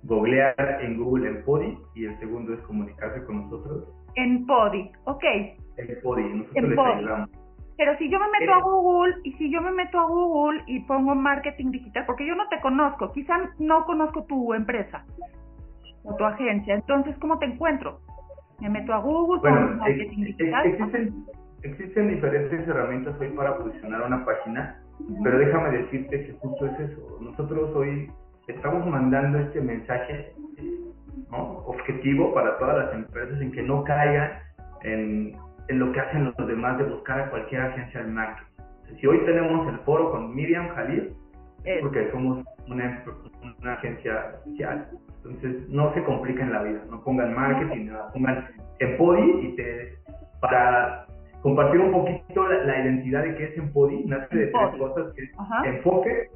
googlear 0.03 0.55
en 0.81 0.97
Google 0.97 1.27
el 1.29 1.43
PODI 1.43 1.77
y 1.95 2.05
el 2.05 2.19
segundo 2.19 2.53
es 2.53 2.59
comunicarse 2.61 3.23
con 3.25 3.43
nosotros 3.43 3.87
en 4.15 4.45
Podi, 4.45 4.91
ok. 5.05 5.23
En 5.77 6.01
Podi, 6.01 6.23
nosotros 6.23 6.69
les 6.69 6.79
ayudamos. 6.79 7.29
Pero 7.75 7.97
si 7.97 8.09
yo 8.09 8.19
me 8.19 8.39
meto 8.39 8.53
a 8.53 8.61
Google 8.61 9.15
y 9.23 9.33
si 9.33 9.51
yo 9.51 9.59
me 9.61 9.71
meto 9.71 9.99
a 9.99 10.05
Google 10.05 10.63
y 10.67 10.81
pongo 10.81 11.15
marketing 11.15 11.71
digital, 11.71 12.05
porque 12.05 12.25
yo 12.25 12.35
no 12.35 12.47
te 12.49 12.61
conozco, 12.61 13.11
quizá 13.11 13.33
no 13.57 13.83
conozco 13.85 14.25
tu 14.25 14.53
empresa 14.53 15.03
o 16.03 16.15
tu 16.15 16.25
agencia, 16.25 16.75
entonces 16.75 17.15
¿cómo 17.19 17.39
te 17.39 17.45
encuentro? 17.45 17.99
Me 18.59 18.69
meto 18.69 18.93
a 18.93 18.99
Google, 18.99 19.41
bueno, 19.41 19.75
marketing 19.77 20.23
digital. 20.23 20.65
Existen, 20.65 21.25
existen 21.63 22.09
diferentes 22.09 22.67
herramientas 22.67 23.19
hoy 23.19 23.29
para 23.29 23.57
posicionar 23.57 24.03
una 24.03 24.23
página, 24.25 24.81
pero 25.23 25.37
déjame 25.37 25.77
decirte 25.77 26.25
que 26.25 26.33
justo 26.33 26.65
es 26.67 26.79
eso. 26.79 27.17
Nosotros 27.21 27.75
hoy 27.75 28.11
estamos 28.47 28.85
mandando 28.85 29.39
este 29.39 29.61
mensaje 29.61 30.33
objetivo 31.31 32.33
para 32.33 32.57
todas 32.57 32.85
las 32.85 32.93
empresas 32.93 33.41
en 33.41 33.51
que 33.51 33.63
no 33.63 33.83
caigan 33.83 34.31
en, 34.83 35.35
en 35.67 35.79
lo 35.79 35.91
que 35.91 35.99
hacen 35.99 36.25
los 36.25 36.47
demás 36.47 36.77
de 36.77 36.83
buscar 36.85 37.19
a 37.21 37.29
cualquier 37.29 37.61
agencia 37.61 38.03
de 38.03 38.11
marketing. 38.11 38.53
Si 38.99 39.07
hoy 39.07 39.19
tenemos 39.25 39.67
el 39.67 39.79
foro 39.79 40.11
con 40.11 40.35
Miriam 40.35 40.69
Jalil, 40.69 41.13
es 41.63 41.81
porque 41.81 42.11
somos 42.11 42.43
una, 42.67 43.03
una 43.61 43.73
agencia 43.73 44.35
social. 44.43 44.87
Entonces, 45.25 45.69
no 45.69 45.93
se 45.93 46.03
compliquen 46.03 46.51
la 46.51 46.63
vida, 46.63 46.81
no 46.89 47.03
pongan 47.03 47.33
marketing, 47.33 47.87
nada, 47.87 48.11
pongan 48.11 48.47
Empodi 48.79 49.47
y 49.47 49.55
te, 49.55 49.97
para 50.41 51.05
compartir 51.41 51.79
un 51.79 51.91
poquito 51.91 52.47
la, 52.47 52.81
identidad 52.81 53.23
de 53.23 53.35
qué 53.35 53.43
es 53.45 53.57
Empodi, 53.57 54.03
nace 54.05 54.35
de 54.35 54.47
tres 54.47 54.77
cosas, 54.77 55.13
que 55.13 55.23
es 55.23 55.31
enfoque, 55.65 56.29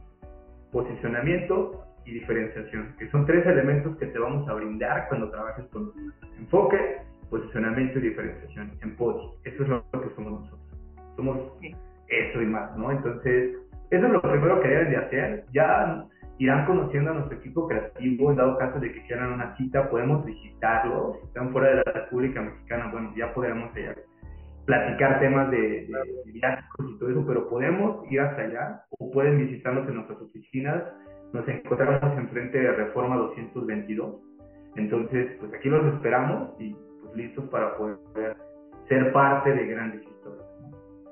posicionamiento 0.71 1.83
y 2.05 2.13
diferenciación, 2.13 2.95
que 2.97 3.09
son 3.09 3.25
tres 3.25 3.45
elementos 3.45 3.97
que 3.97 4.05
te 4.07 4.19
vamos 4.19 4.47
a 4.47 4.53
brindar 4.53 5.07
cuando 5.09 5.29
trabajes 5.29 5.65
con 5.73 5.91
enfoque, 6.38 6.97
posicionamiento 7.29 7.99
y 7.99 8.03
diferenciación 8.03 8.71
en 8.81 8.95
PODI. 8.95 9.27
Eso 9.43 9.63
es 9.63 9.69
lo 9.69 9.83
que 9.91 10.09
somos 10.15 10.41
nosotros. 10.41 10.61
Somos 11.17 11.38
eso 12.07 12.41
y 12.41 12.45
más, 12.45 12.75
¿no? 12.77 12.91
Entonces, 12.91 13.57
eso 13.89 14.05
es 14.05 14.11
lo 14.11 14.21
primero 14.21 14.61
que 14.61 14.67
deben 14.69 14.89
de 14.89 14.97
hacer. 14.97 15.45
Ya 15.51 16.05
irán 16.39 16.65
conociendo 16.65 17.11
a 17.11 17.13
nuestro 17.15 17.38
equipo 17.38 17.67
creativo, 17.67 18.31
en 18.31 18.38
dado 18.38 18.57
caso 18.57 18.79
de 18.79 18.91
que 18.91 19.05
quieran 19.07 19.33
una 19.33 19.55
cita, 19.57 19.89
podemos 19.89 20.25
visitarlos. 20.25 21.17
Si 21.19 21.27
están 21.27 21.51
fuera 21.51 21.69
de 21.69 21.75
la 21.77 21.91
República 21.91 22.41
Mexicana, 22.41 22.89
bueno, 22.91 23.13
ya 23.15 23.33
podremos 23.33 23.73
allá 23.75 23.95
platicar 24.65 25.19
temas 25.19 25.49
de, 25.49 25.57
de, 25.57 25.88
y 26.25 26.99
todo 26.99 27.09
eso, 27.09 27.25
pero 27.25 27.49
podemos 27.49 28.11
ir 28.11 28.19
hasta 28.19 28.41
allá 28.41 28.83
o 28.99 29.09
pueden 29.11 29.38
visitarnos 29.38 29.88
en 29.88 29.95
nuestras 29.95 30.21
oficinas 30.21 30.83
nos 31.33 31.47
encontramos 31.47 32.17
enfrente 32.17 32.57
de 32.57 32.71
Reforma 32.71 33.17
222. 33.17 34.15
Entonces, 34.75 35.35
pues 35.39 35.53
aquí 35.53 35.69
los 35.69 35.93
esperamos 35.93 36.51
y 36.59 36.75
pues 37.01 37.15
listos 37.15 37.45
para 37.49 37.75
poder 37.77 37.97
ser 38.88 39.11
parte 39.11 39.53
de 39.53 39.67
grandes 39.67 40.01
historias. 40.03 40.45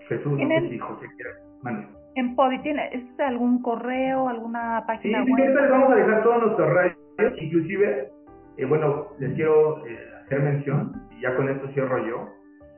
Jesús, 0.08 0.40
no 0.40 0.48
sé 0.48 0.70
si 0.70 0.80
José 0.80 1.08
quiere. 1.16 1.95
En 2.16 2.36
Podi, 2.36 2.60
¿tiene 2.60 2.90
algún 3.20 3.62
correo, 3.62 4.30
alguna 4.30 4.84
página 4.88 5.24
sí, 5.26 5.32
web? 5.32 5.48
Sí, 5.48 5.62
les 5.62 5.70
vamos 5.70 5.92
a 5.92 5.96
dejar 5.96 6.24
todos 6.24 6.44
nuestros 6.44 6.74
radios, 6.74 6.98
inclusive, 7.42 8.10
eh, 8.58 8.66
bueno, 8.66 9.08
les 9.20 9.34
quiero 9.34 9.86
eh, 9.86 10.00
hacer 10.24 10.40
mención, 10.42 10.94
y 11.12 11.22
ya 11.22 11.36
con 11.36 11.50
esto 11.50 11.68
cierro 11.74 12.08
yo, 12.08 12.30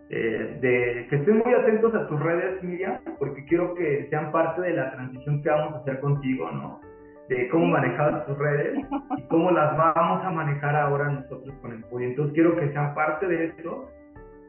eh, 0.09 0.57
de 0.59 1.07
que 1.09 1.15
estén 1.17 1.37
muy 1.37 1.53
atentos 1.53 1.93
a 1.93 2.07
tus 2.07 2.19
redes, 2.19 2.63
Miriam, 2.63 2.97
porque 3.19 3.45
quiero 3.45 3.75
que 3.75 4.07
sean 4.09 4.31
parte 4.31 4.61
de 4.61 4.73
la 4.73 4.91
transición 4.91 5.43
que 5.43 5.49
vamos 5.49 5.75
a 5.75 5.77
hacer 5.79 5.99
contigo, 5.99 6.49
¿no? 6.51 6.81
de 7.29 7.49
cómo 7.49 7.65
manejar 7.67 8.25
tus 8.25 8.37
redes 8.37 8.79
y 9.17 9.21
cómo 9.23 9.51
las 9.51 9.75
vamos 9.77 10.23
a 10.23 10.31
manejar 10.31 10.75
ahora 10.75 11.09
nosotros 11.09 11.53
con 11.61 11.73
el 11.73 11.83
PUI. 11.83 12.05
Entonces 12.05 12.33
quiero 12.33 12.55
que 12.55 12.71
sean 12.71 12.93
parte 12.95 13.27
de 13.27 13.47
esto, 13.47 13.91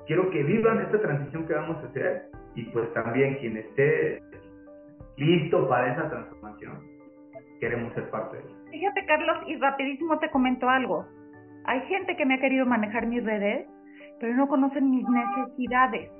quiero 0.06 0.30
que 0.30 0.44
vivan 0.44 0.80
esta 0.82 1.00
transición 1.00 1.46
que 1.46 1.54
vamos 1.54 1.76
a 1.82 1.88
hacer 1.88 2.30
y 2.54 2.62
pues 2.66 2.92
también 2.94 3.36
quien 3.38 3.56
esté 3.56 4.22
listo 5.18 5.68
para 5.68 5.92
esa 5.92 6.08
transformación, 6.08 6.80
queremos 7.60 7.92
ser 7.94 8.08
parte 8.10 8.36
de 8.36 8.42
eso. 8.44 8.56
Fíjate 8.70 9.04
Carlos, 9.06 9.36
y 9.46 9.56
rapidísimo 9.56 10.18
te 10.18 10.30
comento 10.30 10.68
algo. 10.68 11.06
Hay 11.64 11.80
gente 11.82 12.16
que 12.16 12.24
me 12.24 12.34
ha 12.34 12.40
querido 12.40 12.64
manejar 12.64 13.06
mis 13.06 13.24
redes, 13.24 13.66
pero 14.20 14.34
no 14.34 14.48
conocen 14.48 14.90
mis 14.90 15.04
necesidades. 15.08 16.10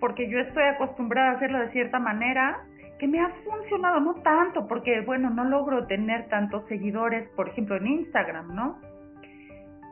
Porque 0.00 0.28
yo 0.28 0.38
estoy 0.38 0.64
acostumbrada 0.64 1.30
a 1.30 1.34
hacerlo 1.34 1.58
de 1.58 1.70
cierta 1.70 1.98
manera 1.98 2.62
que 2.98 3.08
me 3.08 3.20
ha 3.20 3.28
funcionado, 3.44 4.00
no 4.00 4.14
tanto, 4.22 4.66
porque 4.68 5.00
bueno, 5.00 5.30
no 5.30 5.44
logro 5.44 5.86
tener 5.86 6.28
tantos 6.28 6.66
seguidores, 6.68 7.28
por 7.30 7.48
ejemplo, 7.48 7.76
en 7.76 7.86
Instagram, 7.86 8.54
¿no? 8.54 8.78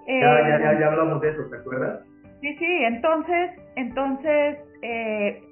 ya, 0.07 0.49
ya, 0.49 0.59
ya, 0.59 0.81
ya 0.81 0.87
hablamos 0.87 1.21
de 1.21 1.31
eso, 1.31 1.43
¿te 1.49 1.57
acuerdas? 1.57 2.05
Sí, 2.41 2.57
sí, 2.59 2.85
entonces, 2.85 3.51
entonces 3.77 4.59
eh, 4.83 5.43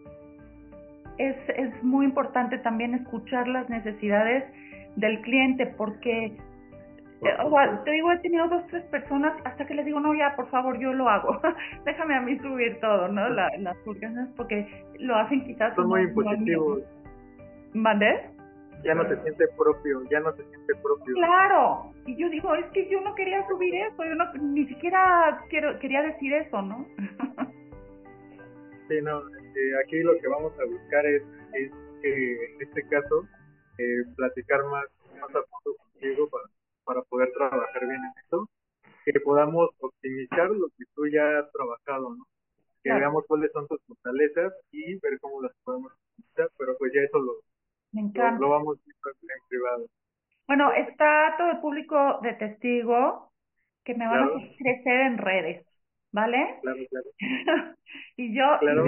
es, 1.29 1.37
es 1.57 1.83
muy 1.83 2.07
importante 2.07 2.59
también 2.59 2.95
escuchar 2.95 3.47
las 3.49 3.69
necesidades 3.69 4.45
del 4.97 5.21
cliente, 5.21 5.67
porque 5.67 6.37
Eh, 7.23 7.37
o 7.45 7.55
te 7.85 7.91
digo, 7.91 8.11
he 8.13 8.19
tenido 8.21 8.49
dos, 8.49 8.67
tres 8.69 8.83
personas 8.85 9.35
hasta 9.45 9.67
que 9.67 9.75
les 9.75 9.85
digo, 9.85 10.01
no, 10.01 10.15
ya, 10.15 10.35
por 10.37 10.49
favor, 10.49 10.79
yo 10.79 10.93
lo 10.95 11.09
hago. 11.09 11.39
Déjame 11.85 12.15
a 12.15 12.21
mí 12.23 12.39
subir 12.39 12.81
todo, 12.81 13.09
¿no? 13.09 13.29
La, 13.29 13.51
las 13.59 13.77
purgas, 13.79 14.13
porque 14.37 14.67
lo 14.99 15.15
hacen 15.17 15.45
quizás... 15.45 15.75
Son 15.75 15.89
muy 15.89 16.03
impositivos. 16.03 16.81
Ya 18.83 18.95
no 18.95 19.07
se 19.07 19.21
siente 19.21 19.45
propio, 19.59 20.03
ya 20.11 20.21
no 20.21 20.33
se 20.33 20.43
siente 20.45 20.75
propio. 20.83 21.15
Claro, 21.15 21.93
y 22.07 22.17
yo 22.17 22.31
digo, 22.31 22.55
es 22.55 22.65
que 22.73 22.89
yo 22.89 23.03
no 23.03 23.15
quería 23.15 23.47
subir 23.47 23.75
eso, 23.75 24.03
yo 24.03 24.15
no, 24.15 24.33
ni 24.41 24.67
siquiera 24.67 25.45
quiero, 25.51 25.79
quería 25.79 26.01
decir 26.01 26.33
eso, 26.33 26.63
¿no? 26.63 26.87
sí, 28.89 28.95
no, 29.03 29.21
eh, 29.55 29.73
aquí 29.85 30.03
lo 30.03 30.19
que 30.19 30.29
vamos 30.29 30.53
a 30.59 30.65
buscar 30.65 31.07
es, 31.07 31.23
es 31.55 31.73
que 32.03 32.55
en 32.55 32.63
este 32.63 32.87
caso, 32.89 33.27
eh, 33.79 34.05
platicar 34.17 34.65
más, 34.65 34.87
más 35.21 35.31
a 35.31 35.43
fondo 35.43 35.77
contigo 35.77 36.29
para 36.29 36.45
para 36.91 37.03
poder 37.03 37.31
trabajar 37.33 37.87
bien 37.87 38.01
en 38.03 38.13
eso, 38.27 38.49
que 39.05 39.21
podamos 39.21 39.71
optimizar 39.79 40.51
lo 40.51 40.67
que 40.77 40.85
tú 40.95 41.07
ya 41.07 41.39
has 41.39 41.53
trabajado, 41.53 42.17
¿no? 42.17 42.25
Que 42.83 42.93
veamos 42.93 43.25
cuáles 43.29 43.53
son 43.53 43.69
tus 43.69 43.81
fortalezas 43.87 44.53
y 44.73 44.99
ver 44.99 45.21
cómo 45.21 45.41
las 45.43 45.53
podemos 45.63 45.93
optimizar, 45.93 46.49
pero 46.59 46.77
pues 46.79 46.93
ya 46.93 47.03
eso 47.03 47.19
lo, 47.19 47.35
lo, 48.41 48.49
vamos 48.49 48.79
a 48.79 49.11
en 49.11 49.49
privado. 49.49 49.87
Bueno, 50.49 50.73
está 50.73 51.37
todo 51.39 51.51
el 51.53 51.61
público 51.61 52.19
de 52.23 52.33
testigo 52.35 53.31
que 53.85 53.95
me 53.95 54.09
van 54.09 54.25
a 54.25 54.31
crecer 54.59 55.01
en 55.01 55.19
redes, 55.19 55.67
¿vale? 56.13 56.59
Claro, 56.63 56.79
claro. 56.91 57.07
y 58.17 58.37
yo... 58.37 58.45
Claro, 58.61 58.85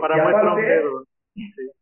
para 0.00 0.28
aparte, 0.28 0.84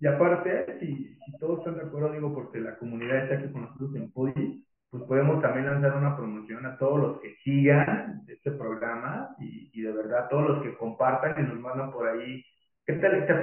Y 0.01 0.07
aparte, 0.07 0.79
si, 0.81 1.17
si 1.25 1.39
todos 1.39 1.61
están 1.61 1.77
de 1.77 1.83
acuerdo, 1.83 2.13
digo, 2.13 2.35
porque 2.35 2.61
la 2.61 2.77
comunidad 2.79 3.25
está 3.25 3.37
aquí 3.37 3.53
con 3.53 3.63
nosotros 3.63 3.95
en 3.95 4.11
Podi, 4.13 4.65
pues 4.91 5.03
podemos 5.05 5.43
también 5.43 5.67
lanzar 5.67 5.97
una 5.97 6.17
promoción 6.17 6.65
a 6.67 6.79
todos 6.79 7.01
los 7.01 7.21
que 7.21 7.35
sigan 7.43 8.23
este 8.29 8.53
programa 8.53 9.35
y, 9.41 9.71
y 9.73 9.83
de 9.83 9.93
verdad 9.93 10.29
todos 10.29 10.49
los 10.49 10.63
que 10.63 10.77
compartan 10.77 11.35
y 11.39 11.49
nos 11.49 11.59
mandan 11.59 11.91
por 11.91 12.07
ahí. 12.07 12.45
¿Qué 12.87 12.93
te, 12.95 13.09
te 13.23 13.35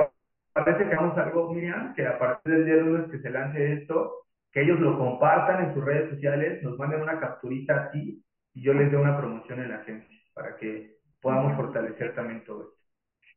parece 0.53 0.86
que 0.86 0.93
hagamos 0.93 1.17
algo, 1.17 1.53
Miriam? 1.53 1.93
Que 1.93 2.07
a 2.07 2.17
partir 2.17 2.53
del 2.53 2.65
día 2.65 2.76
lunes 2.76 3.11
que 3.11 3.19
se 3.19 3.30
lance 3.30 3.74
esto, 3.74 4.22
que 4.51 4.61
ellos 4.61 4.80
lo 4.80 4.97
compartan 4.97 5.65
en 5.65 5.74
sus 5.74 5.84
redes 5.84 6.09
sociales, 6.11 6.61
nos 6.63 6.78
manden 6.78 7.01
una 7.01 7.19
capturita 7.19 7.86
así 7.86 8.24
y 8.53 8.61
yo 8.61 8.74
les 8.74 8.91
dé 8.91 8.97
una 8.97 9.17
promoción 9.17 9.61
en 9.61 9.69
la 9.69 9.78
agencia 9.78 10.17
para 10.34 10.55
que 10.57 11.01
podamos 11.22 11.55
fortalecer 11.55 12.15
también 12.15 12.43
todo 12.43 12.63
esto. 12.63 12.82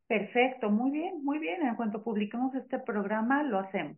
Perfecto, 0.06 0.70
muy 0.70 0.90
bien, 0.90 1.24
muy 1.24 1.38
bien. 1.38 1.66
En 1.66 1.76
cuanto 1.76 2.02
publiquemos 2.02 2.54
este 2.54 2.78
programa, 2.78 3.42
lo 3.42 3.58
hacemos. 3.58 3.96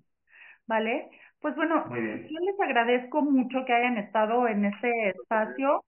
¿Vale? 0.66 1.10
Pues 1.40 1.54
bueno, 1.54 1.84
yo 1.88 2.40
les 2.40 2.60
agradezco 2.60 3.22
mucho 3.22 3.64
que 3.64 3.72
hayan 3.72 3.98
estado 3.98 4.48
en 4.48 4.64
este 4.64 5.10
espacio. 5.10 5.84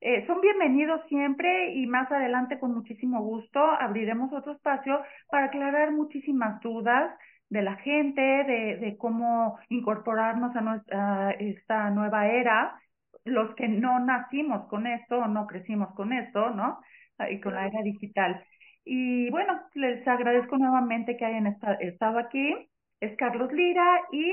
Eh, 0.00 0.24
son 0.26 0.40
bienvenidos 0.40 1.00
siempre 1.08 1.74
y 1.74 1.86
más 1.86 2.10
adelante 2.10 2.58
con 2.58 2.72
muchísimo 2.72 3.20
gusto 3.22 3.60
abriremos 3.60 4.32
otro 4.32 4.52
espacio 4.52 5.02
para 5.30 5.46
aclarar 5.46 5.92
muchísimas 5.92 6.60
dudas 6.62 7.12
de 7.50 7.62
la 7.62 7.76
gente, 7.76 8.20
de, 8.20 8.76
de 8.76 8.96
cómo 8.96 9.58
incorporarnos 9.68 10.54
a, 10.56 10.60
nuestra, 10.60 11.30
esta 11.32 11.90
nueva 11.90 12.28
era, 12.28 12.80
los 13.24 13.54
que 13.56 13.68
no 13.68 13.98
nacimos 14.00 14.68
con 14.68 14.86
esto 14.86 15.18
o 15.18 15.26
no 15.26 15.46
crecimos 15.46 15.92
con 15.94 16.12
esto, 16.12 16.50
¿no? 16.50 16.80
Y 17.28 17.40
con 17.40 17.54
la 17.54 17.66
era 17.66 17.82
digital. 17.82 18.44
Y 18.84 19.28
bueno, 19.30 19.60
les 19.74 20.06
agradezco 20.06 20.56
nuevamente 20.56 21.16
que 21.16 21.24
hayan 21.24 21.46
estado 21.80 22.18
aquí. 22.18 22.70
Es 23.00 23.16
Carlos 23.16 23.52
Lira 23.52 24.02
y 24.12 24.32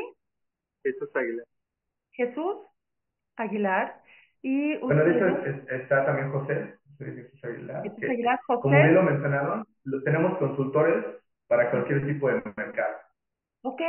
Jesús 0.83 1.09
Aguilar. 1.15 1.45
Jesús 2.11 2.55
Aguilar. 3.35 4.01
Y 4.41 4.77
bueno, 4.77 5.03
de 5.03 5.11
hecho 5.11 5.27
está 5.73 6.05
también 6.05 6.31
José, 6.31 6.75
Jesús 6.99 7.43
Aguilar. 7.43 7.83
Jesús 7.83 8.03
Aguilar, 8.03 8.39
José. 8.47 8.61
Como 8.61 8.75
bien 8.75 8.93
lo 8.93 9.03
mencionaron, 9.03 9.65
lo, 9.83 10.03
tenemos 10.03 10.37
consultores 10.37 11.05
para 11.47 11.71
cualquier 11.71 12.05
tipo 12.05 12.29
de 12.29 12.41
mercado. 12.55 12.95
Ok, 13.63 13.81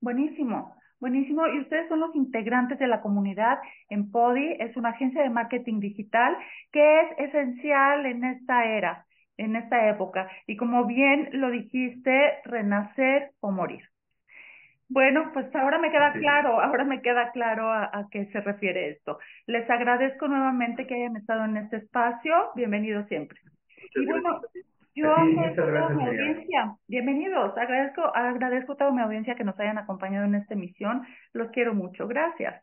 buenísimo. 0.00 0.76
Buenísimo. 1.00 1.46
Y 1.46 1.60
ustedes 1.60 1.88
son 1.88 2.00
los 2.00 2.14
integrantes 2.14 2.78
de 2.78 2.86
la 2.86 3.00
comunidad 3.00 3.58
en 3.88 4.10
PODI. 4.10 4.56
Es 4.60 4.76
una 4.76 4.90
agencia 4.90 5.22
de 5.22 5.30
marketing 5.30 5.80
digital 5.80 6.36
que 6.70 7.00
es 7.00 7.30
esencial 7.30 8.04
en 8.04 8.22
esta 8.24 8.66
era, 8.66 9.06
en 9.38 9.56
esta 9.56 9.88
época. 9.88 10.30
Y 10.46 10.56
como 10.56 10.84
bien 10.84 11.30
lo 11.32 11.50
dijiste, 11.50 12.40
renacer 12.44 13.32
o 13.40 13.50
morir. 13.50 13.82
Bueno, 14.90 15.30
pues 15.32 15.54
ahora 15.54 15.78
me 15.78 15.92
queda 15.92 16.12
claro, 16.12 16.60
ahora 16.60 16.84
me 16.84 17.00
queda 17.00 17.30
claro 17.30 17.70
a, 17.70 18.08
qué 18.10 18.26
se 18.26 18.40
refiere 18.40 18.90
esto. 18.90 19.20
Les 19.46 19.70
agradezco 19.70 20.26
nuevamente 20.26 20.86
que 20.86 20.94
hayan 20.94 21.16
estado 21.16 21.44
en 21.44 21.56
este 21.58 21.76
espacio. 21.76 22.34
Bienvenidos 22.56 23.06
siempre. 23.06 23.38
y 23.94 24.04
bueno, 24.04 24.40
yo 24.94 25.12
agradezco 25.14 25.62
a 25.62 25.88
mi 25.90 26.04
audiencia. 26.04 26.76
Bienvenidos. 26.88 27.56
Agradezco, 27.56 28.02
agradezco 28.14 28.72
a 28.72 28.76
toda 28.76 28.92
mi 28.92 29.02
audiencia 29.02 29.34
que 29.34 29.44
nos 29.44 29.58
hayan 29.58 29.78
acompañado 29.78 30.24
en 30.26 30.34
esta 30.34 30.54
emisión. 30.54 31.02
Los 31.32 31.50
quiero 31.50 31.74
mucho. 31.74 32.06
Gracias. 32.08 32.62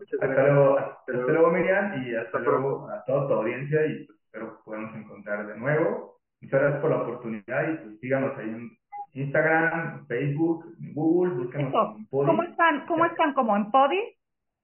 Hasta 0.00 0.26
luego, 0.26 0.78
hasta 0.78 1.12
luego 1.12 1.50
Miriam, 1.50 2.02
y 2.02 2.14
hasta 2.14 2.38
luego 2.38 2.88
a 2.88 3.04
toda 3.04 3.28
tu 3.28 3.34
audiencia 3.34 3.84
y 3.86 4.06
pues, 4.06 4.18
espero 4.24 4.56
que 4.56 4.62
podamos 4.64 4.94
encontrar 4.96 5.46
de 5.46 5.58
nuevo. 5.58 6.20
Muchas 6.40 6.60
gracias 6.60 6.80
por 6.80 6.90
la 6.90 7.02
oportunidad 7.02 7.70
y 7.70 7.76
pues 7.76 8.00
síganos 8.00 8.36
ahí 8.38 8.48
en 8.48 8.70
Instagram, 9.12 10.06
Facebook, 10.06 10.64
Google, 10.94 11.34
búsquenos 11.34 11.66
en 11.66 12.06
Podi. 12.06 12.06
¿Cómo 12.26 12.42
están? 12.42 12.86
¿Cómo 12.86 13.04
están? 13.04 13.34
¿Como 13.34 13.56
en 13.56 13.70
Podi? 13.70 14.00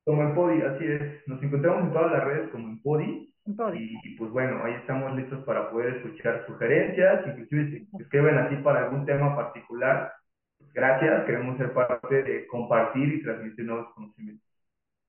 Como 0.05 0.23
en 0.23 0.35
Podi, 0.35 0.63
así 0.63 0.85
es. 0.87 1.29
Nos 1.29 1.43
encontramos 1.43 1.83
en 1.83 1.93
todas 1.93 2.13
las 2.13 2.25
redes 2.25 2.51
como 2.51 2.69
en 2.69 2.81
Podi. 2.81 3.35
Y, 3.47 4.17
pues 4.17 4.31
bueno, 4.33 4.65
ahí 4.65 4.75
estamos 4.75 5.15
listos 5.15 5.45
para 5.45 5.71
poder 5.71 5.97
escuchar 5.97 6.45
sugerencias, 6.47 7.27
inclusive 7.29 7.71
si 7.71 8.03
escriben 8.03 8.39
así 8.39 8.57
para 8.57 8.85
algún 8.85 9.07
tema 9.07 9.37
particular, 9.37 10.13
pues 10.59 10.73
gracias, 10.73 11.25
queremos 11.27 11.57
ser 11.57 11.73
parte 11.73 12.23
de 12.25 12.47
compartir 12.49 13.15
y 13.15 13.23
transmitir 13.23 13.65
nuevos 13.65 13.95
conocimientos. 13.95 14.47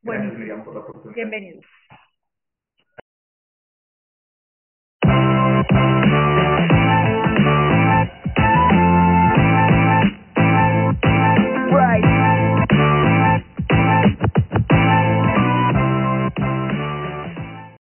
Gracias, 0.04 0.34
Miriam, 0.38 0.64
por 0.64 0.76
la 0.76 0.82
oportunidad. 0.82 1.16
Bienvenidos. 1.16 1.66